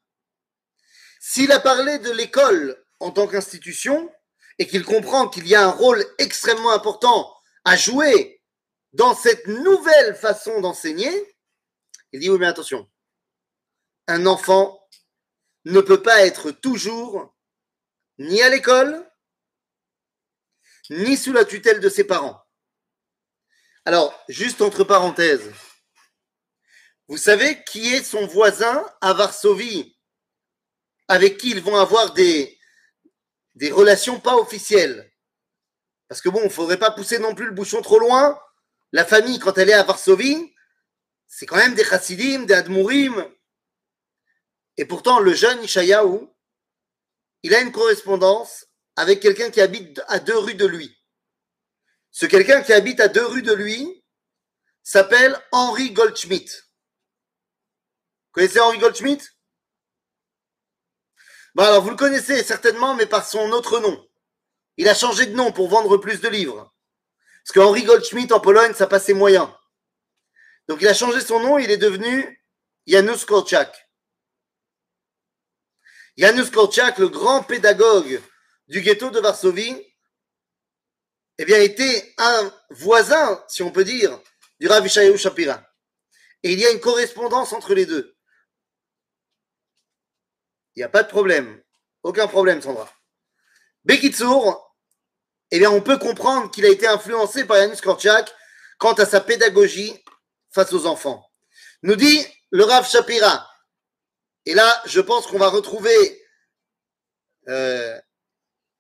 S'il 1.20 1.52
a 1.52 1.60
parlé 1.60 2.00
de 2.00 2.10
l'école 2.10 2.84
en 3.00 3.12
tant 3.12 3.28
qu'institution 3.28 4.12
et 4.58 4.66
qu'il 4.66 4.84
comprend 4.84 5.30
qu'il 5.30 5.48
y 5.48 5.54
a 5.54 5.64
un 5.64 5.70
rôle 5.70 6.04
extrêmement 6.18 6.72
important 6.72 7.32
à 7.64 7.76
jouer 7.76 8.42
dans 8.94 9.14
cette 9.14 9.46
nouvelle 9.46 10.16
façon 10.16 10.60
d'enseigner, 10.60 11.33
il 12.14 12.20
dit 12.20 12.30
oui 12.30 12.38
mais 12.40 12.46
attention, 12.48 12.90
un 14.08 14.26
enfant 14.26 14.88
ne 15.66 15.82
peut 15.82 16.02
pas 16.02 16.26
être 16.26 16.52
toujours 16.52 17.36
ni 18.18 18.42
à 18.42 18.50
l'école, 18.50 19.10
ni 20.90 21.18
sous 21.18 21.34
la 21.34 21.46
tutelle 21.46 21.80
de 21.80 21.90
ses 21.90 22.04
parents. 22.04 22.42
Alors, 23.86 24.18
juste 24.30 24.62
entre 24.62 24.84
parenthèses, 24.84 25.52
vous 27.08 27.18
savez 27.18 27.64
qui 27.66 27.94
est 27.94 28.04
son 28.04 28.26
voisin 28.28 28.86
à 29.02 29.14
Varsovie 29.14 29.98
avec 31.08 31.38
qui 31.38 31.50
ils 31.52 31.62
vont 31.62 31.76
avoir 31.76 32.14
des, 32.14 32.58
des 33.56 33.72
relations 33.72 34.20
pas 34.20 34.38
officielles? 34.38 35.12
Parce 36.08 36.22
que 36.22 36.30
bon, 36.30 36.40
il 36.42 36.46
ne 36.46 36.50
faudrait 36.50 36.80
pas 36.80 36.92
pousser 36.92 37.20
non 37.20 37.36
plus 37.36 37.46
le 37.46 37.54
bouchon 37.54 37.82
trop 37.82 38.00
loin. 38.00 38.40
La 38.92 39.06
famille, 39.06 39.40
quand 39.40 39.58
elle 39.58 39.70
est 39.70 39.74
à 39.74 39.84
Varsovie, 39.84 40.53
c'est 41.36 41.48
quand 41.48 41.56
même 41.56 41.74
des 41.74 41.84
chassidim, 41.84 42.44
des 42.44 42.54
admourim. 42.54 43.28
Et 44.78 44.86
pourtant, 44.86 45.20
le 45.20 45.34
jeune 45.34 45.64
Ishayahu, 45.64 46.28
il 47.42 47.56
a 47.56 47.62
une 47.62 47.72
correspondance 47.72 48.68
avec 48.96 49.20
quelqu'un 49.20 49.50
qui 49.50 49.60
habite 49.60 50.00
à 50.08 50.20
deux 50.20 50.38
rues 50.38 50.54
de 50.54 50.68
lui. 50.68 50.96
Ce 52.12 52.28
quelqu'un 52.28 52.62
qui 52.62 52.72
habite 52.72 53.00
à 53.00 53.08
deux 53.08 53.26
rues 53.26 53.42
de 53.42 53.52
lui 53.52 54.06
s'appelle 54.84 55.36
Henri 55.52 55.92
Goldschmidt. 55.92 56.52
Vous 58.28 58.34
connaissez 58.34 58.60
Henri 58.60 58.78
Goldschmidt? 58.78 59.28
Alors 61.58 61.82
vous 61.82 61.90
le 61.90 61.96
connaissez 61.96 62.44
certainement, 62.44 62.94
mais 62.94 63.08
par 63.08 63.26
son 63.26 63.52
autre 63.54 63.80
nom. 63.80 64.08
Il 64.78 64.88
a 64.88 64.94
changé 64.94 65.26
de 65.26 65.36
nom 65.36 65.52
pour 65.52 65.68
vendre 65.68 65.98
plus 65.98 66.22
de 66.22 66.30
livres. 66.30 66.72
Parce 67.44 67.54
que 67.54 67.60
Henri 67.60 67.84
Goldschmidt 67.86 68.32
en 68.32 68.40
Pologne, 68.40 68.76
ça 68.76 68.86
passait 68.86 69.16
moyen. 69.16 69.52
Donc 70.68 70.82
il 70.82 70.88
a 70.88 70.94
changé 70.94 71.22
son 71.22 71.40
nom, 71.40 71.58
il 71.58 71.70
est 71.72 71.78
devenu 71.78 72.42
Janusz 72.86 73.26
Korczak. 73.26 73.90
Janusz 76.18 76.52
Korczak, 76.52 76.98
le 77.00 77.10
grand 77.10 77.44
pédagogue 77.44 78.22
du 78.68 78.82
ghetto 78.82 79.10
de 79.10 79.20
Varsovie, 79.20 79.76
eh 81.38 81.46
bien, 81.46 81.60
était 81.60 82.14
un 82.18 82.54
voisin, 82.70 83.44
si 83.48 83.64
on 83.64 83.72
peut 83.72 83.84
dire, 83.84 84.20
du 84.60 84.68
Rav 84.68 84.86
Ishayahu 84.86 85.18
Shapira. 85.18 85.64
Et 86.44 86.54
il 86.54 86.60
y 86.60 86.66
a 86.66 86.72
une 86.72 86.80
correspondance 86.80 87.54
entre 87.54 87.74
les 87.74 87.86
deux. 87.86 88.16
Il 90.76 90.80
n'y 90.80 90.84
a 90.84 90.90
pas 90.90 91.04
de 91.04 91.10
problème. 91.10 91.62
Aucun 92.04 92.28
problème, 92.28 92.62
Sandra. 92.62 92.92
Bekitsour, 93.84 94.78
eh 95.52 95.60
bien, 95.60 95.72
on 95.72 95.82
peut 95.82 95.98
comprendre 95.98 96.52
qu'il 96.52 96.66
a 96.66 96.70
été 96.70 96.88
influencé 96.88 97.46
par 97.46 97.58
Janusz 97.58 97.82
Korczak 97.82 98.34
quant 98.78 98.94
à 98.94 99.06
sa 99.06 99.22
pédagogie 99.22 100.03
face 100.54 100.72
aux 100.74 100.86
enfants. 100.86 101.30
Nous 101.82 101.96
dit 101.96 102.26
le 102.52 102.64
Rav 102.64 102.88
Shapira. 102.88 103.50
Et 104.46 104.54
là, 104.54 104.82
je 104.86 105.02
pense 105.02 105.28
qu'on 105.28 105.40
va 105.40 105.50
retrouver 105.50 106.22
euh, 107.48 108.00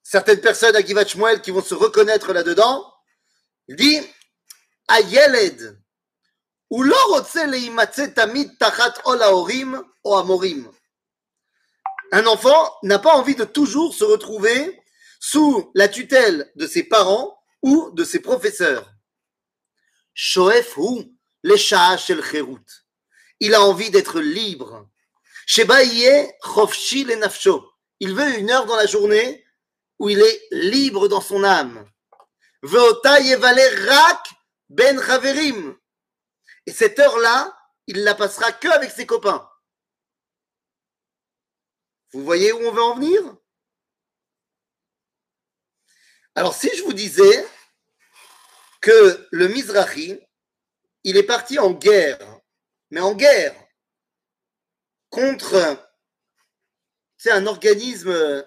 certaines 0.03 0.41
personnes 0.41 0.75
à 0.75 0.81
Givat 0.81 1.05
Shmuel 1.05 1.41
qui 1.41 1.51
vont 1.51 1.63
se 1.63 1.73
reconnaître 1.73 2.33
là-dedans. 2.33 2.93
Il 3.67 3.75
dit 3.75 3.99
ou 6.69 6.83
tachat. 8.59 8.93
Un 12.11 12.25
enfant 12.27 12.73
n'a 12.83 12.99
pas 12.99 13.15
envie 13.15 13.35
de 13.35 13.43
toujours 13.43 13.93
se 13.93 14.03
retrouver 14.03 14.79
sous 15.19 15.71
la 15.73 15.87
tutelle 15.87 16.51
de 16.55 16.67
ses 16.67 16.83
parents 16.83 17.37
ou 17.61 17.91
de 17.91 18.03
ses 18.03 18.19
professeurs. 18.19 18.91
Shoef 20.13 20.77
hu 20.77 21.12
Il 23.39 23.53
a 23.53 23.61
envie 23.61 23.89
d'être 23.91 24.19
libre. 24.19 24.89
Le 25.55 27.15
nafsho. 27.15 27.69
Il 27.99 28.15
veut 28.15 28.39
une 28.39 28.49
heure 28.49 28.65
dans 28.65 28.75
la 28.75 28.85
journée 28.85 29.45
où 29.99 30.09
il 30.09 30.19
est 30.21 30.41
libre 30.51 31.07
dans 31.07 31.21
son 31.21 31.43
âme. 31.43 31.89
Rak 32.63 34.29
ben 34.69 35.01
chaverim. 35.01 35.77
Et 36.65 36.71
cette 36.71 36.97
heure-là, 36.99 37.55
il 37.87 38.03
la 38.03 38.15
passera 38.15 38.51
que 38.53 38.69
avec 38.69 38.91
ses 38.91 39.05
copains. 39.05 39.49
Vous 42.13 42.23
voyez 42.23 42.53
où 42.53 42.65
on 42.65 42.71
veut 42.71 42.83
en 42.83 42.95
venir? 42.95 43.21
Alors, 46.35 46.55
si 46.55 46.69
je 46.75 46.83
vous 46.83 46.93
disais 46.93 47.45
que 48.81 49.27
le 49.31 49.47
Mizrahi, 49.49 50.19
il 51.03 51.17
est 51.17 51.23
parti 51.23 51.59
en 51.59 51.71
guerre, 51.71 52.19
mais 52.91 53.01
en 53.01 53.13
guerre 53.13 53.55
contre 55.09 55.79
un 57.25 57.45
organisme 57.45 58.45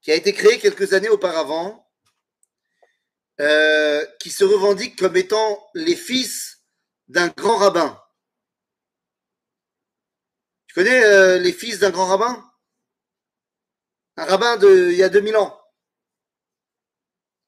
qui 0.00 0.10
a 0.10 0.14
été 0.14 0.32
créé 0.32 0.58
quelques 0.58 0.92
années 0.92 1.08
auparavant, 1.08 1.86
euh, 3.40 4.06
qui 4.20 4.30
se 4.30 4.44
revendique 4.44 4.96
comme 4.96 5.16
étant 5.16 5.68
les 5.74 5.96
fils 5.96 6.62
d'un 7.08 7.28
grand 7.28 7.56
rabbin. 7.56 8.02
Tu 10.66 10.74
connais 10.74 11.04
euh, 11.04 11.38
les 11.38 11.52
fils 11.52 11.78
d'un 11.78 11.90
grand 11.90 12.06
rabbin? 12.06 12.50
Un 14.16 14.24
rabbin 14.24 14.56
de 14.56 14.90
il 14.90 14.96
y 14.96 15.02
a 15.02 15.10
2000 15.10 15.36
ans. 15.36 15.60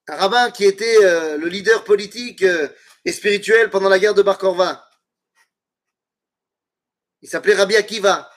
Un 0.09 0.17
rabbin 0.17 0.51
qui 0.51 0.65
était 0.65 1.05
euh, 1.05 1.39
le 1.39 1.49
leader 1.49 1.85
politique 1.85 2.45
spirituel 3.13 3.71
pendant 3.71 3.89
la 3.89 3.99
guerre 3.99 4.15
de 4.15 4.23
Bar 4.23 4.39
Korva. 4.39 4.89
Il 7.21 7.29
s'appelait 7.29 7.55
Rabbi 7.55 7.77
Akiva. 7.77 8.31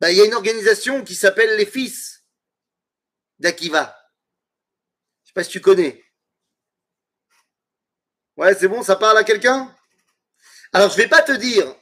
Ben, 0.00 0.10
il 0.10 0.16
y 0.16 0.20
a 0.20 0.24
une 0.24 0.34
organisation 0.34 1.04
qui 1.04 1.14
s'appelle 1.14 1.56
les 1.56 1.66
fils 1.66 2.24
d'Akiva. 3.38 3.96
Je 5.22 5.28
sais 5.28 5.32
pas 5.34 5.44
si 5.44 5.50
tu 5.50 5.60
connais. 5.60 6.04
Ouais, 8.36 8.54
c'est 8.54 8.68
bon, 8.68 8.82
ça 8.82 8.96
parle 8.96 9.18
à 9.18 9.24
quelqu'un? 9.24 9.74
Alors, 10.72 10.90
je 10.90 10.96
vais 10.96 11.08
pas 11.08 11.22
te 11.22 11.32
dire, 11.32 11.74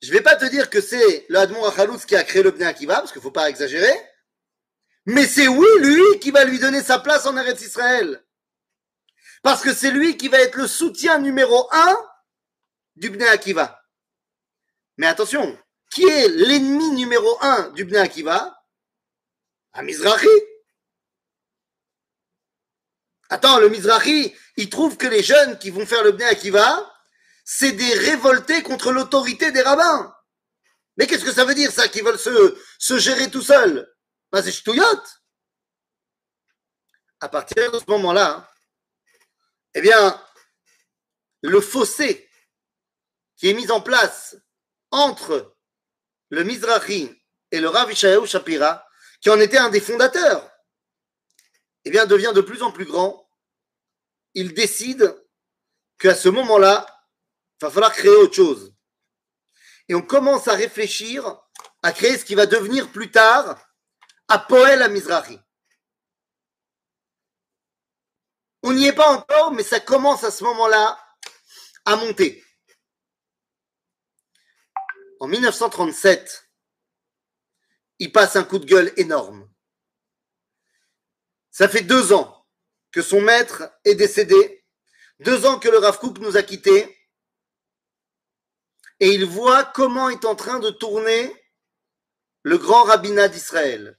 je 0.00 0.10
vais 0.12 0.22
pas 0.22 0.36
te 0.36 0.46
dire 0.46 0.70
que 0.70 0.80
c'est 0.80 1.26
le 1.28 1.38
Admon 1.38 1.64
Achalouz 1.64 2.06
qui 2.06 2.16
a 2.16 2.24
créé 2.24 2.42
le 2.42 2.52
Bnei 2.52 2.66
Akiva, 2.66 2.96
parce 2.96 3.12
qu'il 3.12 3.20
faut 3.20 3.30
pas 3.30 3.50
exagérer. 3.50 3.92
Mais 5.06 5.26
c'est 5.26 5.48
oui, 5.48 5.68
lui, 5.80 6.18
qui 6.20 6.30
va 6.30 6.44
lui 6.44 6.58
donner 6.58 6.82
sa 6.82 6.98
place 6.98 7.26
en 7.26 7.36
Eretz 7.36 7.60
Israël. 7.62 8.24
Parce 9.42 9.62
que 9.62 9.72
c'est 9.72 9.90
lui 9.90 10.16
qui 10.16 10.28
va 10.28 10.40
être 10.40 10.56
le 10.56 10.66
soutien 10.66 11.18
numéro 11.18 11.68
un 11.72 11.96
du 12.96 13.10
Bnei 13.10 13.28
Akiva. 13.28 13.82
Mais 14.96 15.06
attention, 15.06 15.58
qui 15.90 16.04
est 16.04 16.28
l'ennemi 16.28 16.90
numéro 16.90 17.38
un 17.40 17.70
du 17.70 17.84
Bnei 17.84 18.00
Akiva? 18.00 18.56
Un 19.72 19.82
Mizrahi. 19.82 20.26
Attends, 23.30 23.58
le 23.60 23.68
Mizrahi, 23.68 24.36
il 24.56 24.68
trouve 24.68 24.96
que 24.96 25.06
les 25.06 25.22
jeunes 25.22 25.58
qui 25.58 25.70
vont 25.70 25.86
faire 25.86 26.02
le 26.02 26.12
Bnei 26.12 26.26
Akiva, 26.26 26.92
c'est 27.44 27.72
des 27.72 27.94
révoltés 27.94 28.62
contre 28.62 28.92
l'autorité 28.92 29.52
des 29.52 29.62
rabbins. 29.62 30.14
Mais 30.96 31.06
qu'est-ce 31.06 31.24
que 31.24 31.32
ça 31.32 31.44
veut 31.46 31.54
dire 31.54 31.72
ça, 31.72 31.88
qu'ils 31.88 32.04
veulent 32.04 32.18
se, 32.18 32.98
gérer 32.98 33.30
tout 33.30 33.40
seuls? 33.40 33.90
Ben, 34.30 34.42
C'est 34.42 34.52
ch'touillotte. 34.52 35.22
À 37.20 37.28
partir 37.28 37.70
de 37.70 37.78
ce 37.78 37.84
moment-là, 37.88 38.49
eh 39.74 39.80
bien, 39.80 40.22
le 41.42 41.60
fossé 41.60 42.28
qui 43.36 43.48
est 43.48 43.54
mis 43.54 43.70
en 43.70 43.80
place 43.80 44.36
entre 44.90 45.56
le 46.30 46.44
Mizrahi 46.44 47.10
et 47.50 47.60
le 47.60 47.68
Rav 47.68 47.90
Ishayahu 47.90 48.26
Shapira, 48.26 48.86
qui 49.20 49.30
en 49.30 49.40
était 49.40 49.58
un 49.58 49.70
des 49.70 49.80
fondateurs, 49.80 50.50
eh 51.84 51.90
bien, 51.90 52.06
devient 52.06 52.32
de 52.34 52.40
plus 52.40 52.62
en 52.62 52.72
plus 52.72 52.84
grand. 52.84 53.28
Il 54.34 54.54
décide 54.54 55.16
qu'à 55.98 56.14
ce 56.14 56.28
moment-là, 56.28 56.86
il 57.60 57.66
va 57.66 57.70
falloir 57.70 57.92
créer 57.92 58.10
autre 58.10 58.34
chose. 58.34 58.74
Et 59.88 59.94
on 59.94 60.02
commence 60.02 60.46
à 60.48 60.54
réfléchir 60.54 61.40
à 61.82 61.92
créer 61.92 62.16
ce 62.18 62.24
qui 62.24 62.34
va 62.34 62.46
devenir 62.46 62.92
plus 62.92 63.10
tard 63.10 63.58
à 64.28 64.38
Poel 64.38 64.82
à 64.82 64.88
Mizrahi. 64.88 65.40
On 68.62 68.72
n'y 68.72 68.86
est 68.86 68.92
pas 68.92 69.10
encore, 69.10 69.52
mais 69.52 69.62
ça 69.62 69.80
commence 69.80 70.24
à 70.24 70.30
ce 70.30 70.44
moment-là 70.44 70.98
à 71.86 71.96
monter. 71.96 72.44
En 75.20 75.26
1937, 75.26 76.48
il 77.98 78.12
passe 78.12 78.36
un 78.36 78.44
coup 78.44 78.58
de 78.58 78.66
gueule 78.66 78.92
énorme. 78.96 79.50
Ça 81.50 81.68
fait 81.68 81.82
deux 81.82 82.12
ans 82.12 82.46
que 82.92 83.02
son 83.02 83.20
maître 83.20 83.70
est 83.84 83.94
décédé, 83.94 84.64
deux 85.20 85.46
ans 85.46 85.58
que 85.58 85.68
le 85.68 85.78
Rav 85.78 85.98
Kook 85.98 86.18
nous 86.18 86.36
a 86.36 86.42
quittés, 86.42 86.96
et 89.00 89.08
il 89.14 89.24
voit 89.24 89.64
comment 89.64 90.08
est 90.10 90.24
en 90.24 90.34
train 90.36 90.58
de 90.58 90.70
tourner 90.70 91.34
le 92.42 92.58
grand 92.58 92.84
rabbinat 92.84 93.28
d'Israël, 93.28 93.98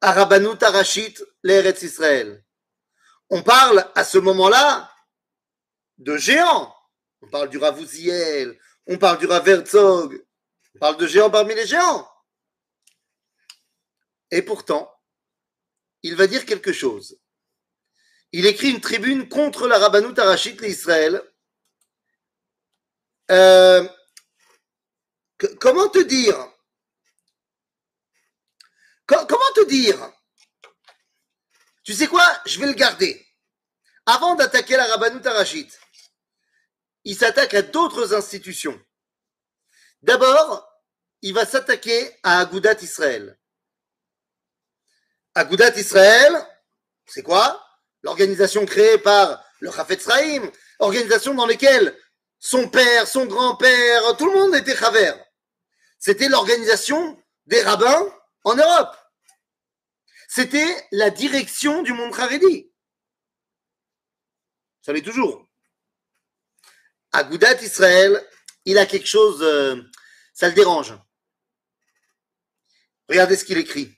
Arabanut 0.00 0.62
Arashit, 0.62 1.22
l'Eretz 1.42 1.82
Israël. 1.82 2.44
On 3.30 3.42
parle 3.42 3.90
à 3.94 4.04
ce 4.04 4.18
moment-là 4.18 4.92
de 5.98 6.16
géants. 6.16 6.74
On 7.22 7.28
parle 7.28 7.50
du 7.50 7.58
Ravouziel, 7.58 8.58
on 8.86 8.96
parle 8.96 9.18
du 9.18 9.26
Rav 9.26 9.46
Herzog, 9.46 10.26
on 10.74 10.78
parle 10.78 10.96
de 10.96 11.06
géants 11.06 11.30
parmi 11.30 11.54
les 11.54 11.66
géants. 11.66 12.10
Et 14.30 14.40
pourtant, 14.40 14.90
il 16.02 16.16
va 16.16 16.26
dire 16.26 16.46
quelque 16.46 16.72
chose. 16.72 17.20
Il 18.32 18.46
écrit 18.46 18.70
une 18.70 18.80
tribune 18.80 19.28
contre 19.28 19.68
la 19.68 19.78
Rabbanout 19.78 20.18
Arachit 20.18 20.54
d'Israël. 20.54 21.22
Euh, 23.30 23.86
comment 25.60 25.88
te 25.90 25.98
dire? 25.98 26.38
Co- 29.06 29.26
comment 29.26 29.52
te 29.54 29.66
dire? 29.66 30.10
Tu 31.90 31.96
sais 31.96 32.06
quoi? 32.06 32.24
Je 32.46 32.60
vais 32.60 32.68
le 32.68 32.74
garder. 32.74 33.26
Avant 34.06 34.36
d'attaquer 34.36 34.76
la 34.76 34.86
Rabbanout 34.86 35.26
Arachit, 35.26 35.68
il 37.02 37.16
s'attaque 37.16 37.52
à 37.52 37.62
d'autres 37.62 38.14
institutions. 38.14 38.80
D'abord, 40.00 40.72
il 41.20 41.34
va 41.34 41.44
s'attaquer 41.44 42.16
à 42.22 42.38
Agudat 42.38 42.80
Israël. 42.80 43.36
Agudat 45.34 45.76
Israël, 45.78 46.32
c'est 47.06 47.24
quoi? 47.24 47.60
L'organisation 48.04 48.64
créée 48.66 48.98
par 48.98 49.44
le 49.58 49.72
Chafetz 49.72 50.04
Chaim, 50.04 50.48
organisation 50.78 51.34
dans 51.34 51.46
laquelle 51.46 51.98
son 52.38 52.68
père, 52.68 53.08
son 53.08 53.26
grand-père, 53.26 54.16
tout 54.16 54.30
le 54.30 54.38
monde 54.38 54.54
était 54.54 54.76
Chaver. 54.76 55.14
C'était 55.98 56.28
l'organisation 56.28 57.20
des 57.46 57.62
rabbins 57.62 58.14
en 58.44 58.54
Europe. 58.54 58.96
C'était 60.32 60.86
la 60.92 61.10
direction 61.10 61.82
du 61.82 61.92
monde 61.92 62.14
Haredi. 62.16 62.70
Ça 64.80 64.92
l'est 64.92 65.02
toujours. 65.02 65.48
Agudat 67.10 67.60
Israël, 67.62 68.24
il 68.64 68.78
a 68.78 68.86
quelque 68.86 69.08
chose, 69.08 69.42
euh, 69.42 69.82
ça 70.32 70.46
le 70.46 70.54
dérange. 70.54 70.94
Regardez 73.08 73.36
ce 73.36 73.44
qu'il 73.44 73.58
écrit. 73.58 73.92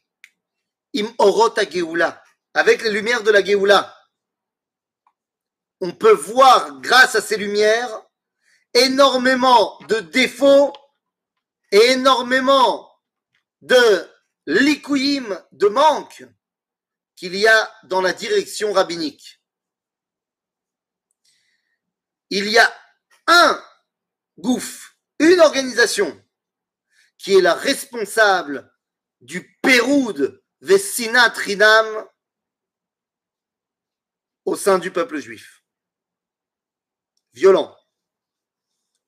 Im 0.97 1.13
orot 1.19 1.55
Geoula. 1.71 2.25
Avec 2.55 2.81
les 2.81 2.91
lumières 2.91 3.23
de 3.23 3.31
la 3.31 3.45
Géoula, 3.45 3.95
on 5.83 5.93
peut 5.93 6.15
voir, 6.15 6.81
grâce 6.81 7.15
à 7.15 7.21
ces 7.21 7.37
lumières, 7.37 8.01
énormément 8.73 9.79
de 9.81 10.01
défauts 10.01 10.73
et 11.73 11.91
énormément 11.91 12.91
de 13.61 14.12
likouyim, 14.47 15.39
de 15.53 15.69
manque 15.69 16.25
qu'il 17.17 17.37
y 17.37 17.47
a 17.47 17.73
dans 17.85 18.01
la 18.01 18.13
direction 18.13 18.73
rabbinique. 18.73 19.41
Il 22.31 22.49
y 22.49 22.59
a 22.59 22.75
un 23.27 23.63
gouffre, 24.39 24.97
une 25.19 25.41
organisation 25.41 26.21
qui 27.19 27.35
est 27.35 27.41
la 27.41 27.55
responsable 27.55 28.73
du 29.21 29.59
Péroud 29.63 30.43
Vessina 30.61 31.31
Trinam 31.31 32.09
au 34.45 34.57
sein 34.57 34.79
du 34.79 34.91
peuple 34.91 35.19
juif. 35.19 35.63
Violent. 37.33 37.77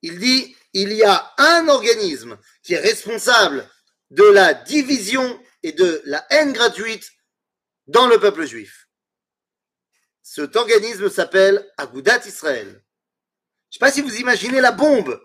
Il 0.03 0.18
dit, 0.18 0.57
il 0.72 0.93
y 0.93 1.03
a 1.03 1.35
un 1.39 1.68
organisme 1.68 2.39
qui 2.62 2.74
est 2.74 2.80
responsable 2.80 3.68
de 4.14 4.24
la 4.24 4.54
division 4.54 5.42
et 5.62 5.72
de 5.72 6.00
la 6.04 6.24
haine 6.30 6.52
gratuite 6.52 7.10
dans 7.88 8.06
le 8.06 8.18
peuple 8.20 8.46
juif. 8.46 8.88
Cet 10.22 10.56
organisme 10.56 11.10
s'appelle 11.10 11.68
Agudat 11.76 12.24
Israël. 12.26 12.68
Je 12.68 12.72
ne 12.72 13.72
sais 13.72 13.78
pas 13.80 13.92
si 13.92 14.02
vous 14.02 14.16
imaginez 14.16 14.60
la 14.60 14.70
bombe. 14.70 15.20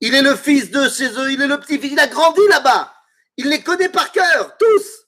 Il 0.00 0.14
est 0.14 0.22
le 0.22 0.34
fils 0.34 0.70
de 0.70 0.88
chez 0.88 1.10
eux, 1.10 1.30
il 1.30 1.42
est 1.42 1.46
le 1.46 1.60
petit-fils, 1.60 1.92
il 1.92 1.98
a 1.98 2.06
grandi 2.06 2.40
là-bas. 2.48 2.94
Il 3.36 3.48
les 3.50 3.62
connaît 3.62 3.90
par 3.90 4.12
cœur, 4.12 4.56
tous. 4.56 5.06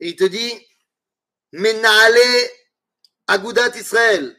Et 0.00 0.10
il 0.10 0.16
te 0.16 0.24
dit, 0.24 0.52
Menaale 1.52 2.18
Agudat 3.28 3.76
Israël, 3.76 4.36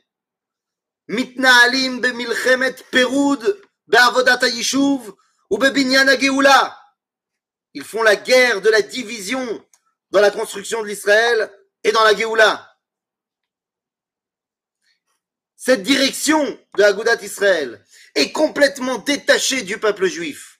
Mitnaalim 1.08 2.00
Bemilchemet 2.00 2.76
Peroud, 2.92 3.62
Be'avodat 3.88 4.48
Yishuv, 4.50 5.14
ou 5.50 5.60
Geoula. 5.60 6.78
Ils 7.78 7.84
font 7.84 8.02
la 8.02 8.16
guerre 8.16 8.60
de 8.62 8.72
la 8.72 8.82
division 8.82 9.64
dans 10.10 10.20
la 10.20 10.32
construction 10.32 10.82
de 10.82 10.88
l'Israël 10.88 11.48
et 11.84 11.92
dans 11.92 12.04
la 12.04 12.16
Géoula. 12.16 12.76
Cette 15.56 15.84
direction 15.84 16.60
de 16.76 16.82
Agudat 16.82 17.22
Israël 17.22 17.86
est 18.16 18.32
complètement 18.32 18.98
détachée 18.98 19.62
du 19.62 19.78
peuple 19.78 20.08
juif. 20.08 20.60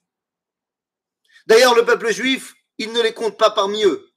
D'ailleurs, 1.48 1.74
le 1.74 1.86
peuple 1.86 2.14
juif, 2.14 2.54
il 2.78 2.92
ne 2.92 3.02
les 3.02 3.16
compte 3.16 3.40
pas 3.40 3.50
parmi 3.50 3.84
eux. 3.84 4.14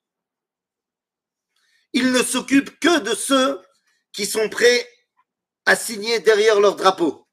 Il 1.95 2.13
ne 2.13 2.23
s'occupe 2.23 2.79
que 2.81 2.99
de 2.99 3.15
ceux 3.15 3.63
qui 4.13 4.27
sont 4.27 4.51
prêts 4.51 4.87
à 5.65 5.75
signer 5.75 6.21
derrière 6.21 6.61
leur 6.61 6.77
drapeau. 6.77 7.27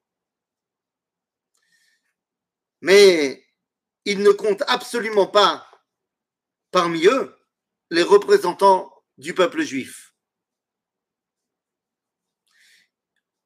Mais 2.79 3.46
il 4.07 4.23
ne 4.23 4.31
compte 4.31 4.63
absolument 4.67 5.27
pas 5.27 5.69
parmi 6.71 7.07
eux 7.07 7.35
les 7.91 8.03
représentants 8.03 8.89
du 9.17 9.33
peuple 9.33 9.63
juif. 9.63 10.13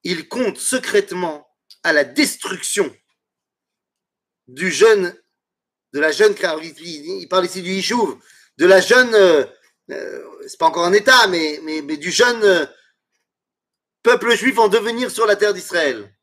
Il 0.04 0.30
compte 0.30 0.60
secrètement 0.60 1.50
à 1.82 1.94
la 1.94 2.04
destruction 2.04 2.96
du 4.48 4.70
jeune, 4.70 5.20
de 5.94 6.00
la 6.00 6.12
jeune, 6.12 6.36
il 6.40 7.28
parle 7.28 7.46
ici 7.46 7.64
du 7.64 7.72
Yishuv, 7.72 8.22
de 8.58 8.66
la 8.68 8.82
jeune, 8.82 9.16
euh, 9.16 9.44
euh, 9.90 10.48
c'est 10.48 10.60
pas 10.60 10.68
encore 10.68 10.86
un 10.86 10.94
État, 10.94 11.26
mais 11.28 11.82
du 11.98 12.12
jeune 12.12 12.44
euh, 12.44 12.68
peuple 14.04 14.36
juif 14.36 14.60
en 14.60 14.68
devenir 14.68 15.10
sur 15.10 15.26
la 15.26 15.36
terre 15.36 15.56
d'Israël. 15.56 16.16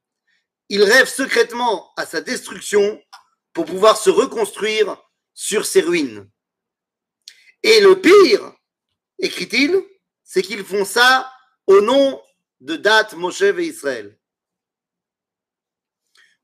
Il 0.69 0.85
rêve 0.85 1.09
secrètement 1.09 1.93
à 1.97 2.07
sa 2.07 2.21
destruction 2.21 3.03
pour 3.59 3.67
pouvoir 3.67 3.97
se 3.97 4.09
reconstruire 4.09 4.97
sur 5.35 5.67
ses 5.67 5.81
ruines. 5.81 6.31
Et 7.65 7.81
le 7.81 8.01
pire, 8.01 8.55
écrit-il, 9.19 9.85
c'est 10.23 10.43
qu'ils 10.43 10.65
font 10.65 10.85
ça 10.85 11.29
au 11.67 11.81
nom 11.81 12.23
de 12.61 12.77
date 12.77 13.15
Moshe 13.15 13.43
et 13.43 13.65
Israël. 13.65 14.17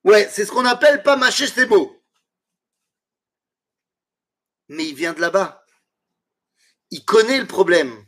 Ouais, 0.02 0.28
c'est 0.28 0.44
ce 0.44 0.50
qu'on 0.50 0.64
appelle 0.64 1.04
pas 1.04 1.14
mâcher 1.14 1.46
ses 1.46 1.66
mots. 1.66 2.02
Mais 4.66 4.88
il 4.88 4.96
vient 4.96 5.12
de 5.12 5.20
là-bas. 5.20 5.64
Il 6.90 7.04
connaît 7.04 7.38
le 7.38 7.46
problème. 7.46 8.04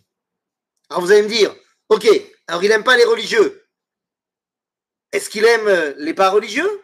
Alors 0.91 1.03
vous 1.03 1.13
allez 1.13 1.23
me 1.23 1.29
dire, 1.29 1.55
ok, 1.91 2.09
alors 2.49 2.65
il 2.65 2.71
n'aime 2.71 2.83
pas 2.83 2.97
les 2.97 3.05
religieux. 3.05 3.69
Est-ce 5.13 5.31
qu'il 5.31 5.45
aime 5.45 5.69
euh, 5.69 5.95
les 5.97 6.13
pas 6.13 6.31
religieux 6.31 6.83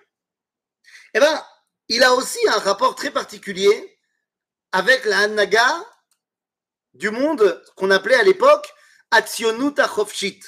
Eh 1.14 1.18
bien, 1.18 1.45
il 1.93 2.03
a 2.03 2.14
aussi 2.14 2.38
un 2.49 2.59
rapport 2.59 2.95
très 2.95 3.11
particulier 3.11 3.99
avec 4.72 5.05
la 5.05 5.18
Hanaga 5.20 5.86
du 6.95 7.11
monde 7.11 7.62
qu'on 7.76 7.90
appelait 7.90 8.14
à 8.14 8.22
l'époque 8.22 8.72
Atsionut 9.11 9.78
Achofshit, 9.78 10.43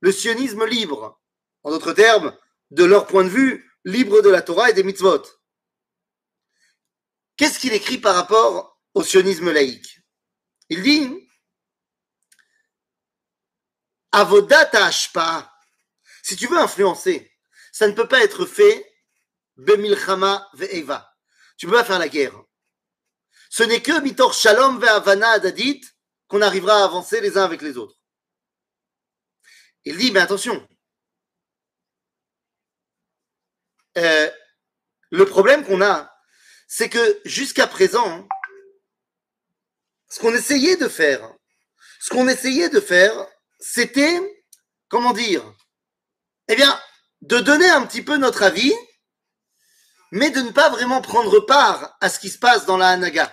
le 0.00 0.10
sionisme 0.10 0.64
libre. 0.64 1.22
En 1.62 1.70
d'autres 1.70 1.92
termes, 1.92 2.36
de 2.72 2.82
leur 2.82 3.06
point 3.06 3.22
de 3.22 3.28
vue, 3.28 3.70
libre 3.84 4.20
de 4.20 4.28
la 4.28 4.42
Torah 4.42 4.70
et 4.70 4.72
des 4.72 4.82
mitzvot. 4.82 5.22
Qu'est-ce 7.36 7.60
qu'il 7.60 7.72
écrit 7.72 7.98
par 7.98 8.16
rapport 8.16 8.80
au 8.94 9.04
sionisme 9.04 9.52
laïque? 9.52 10.00
Il 10.70 10.82
dit 10.82 11.28
Avodat 14.10 14.70
Ashpa. 14.72 15.52
Si 16.24 16.34
tu 16.34 16.48
veux 16.48 16.58
influencer, 16.58 17.32
ça 17.70 17.86
ne 17.86 17.92
peut 17.92 18.08
pas 18.08 18.24
être 18.24 18.44
fait 18.44 18.95
Bemilchama 19.56 20.48
ve'eva. 20.54 21.14
Tu 21.56 21.66
peux 21.66 21.72
pas 21.72 21.84
faire 21.84 21.98
la 21.98 22.08
guerre. 22.08 22.34
Ce 23.50 23.62
n'est 23.62 23.82
que 23.82 24.00
mitor 24.00 24.34
shalom 24.34 24.78
ve'avana 24.80 25.30
adadit 25.30 25.80
qu'on 26.28 26.42
arrivera 26.42 26.80
à 26.80 26.84
avancer 26.84 27.20
les 27.20 27.38
uns 27.38 27.44
avec 27.44 27.62
les 27.62 27.76
autres. 27.76 27.96
Il 29.84 29.96
dit, 29.96 30.10
mais 30.10 30.20
attention, 30.20 30.66
euh, 33.96 34.30
le 35.10 35.24
problème 35.26 35.64
qu'on 35.64 35.80
a, 35.80 36.12
c'est 36.66 36.88
que 36.88 37.20
jusqu'à 37.24 37.66
présent, 37.66 38.26
ce 40.10 40.18
qu'on 40.20 40.34
essayait 40.34 40.76
de 40.76 40.88
faire, 40.88 41.32
ce 42.00 42.10
qu'on 42.10 42.28
essayait 42.28 42.68
de 42.68 42.80
faire, 42.80 43.26
c'était, 43.60 44.20
comment 44.88 45.12
dire, 45.12 45.44
eh 46.48 46.56
bien, 46.56 46.80
de 47.22 47.38
donner 47.38 47.68
un 47.68 47.86
petit 47.86 48.02
peu 48.02 48.16
notre 48.16 48.42
avis, 48.42 48.74
mais 50.12 50.30
de 50.30 50.40
ne 50.40 50.50
pas 50.50 50.70
vraiment 50.70 51.00
prendre 51.00 51.40
part 51.40 51.96
à 52.00 52.08
ce 52.08 52.18
qui 52.18 52.30
se 52.30 52.38
passe 52.38 52.66
dans 52.66 52.76
la 52.76 52.90
Hanaga. 52.90 53.32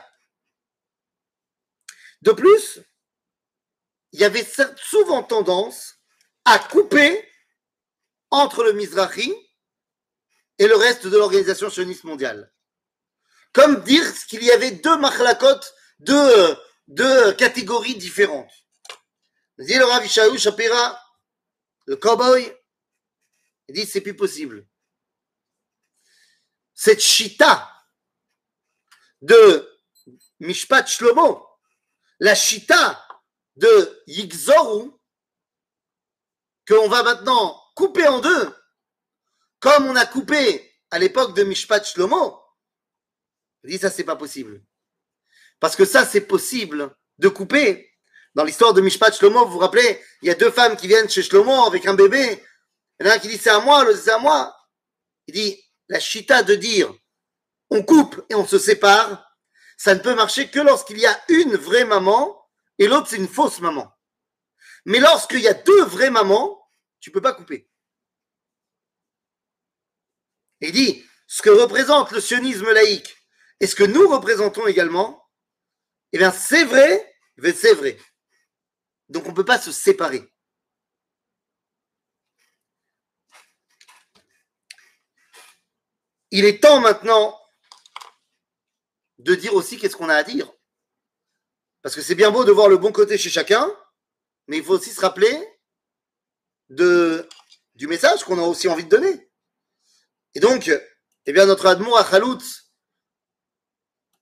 De 2.21 2.31
plus, 2.31 2.79
il 4.13 4.19
y 4.19 4.23
avait 4.23 4.47
souvent 4.77 5.23
tendance 5.23 5.95
à 6.45 6.59
couper 6.59 7.27
entre 8.31 8.63
le 8.63 8.73
Mizrahi 8.73 9.33
et 10.59 10.67
le 10.67 10.75
reste 10.75 11.07
de 11.07 11.17
l'organisation 11.17 11.69
sioniste 11.69 12.03
mondiale. 12.03 12.53
Comme 13.53 13.83
dire 13.83 14.03
qu'il 14.27 14.43
y 14.43 14.51
avait 14.51 14.71
deux 14.71 14.97
machlakot, 14.97 15.59
deux, 15.99 17.33
catégories 17.33 17.95
différentes. 17.95 18.51
Dit 19.59 19.75
le 19.75 19.85
Rav 19.85 20.07
Shapira, 20.07 20.99
le 21.85 21.95
cowboy, 21.95 22.51
il 23.67 23.75
dit 23.75 23.85
c'est 23.85 24.01
plus 24.01 24.15
possible. 24.15 24.65
Cette 26.73 27.01
chita 27.01 27.69
de 29.21 29.69
Mishpat 30.39 30.87
Shlomo, 30.87 31.47
la 32.19 32.35
Shita 32.35 33.05
de 33.55 34.03
Yigzoru, 34.07 34.91
qu'on 36.67 36.89
va 36.89 37.03
maintenant 37.03 37.61
couper 37.75 38.07
en 38.07 38.19
deux, 38.19 38.55
comme 39.59 39.85
on 39.85 39.95
a 39.95 40.05
coupé 40.05 40.73
à 40.91 40.99
l'époque 40.99 41.35
de 41.35 41.43
Mishpat 41.43 41.83
Shlomo, 41.83 42.41
il 43.63 43.71
dit 43.71 43.77
ça 43.77 43.89
c'est 43.89 44.03
pas 44.03 44.15
possible. 44.15 44.61
Parce 45.59 45.75
que 45.75 45.85
ça 45.85 46.05
c'est 46.05 46.21
possible 46.21 46.93
de 47.17 47.29
couper. 47.29 47.89
Dans 48.35 48.43
l'histoire 48.43 48.73
de 48.73 48.81
Mishpat 48.81 49.11
Shlomo, 49.11 49.45
vous 49.45 49.53
vous 49.53 49.59
rappelez, 49.59 50.03
il 50.21 50.27
y 50.27 50.31
a 50.31 50.35
deux 50.35 50.51
femmes 50.51 50.75
qui 50.75 50.87
viennent 50.87 51.09
chez 51.09 51.21
Shlomo 51.21 51.65
avec 51.65 51.85
un 51.85 51.93
bébé. 51.93 52.43
Il 52.99 53.05
y 53.05 53.09
en 53.09 53.11
a 53.11 53.15
un 53.15 53.19
qui 53.19 53.27
dit 53.27 53.37
c'est 53.37 53.51
à 53.51 53.59
moi, 53.59 53.83
l'autre 53.85 53.99
c'est 53.99 54.11
à 54.11 54.17
moi. 54.17 54.55
Il 55.27 55.35
dit 55.35 55.63
la 55.89 55.99
chita 55.99 56.43
de 56.43 56.55
dire 56.55 56.93
on 57.69 57.83
coupe 57.83 58.23
et 58.29 58.35
on 58.35 58.45
se 58.45 58.59
sépare, 58.59 59.35
ça 59.77 59.95
ne 59.95 59.99
peut 59.99 60.15
marcher 60.15 60.49
que 60.49 60.59
lorsqu'il 60.59 60.99
y 60.99 61.05
a 61.05 61.23
une 61.29 61.55
vraie 61.55 61.85
maman 61.85 62.47
et 62.77 62.87
l'autre 62.87 63.07
c'est 63.09 63.17
une 63.17 63.27
fausse 63.27 63.59
maman. 63.59 63.91
Mais 64.85 64.99
lorsqu'il 64.99 65.39
y 65.39 65.47
a 65.47 65.53
deux 65.53 65.85
vraies 65.85 66.09
mamans, 66.09 66.67
tu 66.99 67.11
peux 67.11 67.21
pas 67.21 67.33
couper. 67.33 67.69
Et 70.61 70.67
il 70.67 70.71
dit 70.71 71.05
ce 71.27 71.41
que 71.41 71.49
représente 71.49 72.11
le 72.11 72.21
sionisme 72.21 72.71
laïque 72.71 73.17
et 73.59 73.67
ce 73.67 73.75
que 73.75 73.83
nous 73.83 74.07
représentons 74.07 74.67
également, 74.67 75.29
eh 76.11 76.17
bien 76.17 76.31
c'est 76.31 76.65
vrai, 76.65 77.15
c'est 77.37 77.73
vrai. 77.73 77.97
Donc 79.09 79.25
on 79.25 79.29
ne 79.29 79.35
peut 79.35 79.45
pas 79.45 79.59
se 79.59 79.71
séparer. 79.71 80.32
Il 86.35 86.45
est 86.45 86.63
temps 86.63 86.81
maintenant 86.81 87.39
de 89.19 89.35
dire 89.35 89.53
aussi 89.53 89.77
qu'est-ce 89.77 89.95
qu'on 89.95 90.09
a 90.09 90.15
à 90.15 90.23
dire. 90.23 90.51
Parce 91.83 91.93
que 91.93 92.01
c'est 92.01 92.15
bien 92.15 92.31
beau 92.31 92.43
de 92.43 92.51
voir 92.51 92.69
le 92.69 92.77
bon 92.77 92.91
côté 92.91 93.19
chez 93.19 93.29
chacun, 93.29 93.71
mais 94.47 94.57
il 94.57 94.63
faut 94.63 94.73
aussi 94.73 94.89
se 94.89 94.99
rappeler 94.99 95.47
du 96.69 97.87
message 97.87 98.23
qu'on 98.23 98.39
a 98.39 98.47
aussi 98.47 98.67
envie 98.67 98.85
de 98.85 98.89
donner. 98.89 99.29
Et 100.33 100.39
donc, 100.39 100.71
eh 101.27 101.33
bien, 101.33 101.45
notre 101.45 101.67
Admour 101.67 101.99
à 101.99 102.03
Khalout 102.03 102.41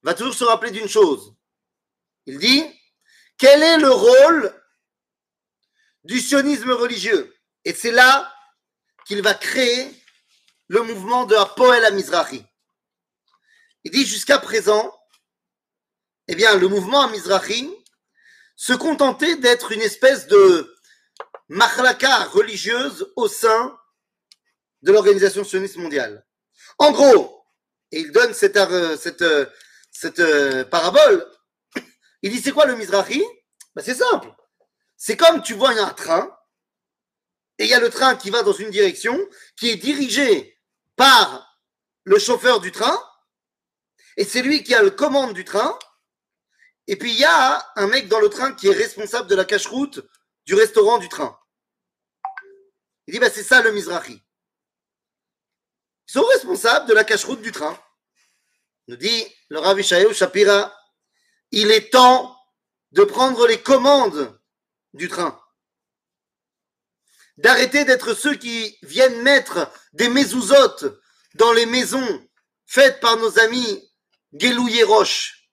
va 0.04 0.14
toujours 0.14 0.36
se 0.36 0.44
rappeler 0.44 0.72
d'une 0.72 0.90
chose. 0.90 1.34
Il 2.26 2.40
dit, 2.40 2.66
quel 3.38 3.64
est 3.64 3.78
le 3.78 3.90
rôle 3.90 4.62
du 6.04 6.20
sionisme 6.20 6.72
religieux? 6.72 7.34
Et 7.64 7.74
c'est 7.74 7.92
là 7.92 8.36
qu'il 9.06 9.22
va 9.22 9.34
créer 9.34 10.01
le 10.72 10.84
mouvement 10.84 11.26
de 11.26 11.36
Apoel 11.36 11.84
à 11.84 11.92
Mizrahi. 11.92 12.46
Il 13.84 13.92
dit 13.92 14.06
jusqu'à 14.06 14.40
présent, 14.40 14.98
eh 16.30 16.36
bien, 16.36 16.56
le 16.56 16.70
mouvement 16.70 17.02
à 17.02 17.12
Mizrahi 17.12 17.70
se 18.56 18.72
contentait 18.72 19.36
d'être 19.36 19.74
une 19.74 19.82
espèce 19.82 20.28
de 20.28 20.74
machlaka 21.50 22.24
religieuse 22.24 23.12
au 23.18 23.28
sein 23.28 23.78
de 24.82 24.94
l'organisation 24.94 25.44
sioniste 25.44 25.76
mondiale. 25.76 26.26
En 26.78 26.94
gros, 26.94 27.44
et 27.92 28.00
il 28.00 28.14
donne 28.14 28.34
cette, 28.34 28.56
euh, 28.56 28.96
cette, 28.96 29.24
euh, 29.24 29.46
cette 29.92 30.22
euh, 30.22 30.64
parabole, 30.64 31.30
il 32.22 32.32
dit 32.32 32.42
c'est 32.42 32.54
quoi 32.54 32.66
le 32.66 32.78
Mizrahi? 32.78 33.22
Ben, 33.76 33.84
C'est 33.84 33.96
simple. 33.96 34.34
C'est 34.96 35.18
comme 35.18 35.42
tu 35.42 35.54
vois, 35.54 35.72
un 35.72 35.90
train, 35.90 36.34
et 37.58 37.66
il 37.66 37.70
y 37.70 37.74
a 37.74 37.82
le 37.82 37.90
train 37.90 38.16
qui 38.16 38.30
va 38.30 38.42
dans 38.42 38.54
une 38.54 38.70
direction, 38.70 39.20
qui 39.58 39.70
est 39.70 39.76
dirigé 39.76 40.58
par 40.96 41.60
le 42.04 42.20
chauffeur 42.20 42.60
du 42.60 42.72
train, 42.72 42.98
et 44.18 44.26
c'est 44.26 44.42
lui 44.42 44.64
qui 44.64 44.74
a 44.76 44.84
le 44.84 44.92
commande 44.92 45.34
du 45.34 45.46
train, 45.46 45.78
et 46.88 46.96
puis 46.96 47.12
il 47.12 47.20
y 47.20 47.26
a 47.26 47.66
un 47.76 47.88
mec 47.88 48.08
dans 48.08 48.20
le 48.20 48.30
train 48.30 48.54
qui 48.54 48.68
est 48.68 48.74
responsable 48.74 49.30
de 49.30 49.36
la 49.36 49.46
cache-route 49.46 50.02
du 50.46 50.56
restaurant 50.56 50.98
du 50.98 51.10
train. 51.10 51.38
Il 53.08 53.14
dit, 53.14 53.20
bah, 53.20 53.30
c'est 53.30 53.44
ça 53.44 53.62
le 53.62 53.72
Mizrahi. 53.72 54.22
Ils 56.08 56.12
sont 56.12 56.26
responsables 56.26 56.88
de 56.88 56.94
la 56.94 57.04
cache-route 57.04 57.42
du 57.42 57.52
train. 57.52 57.78
Nous 58.88 58.96
dit 58.98 59.26
le 59.50 59.60
Rav 59.60 59.82
Shapira, 59.82 60.76
il 61.52 61.72
est 61.72 61.92
temps 61.92 62.38
de 62.92 63.04
prendre 63.04 63.48
les 63.48 63.62
commandes 63.62 64.38
du 64.94 65.08
train. 65.08 65.42
D'arrêter 67.38 67.86
d'être 67.86 68.14
ceux 68.14 68.36
qui 68.36 68.78
viennent 68.84 69.22
mettre 69.22 69.72
des 69.94 70.10
mezouzotes 70.10 70.86
dans 71.36 71.54
les 71.54 71.66
maisons 71.66 72.28
faites 72.66 73.00
par 73.00 73.18
nos 73.18 73.40
amis 73.40 73.90
Guélouillé 74.34 74.84
Roche. 74.84 75.50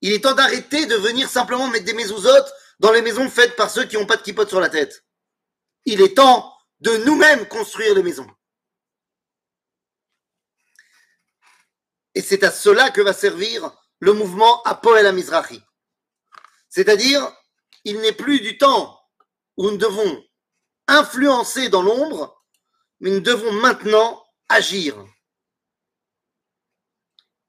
Il 0.00 0.12
est 0.12 0.22
temps 0.22 0.34
d'arrêter 0.34 0.86
de 0.86 0.96
venir 0.96 1.28
simplement 1.28 1.68
mettre 1.68 1.84
des 1.84 1.92
mezouzotes 1.92 2.52
dans 2.78 2.92
les 2.92 3.02
maisons 3.02 3.28
faites 3.28 3.56
par 3.56 3.70
ceux 3.70 3.84
qui 3.84 3.96
n'ont 3.96 4.06
pas 4.06 4.16
de 4.16 4.22
kipote 4.22 4.48
sur 4.48 4.60
la 4.60 4.68
tête. 4.68 5.04
Il 5.84 6.00
est 6.00 6.16
temps 6.16 6.54
de 6.80 6.96
nous-mêmes 6.98 7.46
construire 7.48 7.94
les 7.94 8.02
maisons. 8.02 8.28
Et 12.14 12.22
c'est 12.22 12.44
à 12.44 12.50
cela 12.50 12.90
que 12.90 13.00
va 13.00 13.12
servir 13.12 13.70
le 14.00 14.12
mouvement 14.12 14.62
Apoel 14.62 15.06
Amizrahi. 15.06 15.62
C'est-à-dire, 16.68 17.32
il 17.84 18.00
n'est 18.00 18.12
plus 18.12 18.40
du 18.40 18.58
temps 18.58 19.00
où 19.56 19.70
nous 19.70 19.76
devons 19.76 20.24
influencer 20.88 21.68
dans 21.68 21.82
l'ombre, 21.82 22.44
mais 23.00 23.10
nous 23.10 23.20
devons 23.20 23.52
maintenant 23.52 24.24
agir. 24.48 24.96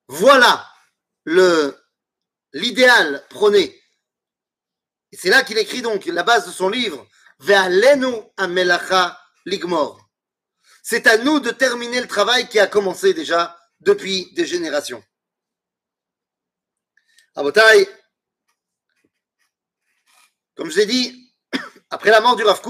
Voilà 0.08 0.68
l'idéal 2.54 3.26
prôné. 3.30 3.82
Et 5.12 5.18
c'est 5.18 5.30
là 5.30 5.44
qu'il 5.44 5.58
écrit 5.58 5.82
donc 5.82 6.06
la 6.06 6.24
base 6.24 6.46
de 6.46 6.52
son 6.52 6.70
livre 6.70 7.08
amelacha 8.38 9.20
ligmor. 9.46 10.10
C'est 10.84 11.08
à 11.08 11.18
nous 11.18 11.40
de 11.40 11.52
terminer 11.52 12.02
le 12.02 12.08
travail 12.08 12.48
qui 12.48 12.60
a 12.60 12.68
commencé 12.68 13.14
déjà 13.14 13.58
depuis 13.80 14.32
des 14.34 14.46
générations. 14.46 15.04
Abotai, 17.36 17.88
comme 20.56 20.70
je 20.70 20.78
l'ai 20.78 20.86
dit, 20.86 21.36
après 21.90 22.10
la 22.10 22.22
mort 22.22 22.36
du 22.36 22.44
Rav 22.44 22.62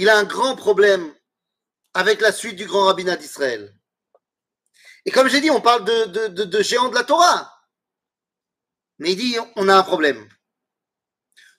il 0.00 0.08
a 0.08 0.16
un 0.16 0.24
grand 0.24 0.56
problème 0.56 1.14
avec 1.92 2.22
la 2.22 2.32
suite 2.32 2.56
du 2.56 2.64
grand 2.64 2.86
rabbinat 2.86 3.16
d'Israël. 3.16 3.76
Et 5.04 5.10
comme 5.10 5.28
j'ai 5.28 5.42
dit, 5.42 5.50
on 5.50 5.60
parle 5.60 5.84
de, 5.84 6.28
de, 6.28 6.44
de, 6.44 6.94
la 6.94 7.04
Torah. 7.04 7.52
Mais 8.98 9.12
il 9.12 9.16
dit, 9.16 9.36
on 9.56 9.68
a 9.68 9.76
un 9.76 9.82
problème. 9.82 10.26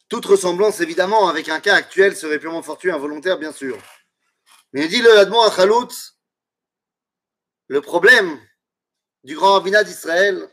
Toute 0.09 0.25
ressemblance, 0.25 0.79
évidemment, 0.79 1.27
avec 1.29 1.49
un 1.49 1.59
cas 1.59 1.75
actuel 1.75 2.15
serait 2.15 2.39
purement 2.39 2.63
fortuit, 2.63 2.89
involontaire, 2.89 3.37
bien 3.37 3.51
sûr. 3.51 3.77
Mais 4.73 4.85
il 4.85 4.89
dit 4.89 5.03
le 5.03 5.19
Admon 5.19 5.41
à 5.43 5.65
le 7.67 7.81
problème 7.81 8.41
du 9.23 9.35
grand 9.35 9.53
rabbinat 9.53 9.83
d'Israël, 9.83 10.49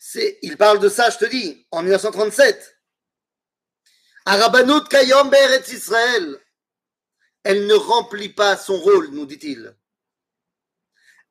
c'est, 0.00 0.40
il 0.42 0.56
parle 0.56 0.80
de 0.80 0.88
ça, 0.88 1.10
je 1.10 1.18
te 1.18 1.26
dis, 1.26 1.64
en 1.70 1.82
1937. 1.82 2.76
Arabanut 4.26 4.88
Kayom 4.88 5.30
Beretz 5.30 5.68
Israël. 5.72 6.40
Elle 7.48 7.66
ne 7.66 7.72
remplit 7.72 8.28
pas 8.28 8.58
son 8.58 8.78
rôle, 8.78 9.08
nous 9.08 9.24
dit-il. 9.24 9.74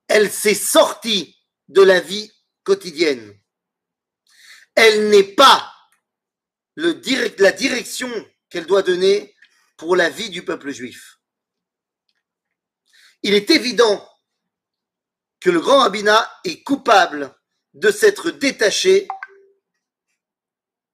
Elle 0.08 0.32
s'est 0.32 0.56
sortie 0.56 1.38
de 1.68 1.84
la 1.84 2.00
vie 2.00 2.32
quotidienne. 2.64 3.40
Elle 4.74 5.12
n'est 5.12 5.36
pas 5.36 5.72
la 6.76 7.52
direction 7.52 8.10
qu'elle 8.50 8.66
doit 8.66 8.82
donner 8.82 9.36
pour 9.78 9.96
la 9.96 10.10
vie 10.10 10.32
du 10.32 10.44
peuple 10.44 10.72
juif. 10.72 11.20
Il 13.22 13.36
est 13.36 13.52
évident 13.52 14.04
que 15.40 15.52
le 15.52 15.60
grand 15.60 15.82
rabbinat 15.82 16.28
est 16.46 16.64
coupable 16.64 17.32
de 17.76 17.92
s'être 17.92 18.32
détaché 18.32 19.08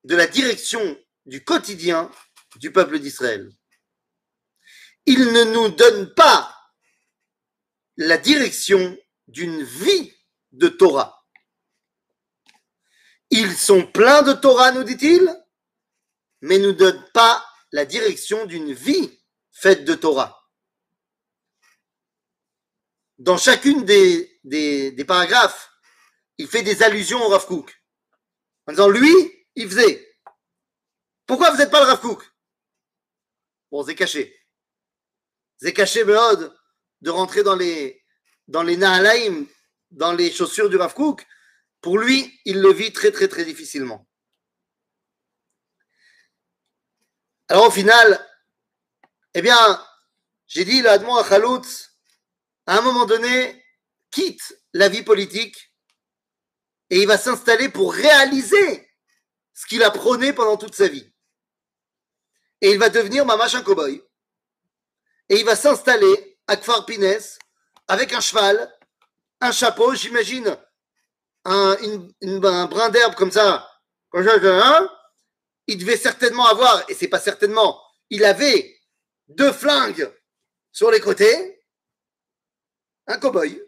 de 0.03 0.17
la 0.17 0.27
direction 0.27 1.01
du 1.25 1.45
quotidien 1.45 2.11
du 2.57 2.73
peuple 2.73 2.99
d'Israël. 2.99 3.49
Il 5.05 5.31
ne 5.31 5.43
nous 5.43 5.69
donne 5.69 6.13
pas 6.13 6.53
la 7.97 8.17
direction 8.17 8.97
d'une 9.27 9.63
vie 9.63 10.13
de 10.51 10.67
Torah. 10.67 11.25
Ils 13.29 13.55
sont 13.55 13.85
pleins 13.87 14.21
de 14.21 14.33
Torah, 14.33 14.71
nous 14.71 14.83
dit-il, 14.83 15.27
mais 16.41 16.59
ne 16.59 16.67
nous 16.67 16.73
donnent 16.73 17.09
pas 17.13 17.43
la 17.71 17.85
direction 17.85 18.45
d'une 18.45 18.73
vie 18.73 19.19
faite 19.51 19.85
de 19.85 19.95
Torah. 19.95 20.39
Dans 23.17 23.37
chacune 23.37 23.85
des, 23.85 25.05
paragraphes, 25.07 25.71
il 26.37 26.47
fait 26.47 26.63
des 26.63 26.83
allusions 26.83 27.23
au 27.23 27.29
Rav 27.29 27.45
Kook. 27.45 27.73
En 28.67 28.73
disant, 28.73 28.89
lui, 28.89 29.13
il 29.55 29.67
faisait. 29.69 30.17
Pourquoi 31.25 31.51
vous 31.51 31.57
n'êtes 31.57 31.71
pas 31.71 31.79
le 31.79 31.87
Rav 31.87 32.01
Kook? 32.01 32.23
Bon, 33.71 33.83
c'est 33.83 33.95
caché. 33.95 34.42
C'est 35.57 35.73
caché, 35.73 36.03
de 36.03 37.09
rentrer 37.09 37.43
dans 37.43 37.55
les, 37.55 38.03
dans 38.47 38.63
les 38.63 38.77
Nahalaim, 38.77 39.45
dans 39.91 40.13
les 40.13 40.31
chaussures 40.31 40.69
du 40.69 40.77
Rav 40.77 40.93
Kook, 40.93 41.25
pour 41.81 41.97
lui, 41.97 42.39
il 42.45 42.61
le 42.61 42.71
vit 42.71 42.93
très 42.93 43.11
très 43.11 43.27
très 43.27 43.45
difficilement. 43.45 44.07
Alors 47.49 47.67
au 47.67 47.71
final, 47.71 48.25
eh 49.33 49.41
bien, 49.41 49.85
j'ai 50.47 50.65
dit, 50.65 50.81
l'Admon 50.81 51.15
Achaloutz, 51.17 51.97
à 52.65 52.77
un 52.77 52.81
moment 52.81 53.05
donné, 53.05 53.65
quitte 54.11 54.57
la 54.73 54.87
vie 54.87 55.03
politique 55.03 55.73
et 56.89 57.01
il 57.01 57.07
va 57.07 57.17
s'installer 57.17 57.69
pour 57.69 57.93
réaliser 57.93 58.89
ce 59.53 59.65
qu'il 59.65 59.83
a 59.83 59.91
prôné 59.91 60.33
pendant 60.33 60.57
toute 60.57 60.75
sa 60.75 60.87
vie. 60.87 61.11
Et 62.61 62.71
il 62.71 62.79
va 62.79 62.89
devenir 62.89 63.25
mamash 63.25 63.55
un 63.55 63.61
cow-boy. 63.61 64.01
Et 65.29 65.39
il 65.39 65.45
va 65.45 65.55
s'installer 65.55 66.37
à 66.47 66.57
Kfar 66.57 66.85
avec 67.87 68.13
un 68.13 68.21
cheval, 68.21 68.73
un 69.41 69.51
chapeau, 69.51 69.93
j'imagine 69.95 70.57
un, 71.45 71.75
brin 72.37 72.89
d'herbe 72.89 73.15
comme 73.15 73.31
ça. 73.31 73.69
Hein? 74.13 74.89
Il 75.67 75.77
devait 75.77 75.97
certainement 75.97 76.45
avoir, 76.45 76.89
et 76.89 76.93
c'est 76.93 77.07
pas 77.07 77.19
certainement, 77.19 77.81
il 78.09 78.25
avait 78.25 78.79
deux 79.27 79.51
flingues 79.51 80.11
sur 80.71 80.91
les 80.91 80.99
côtés, 80.99 81.63
un 83.07 83.17
cow-boy. 83.17 83.61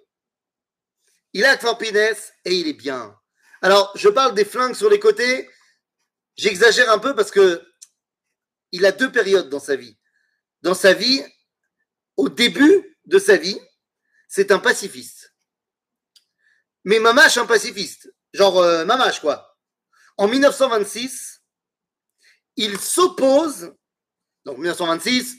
Il 1.33 1.45
a 1.45 1.57
Kfar 1.57 1.77
et 1.81 2.55
il 2.55 2.67
est 2.67 2.73
bien. 2.73 3.17
Alors, 3.61 3.91
je 3.95 4.09
parle 4.09 4.33
des 4.35 4.45
flingues 4.45 4.75
sur 4.75 4.89
les 4.89 4.99
côtés, 4.99 5.49
j'exagère 6.35 6.89
un 6.91 6.99
peu 6.99 7.15
parce 7.15 7.31
que 7.31 7.65
il 8.71 8.85
a 8.85 8.91
deux 8.91 9.11
périodes 9.11 9.49
dans 9.49 9.59
sa 9.59 9.75
vie. 9.75 9.97
Dans 10.61 10.73
sa 10.73 10.93
vie, 10.93 11.23
au 12.17 12.29
début 12.29 12.97
de 13.05 13.19
sa 13.19 13.37
vie, 13.37 13.59
c'est 14.27 14.51
un 14.51 14.59
pacifiste. 14.59 15.33
Mais 16.83 16.99
Mamache, 16.99 17.37
un 17.37 17.45
pacifiste. 17.45 18.13
Genre 18.33 18.59
euh, 18.59 18.85
quoi. 19.21 19.57
En 20.17 20.27
1926, 20.27 21.41
il 22.57 22.79
s'oppose. 22.79 23.73
Donc 24.45 24.57
1926, 24.57 25.37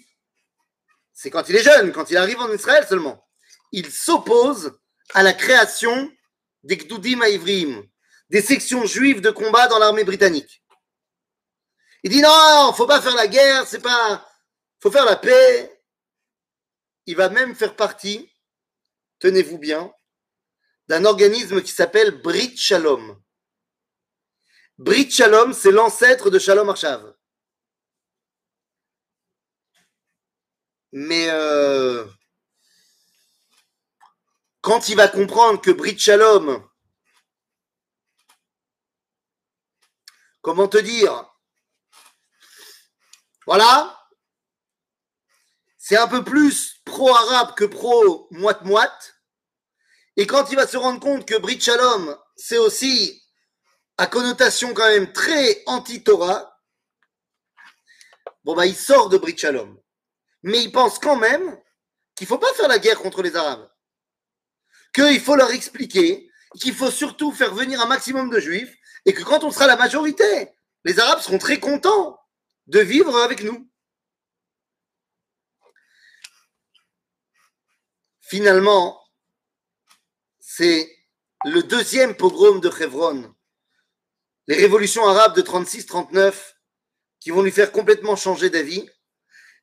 c'est 1.12 1.30
quand 1.30 1.48
il 1.48 1.56
est 1.56 1.62
jeune, 1.62 1.92
quand 1.92 2.10
il 2.10 2.16
arrive 2.16 2.40
en 2.40 2.52
Israël 2.52 2.86
seulement. 2.88 3.26
Il 3.72 3.90
s'oppose 3.90 4.78
à 5.14 5.22
la 5.22 5.32
création 5.32 6.10
des 6.62 6.76
Gdoudim 6.76 7.20
Haïvrim, 7.20 7.84
des 8.28 8.42
sections 8.42 8.84
juives 8.84 9.20
de 9.20 9.30
combat 9.30 9.68
dans 9.68 9.78
l'armée 9.78 10.04
britannique. 10.04 10.62
Il 12.02 12.10
dit 12.10 12.22
non, 12.22 12.72
faut 12.76 12.86
pas 12.86 13.00
faire 13.00 13.14
la 13.14 13.28
guerre, 13.28 13.66
c'est 13.66 13.80
pas, 13.80 14.26
faut 14.80 14.90
faire 14.90 15.04
la 15.04 15.16
paix. 15.16 15.75
Il 17.06 17.16
va 17.16 17.28
même 17.28 17.54
faire 17.54 17.76
partie, 17.76 18.30
tenez-vous 19.20 19.58
bien, 19.58 19.92
d'un 20.88 21.04
organisme 21.04 21.62
qui 21.62 21.70
s'appelle 21.70 22.20
Brit 22.20 22.56
Shalom. 22.56 23.22
Brit 24.78 25.10
Shalom, 25.10 25.52
c'est 25.52 25.70
l'ancêtre 25.70 26.30
de 26.30 26.38
Shalom 26.38 26.68
Arshav. 26.68 27.14
Mais 30.92 31.28
euh, 31.30 32.06
quand 34.60 34.88
il 34.88 34.96
va 34.96 35.08
comprendre 35.08 35.60
que 35.60 35.70
Brit 35.70 35.98
Shalom, 35.98 36.68
comment 40.40 40.68
te 40.68 40.78
dire, 40.78 41.32
voilà, 43.46 43.95
c'est 45.88 45.96
un 45.96 46.08
peu 46.08 46.24
plus 46.24 46.80
pro-arabe 46.84 47.54
que 47.54 47.64
pro-moite-moite. 47.64 49.14
Et 50.16 50.26
quand 50.26 50.50
il 50.50 50.56
va 50.56 50.66
se 50.66 50.76
rendre 50.76 50.98
compte 50.98 51.28
que 51.28 51.38
Brit 51.38 51.60
Shalom, 51.60 52.18
c'est 52.34 52.58
aussi 52.58 53.22
à 53.96 54.08
connotation 54.08 54.74
quand 54.74 54.88
même 54.88 55.12
très 55.12 55.62
anti-Torah, 55.66 56.60
bon 58.42 58.56
bah 58.56 58.66
il 58.66 58.74
sort 58.74 59.10
de 59.10 59.16
Brit 59.16 59.38
Shalom. 59.38 59.80
Mais 60.42 60.60
il 60.60 60.72
pense 60.72 60.98
quand 60.98 61.14
même 61.14 61.56
qu'il 62.16 62.26
faut 62.26 62.38
pas 62.38 62.52
faire 62.54 62.66
la 62.66 62.80
guerre 62.80 62.98
contre 62.98 63.22
les 63.22 63.36
Arabes. 63.36 63.70
Qu'il 64.92 65.20
faut 65.20 65.36
leur 65.36 65.52
expliquer 65.52 66.28
qu'il 66.58 66.74
faut 66.74 66.90
surtout 66.90 67.30
faire 67.30 67.54
venir 67.54 67.80
un 67.80 67.86
maximum 67.86 68.28
de 68.28 68.40
Juifs 68.40 68.76
et 69.04 69.14
que 69.14 69.22
quand 69.22 69.44
on 69.44 69.52
sera 69.52 69.68
la 69.68 69.76
majorité, 69.76 70.50
les 70.84 70.98
Arabes 70.98 71.20
seront 71.20 71.38
très 71.38 71.60
contents 71.60 72.18
de 72.66 72.80
vivre 72.80 73.16
avec 73.18 73.44
nous. 73.44 73.70
Finalement, 78.28 79.00
c'est 80.40 80.90
le 81.44 81.62
deuxième 81.62 82.16
pogrom 82.16 82.60
de 82.60 82.68
Hebron, 82.68 83.32
les 84.48 84.56
révolutions 84.56 85.06
arabes 85.06 85.36
de 85.36 85.42
36-39, 85.42 86.34
qui 87.20 87.30
vont 87.30 87.42
lui 87.42 87.52
faire 87.52 87.70
complètement 87.70 88.16
changer 88.16 88.50
d'avis 88.50 88.88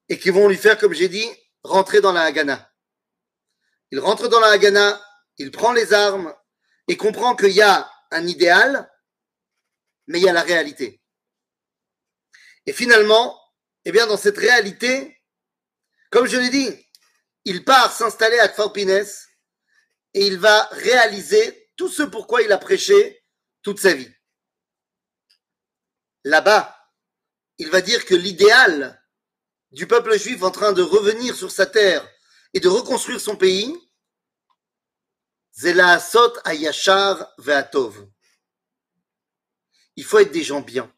et 0.07 0.18
qui 0.18 0.30
vont 0.30 0.47
lui 0.47 0.55
faire, 0.55 0.78
comme 0.78 0.93
j'ai 0.93 1.09
dit, 1.09 1.30
rentrer 1.64 1.99
dans 1.99 2.14
la 2.14 2.22
Haganah. 2.22 2.72
Il 3.91 3.99
rentre 3.99 4.30
dans 4.30 4.39
la 4.39 4.51
Haganah, 4.51 5.01
il 5.38 5.51
prend 5.51 5.74
les 5.74 5.91
armes 5.91 6.34
et 6.88 6.95
comprend 6.95 7.36
qu'il 7.36 7.51
y 7.51 7.61
a 7.61 7.91
un 8.11 8.26
idéal, 8.26 8.89
mais 10.07 10.20
il 10.20 10.24
y 10.24 10.30
a 10.30 10.34
la 10.34 10.41
réalité. 10.41 11.01
Et 12.66 12.72
finalement, 12.72 13.38
eh 13.84 13.91
bien, 13.91 14.07
dans 14.07 14.16
cette 14.16 14.38
réalité, 14.38 15.22
comme 16.11 16.28
je 16.28 16.38
l'ai 16.38 16.49
dit, 16.49 16.83
il 17.46 17.64
part 17.66 17.91
s'installer 17.91 18.39
à 18.39 18.48
Kfar 18.48 18.72
Pines 18.74 19.06
et 20.14 20.28
il 20.28 20.38
va 20.38 20.68
réaliser 20.72 21.72
tout 21.76 21.89
ce 21.89 22.04
pourquoi 22.04 22.41
il 22.41 22.52
a 22.52 22.58
prêché 22.58 23.24
toute 23.62 23.80
sa 23.80 23.94
vie. 23.94 24.12
Là-bas, 26.24 26.78
il 27.58 27.70
va 27.70 27.82
dire 27.82 28.06
que 28.06 28.16
l'idéal 28.16 29.02
du 29.72 29.88
peuple 29.88 30.18
juif 30.18 30.44
en 30.44 30.52
train 30.52 30.72
de 30.72 30.82
revenir 30.82 31.36
sur 31.36 31.52
sa 31.52 31.66
terre 31.66 32.08
et 32.54 32.60
de 32.60 32.70
reconstruire 32.70 33.20
son 33.20 33.36
pays, 33.36 33.76
c'est 35.52 35.74
la 35.74 36.00
sot 36.00 36.34
ayashar 36.46 37.34
ve'atov. 37.39 38.08
Il 39.96 40.06
faut 40.06 40.20
être 40.20 40.32
des 40.32 40.44
gens 40.44 40.62
bien. 40.62 40.94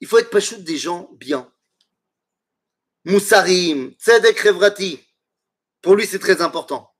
Il 0.00 0.06
faut 0.06 0.18
être 0.18 0.30
pachout 0.30 0.62
des 0.62 0.78
gens 0.78 1.08
bien. 1.14 1.52
Moussarim, 3.06 3.92
tzedek 4.00 4.40
revrati. 4.40 5.00
Pour 5.80 5.94
lui, 5.94 6.06
c'est 6.06 6.18
très 6.18 6.42
important. 6.42 6.92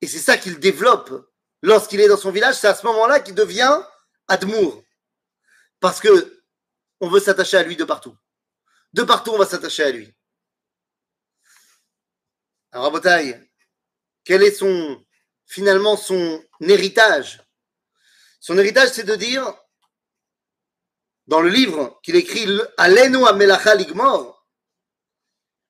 Et 0.00 0.06
c'est 0.06 0.18
ça 0.18 0.38
qu'il 0.38 0.58
développe 0.58 1.30
lorsqu'il 1.60 2.00
est 2.00 2.08
dans 2.08 2.16
son 2.16 2.30
village. 2.30 2.56
C'est 2.56 2.68
à 2.68 2.74
ce 2.74 2.86
moment-là 2.86 3.20
qu'il 3.20 3.34
devient 3.34 3.82
Admour. 4.26 4.82
Parce 5.80 6.00
que 6.00 6.42
on 7.00 7.10
veut 7.10 7.20
s'attacher 7.20 7.58
à 7.58 7.62
lui 7.62 7.76
de 7.76 7.84
partout. 7.84 8.16
De 8.94 9.02
partout, 9.02 9.32
on 9.32 9.38
va 9.38 9.46
s'attacher 9.46 9.82
à 9.82 9.90
lui. 9.90 10.14
Alors, 12.72 12.86
Rabotaille, 12.86 13.50
quel 14.24 14.42
est 14.42 14.52
son, 14.52 15.04
finalement, 15.44 15.96
son 15.98 16.42
héritage? 16.60 17.42
Son 18.38 18.56
héritage, 18.56 18.90
c'est 18.90 19.04
de 19.04 19.16
dire, 19.16 19.54
dans 21.30 21.40
le 21.40 21.48
livre 21.48 22.00
qu'il 22.02 22.16
écrit 22.16 22.44
Alenu 22.76 23.24
Amelacha 23.24 23.76
Ligmor, 23.76 24.44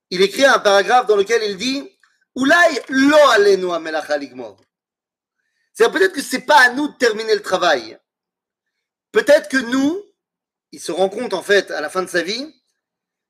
il 0.08 0.22
écrit 0.22 0.46
un 0.46 0.58
paragraphe 0.58 1.06
dans 1.06 1.16
lequel 1.16 1.42
il 1.42 1.58
dit 1.58 1.86
Oulai 2.34 2.82
lo 2.88 3.18
Alenu 3.32 3.70
Amelacha 3.70 4.16
Ligmor. 4.16 4.56
C'est 5.74 5.92
peut-être 5.92 6.14
que 6.14 6.22
c'est 6.22 6.46
pas 6.46 6.60
à 6.62 6.72
nous 6.72 6.88
de 6.88 6.96
terminer 6.96 7.34
le 7.34 7.42
travail. 7.42 7.98
Peut-être 9.12 9.50
que 9.50 9.58
nous, 9.58 10.02
il 10.72 10.80
se 10.80 10.92
rend 10.92 11.10
compte 11.10 11.34
en 11.34 11.42
fait 11.42 11.70
à 11.70 11.82
la 11.82 11.90
fin 11.90 12.02
de 12.02 12.08
sa 12.08 12.22
vie 12.22 12.50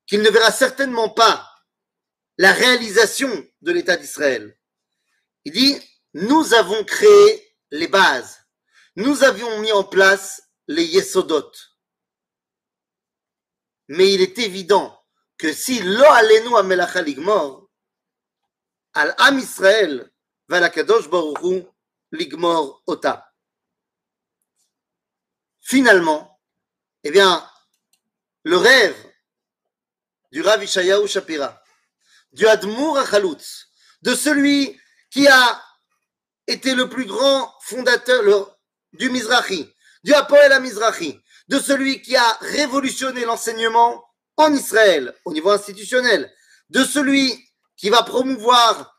qu'il 0.07 0.21
ne 0.21 0.29
verra 0.29 0.51
certainement 0.51 1.09
pas 1.09 1.45
la 2.37 2.53
réalisation 2.53 3.45
de 3.61 3.71
l'État 3.73 3.97
d'Israël. 3.97 4.57
Il 5.43 5.51
dit, 5.51 5.77
nous 6.13 6.53
avons 6.53 6.81
créé 6.85 7.57
les 7.71 7.89
bases, 7.89 8.39
nous 8.95 9.25
avions 9.25 9.59
mis 9.59 9.73
en 9.73 9.83
place 9.83 10.43
les 10.69 10.85
yesodot. 10.85 11.51
Mais 13.93 14.13
il 14.13 14.21
est 14.21 14.39
évident 14.39 14.97
que 15.37 15.51
si 15.51 15.81
lo 15.81 16.05
alenu 16.05 16.55
amelacha 16.55 17.01
ligmor, 17.01 17.69
al 18.93 19.13
am 19.17 19.37
Israël 19.37 20.09
va 20.47 20.61
la 20.61 20.69
kadosh 20.69 21.09
baruchu 21.09 21.65
ligmor 22.13 22.81
ota. 22.87 23.29
Finalement, 25.59 26.39
eh 27.03 27.11
bien, 27.11 27.45
le 28.43 28.55
rêve 28.55 28.95
du 30.31 30.41
Rav 30.41 30.63
Ishayahu 30.63 31.05
Shapira, 31.09 31.61
du 32.31 32.47
Admour 32.47 32.97
Achaloutz, 32.97 33.73
de 34.03 34.15
celui 34.15 34.79
qui 35.09 35.27
a 35.27 35.61
été 36.47 36.75
le 36.75 36.87
plus 36.87 37.05
grand 37.05 37.53
fondateur 37.59 38.57
du 38.93 39.09
Mizrahi, 39.09 39.69
du 40.01 40.13
Apoel 40.13 40.53
à 40.53 40.61
Mizrahi, 40.61 41.20
de 41.51 41.59
celui 41.59 42.01
qui 42.01 42.15
a 42.15 42.37
révolutionné 42.39 43.25
l'enseignement 43.25 44.05
en 44.37 44.53
Israël 44.53 45.13
au 45.25 45.33
niveau 45.33 45.49
institutionnel, 45.49 46.33
de 46.69 46.81
celui 46.85 47.45
qui 47.75 47.89
va 47.89 48.03
promouvoir 48.03 48.97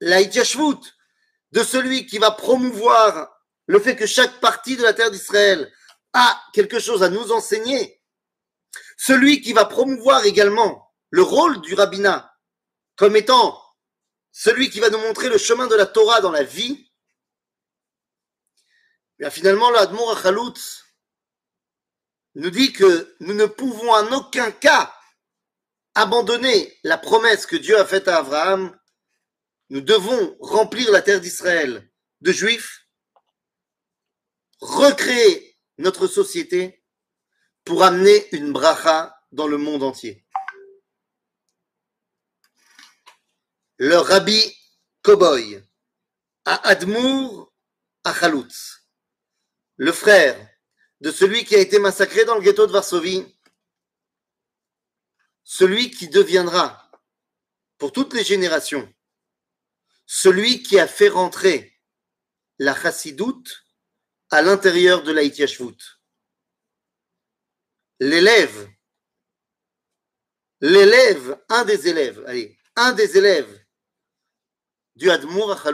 la 0.00 0.22
de 0.22 1.62
celui 1.62 2.04
qui 2.04 2.18
va 2.18 2.32
promouvoir 2.32 3.34
le 3.64 3.80
fait 3.80 3.96
que 3.96 4.04
chaque 4.04 4.40
partie 4.40 4.76
de 4.76 4.82
la 4.82 4.92
terre 4.92 5.10
d'Israël 5.10 5.72
a 6.12 6.38
quelque 6.52 6.78
chose 6.78 7.02
à 7.02 7.08
nous 7.08 7.32
enseigner, 7.32 8.02
celui 8.98 9.40
qui 9.40 9.54
va 9.54 9.64
promouvoir 9.64 10.26
également 10.26 10.92
le 11.08 11.22
rôle 11.22 11.62
du 11.62 11.72
rabbinat 11.72 12.30
comme 12.96 13.16
étant 13.16 13.58
celui 14.32 14.68
qui 14.68 14.80
va 14.80 14.90
nous 14.90 14.98
montrer 14.98 15.30
le 15.30 15.38
chemin 15.38 15.66
de 15.66 15.76
la 15.76 15.86
Torah 15.86 16.20
dans 16.20 16.30
la 16.30 16.42
vie, 16.42 16.92
bien 19.18 19.30
finalement, 19.30 19.70
l'Admor 19.70 20.18
Achalout 20.18 20.83
nous 22.34 22.50
dit 22.50 22.72
que 22.72 23.14
nous 23.20 23.34
ne 23.34 23.46
pouvons 23.46 23.90
en 23.92 24.12
aucun 24.12 24.50
cas 24.50 24.94
abandonner 25.94 26.76
la 26.82 26.98
promesse 26.98 27.46
que 27.46 27.56
Dieu 27.56 27.78
a 27.78 27.86
faite 27.86 28.08
à 28.08 28.18
Abraham. 28.18 28.76
Nous 29.70 29.80
devons 29.80 30.36
remplir 30.40 30.90
la 30.90 31.02
terre 31.02 31.20
d'Israël 31.20 31.90
de 32.20 32.32
juifs, 32.32 32.86
recréer 34.60 35.58
notre 35.78 36.06
société 36.06 36.84
pour 37.64 37.82
amener 37.82 38.28
une 38.34 38.52
bracha 38.52 39.16
dans 39.32 39.46
le 39.46 39.58
monde 39.58 39.82
entier. 39.82 40.24
Le 43.76 43.96
rabbi 43.96 44.56
Koboy 45.02 45.62
à 46.44 46.68
Admour 46.68 47.52
à 48.04 48.14
le 49.76 49.92
frère 49.92 50.53
de 51.04 51.10
celui 51.10 51.44
qui 51.44 51.54
a 51.54 51.58
été 51.58 51.78
massacré 51.78 52.24
dans 52.24 52.34
le 52.34 52.40
ghetto 52.40 52.66
de 52.66 52.72
Varsovie, 52.72 53.26
celui 55.42 55.90
qui 55.90 56.08
deviendra, 56.08 56.90
pour 57.76 57.92
toutes 57.92 58.14
les 58.14 58.24
générations, 58.24 58.90
celui 60.06 60.62
qui 60.62 60.78
a 60.80 60.88
fait 60.88 61.10
rentrer 61.10 61.78
la 62.58 62.74
chassidoute 62.74 63.66
à 64.30 64.40
l'intérieur 64.40 65.02
de 65.02 65.12
la. 65.12 66.00
L'élève, 68.00 68.70
l'élève, 70.62 71.38
un 71.50 71.66
des 71.66 71.86
élèves, 71.86 72.24
allez, 72.26 72.58
un 72.76 72.92
des 72.92 73.18
élèves 73.18 73.66
du 74.94 75.10
Admour 75.10 75.52
à 75.52 75.70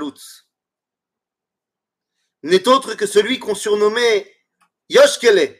n'est 2.43 2.67
autre 2.67 2.95
que 2.95 3.07
celui 3.07 3.39
qu'on 3.39 3.55
surnommait 3.55 4.40
Yoshkele, 4.91 5.57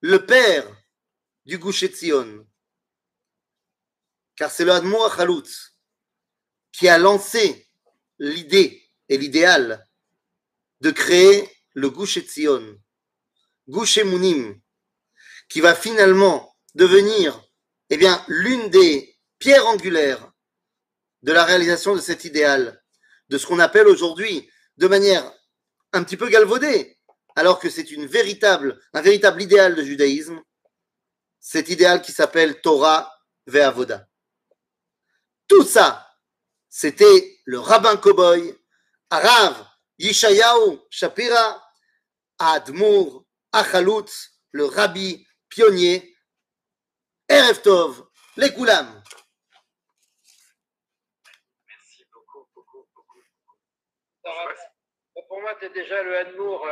le 0.00 0.24
père 0.24 0.64
du 1.46 1.58
Gouché 1.58 1.88
Tzion. 1.88 2.46
Car 4.36 4.52
c'est 4.52 4.64
le 4.64 4.70
Admour 4.70 5.04
à 5.06 5.16
Khaloutz 5.16 5.72
qui 6.70 6.86
a 6.88 6.96
lancé 6.96 7.68
l'idée 8.20 8.88
et 9.08 9.18
l'idéal 9.18 9.84
de 10.80 10.92
créer 10.92 11.50
le 11.72 11.90
Gouché 11.90 12.20
Tzion, 12.20 12.80
Gouché 13.66 14.04
Mounim, 14.04 14.60
qui 15.48 15.60
va 15.60 15.74
finalement 15.74 16.56
devenir 16.76 17.42
eh 17.90 17.96
bien, 17.96 18.24
l'une 18.28 18.70
des 18.70 19.18
pierres 19.40 19.66
angulaires 19.66 20.30
de 21.22 21.32
la 21.32 21.44
réalisation 21.44 21.96
de 21.96 22.00
cet 22.00 22.24
idéal, 22.24 22.80
de 23.28 23.38
ce 23.38 23.46
qu'on 23.48 23.58
appelle 23.58 23.88
aujourd'hui, 23.88 24.48
de 24.76 24.86
manière 24.86 25.32
un 25.92 26.04
petit 26.04 26.16
peu 26.16 26.28
galvaudée, 26.28 26.96
alors 27.36 27.58
que 27.58 27.68
c'est 27.70 27.86
un 27.96 28.06
véritable 28.06 28.78
idéal 29.40 29.74
de 29.74 29.82
judaïsme, 29.82 30.42
cet 31.40 31.68
idéal 31.68 32.00
qui 32.00 32.12
s'appelle 32.12 32.60
Torah 32.60 33.12
Ve'avoda. 33.46 34.08
Tout 35.46 35.64
ça, 35.64 36.08
c'était 36.68 37.40
le 37.44 37.58
rabbin 37.58 37.96
Koboy, 37.96 38.58
Arav, 39.10 39.66
Yishayahu, 39.98 40.78
Shapira, 40.90 41.62
Admour, 42.38 43.26
Achalutz, 43.52 44.40
le 44.52 44.64
rabbi 44.64 45.26
pionnier, 45.48 46.16
Erev 47.28 47.60
Tov, 47.62 48.08
les 48.36 48.52
Koulam. 48.52 49.02
Merci 51.68 52.04
beaucoup, 52.12 52.48
beaucoup, 52.54 52.88
beaucoup. 52.94 53.22
Pour 55.28 55.40
moi, 55.40 55.54
tu 55.60 55.66
es 55.66 55.70
déjà 55.70 56.02
le 56.02 56.18
Admour. 56.18 56.66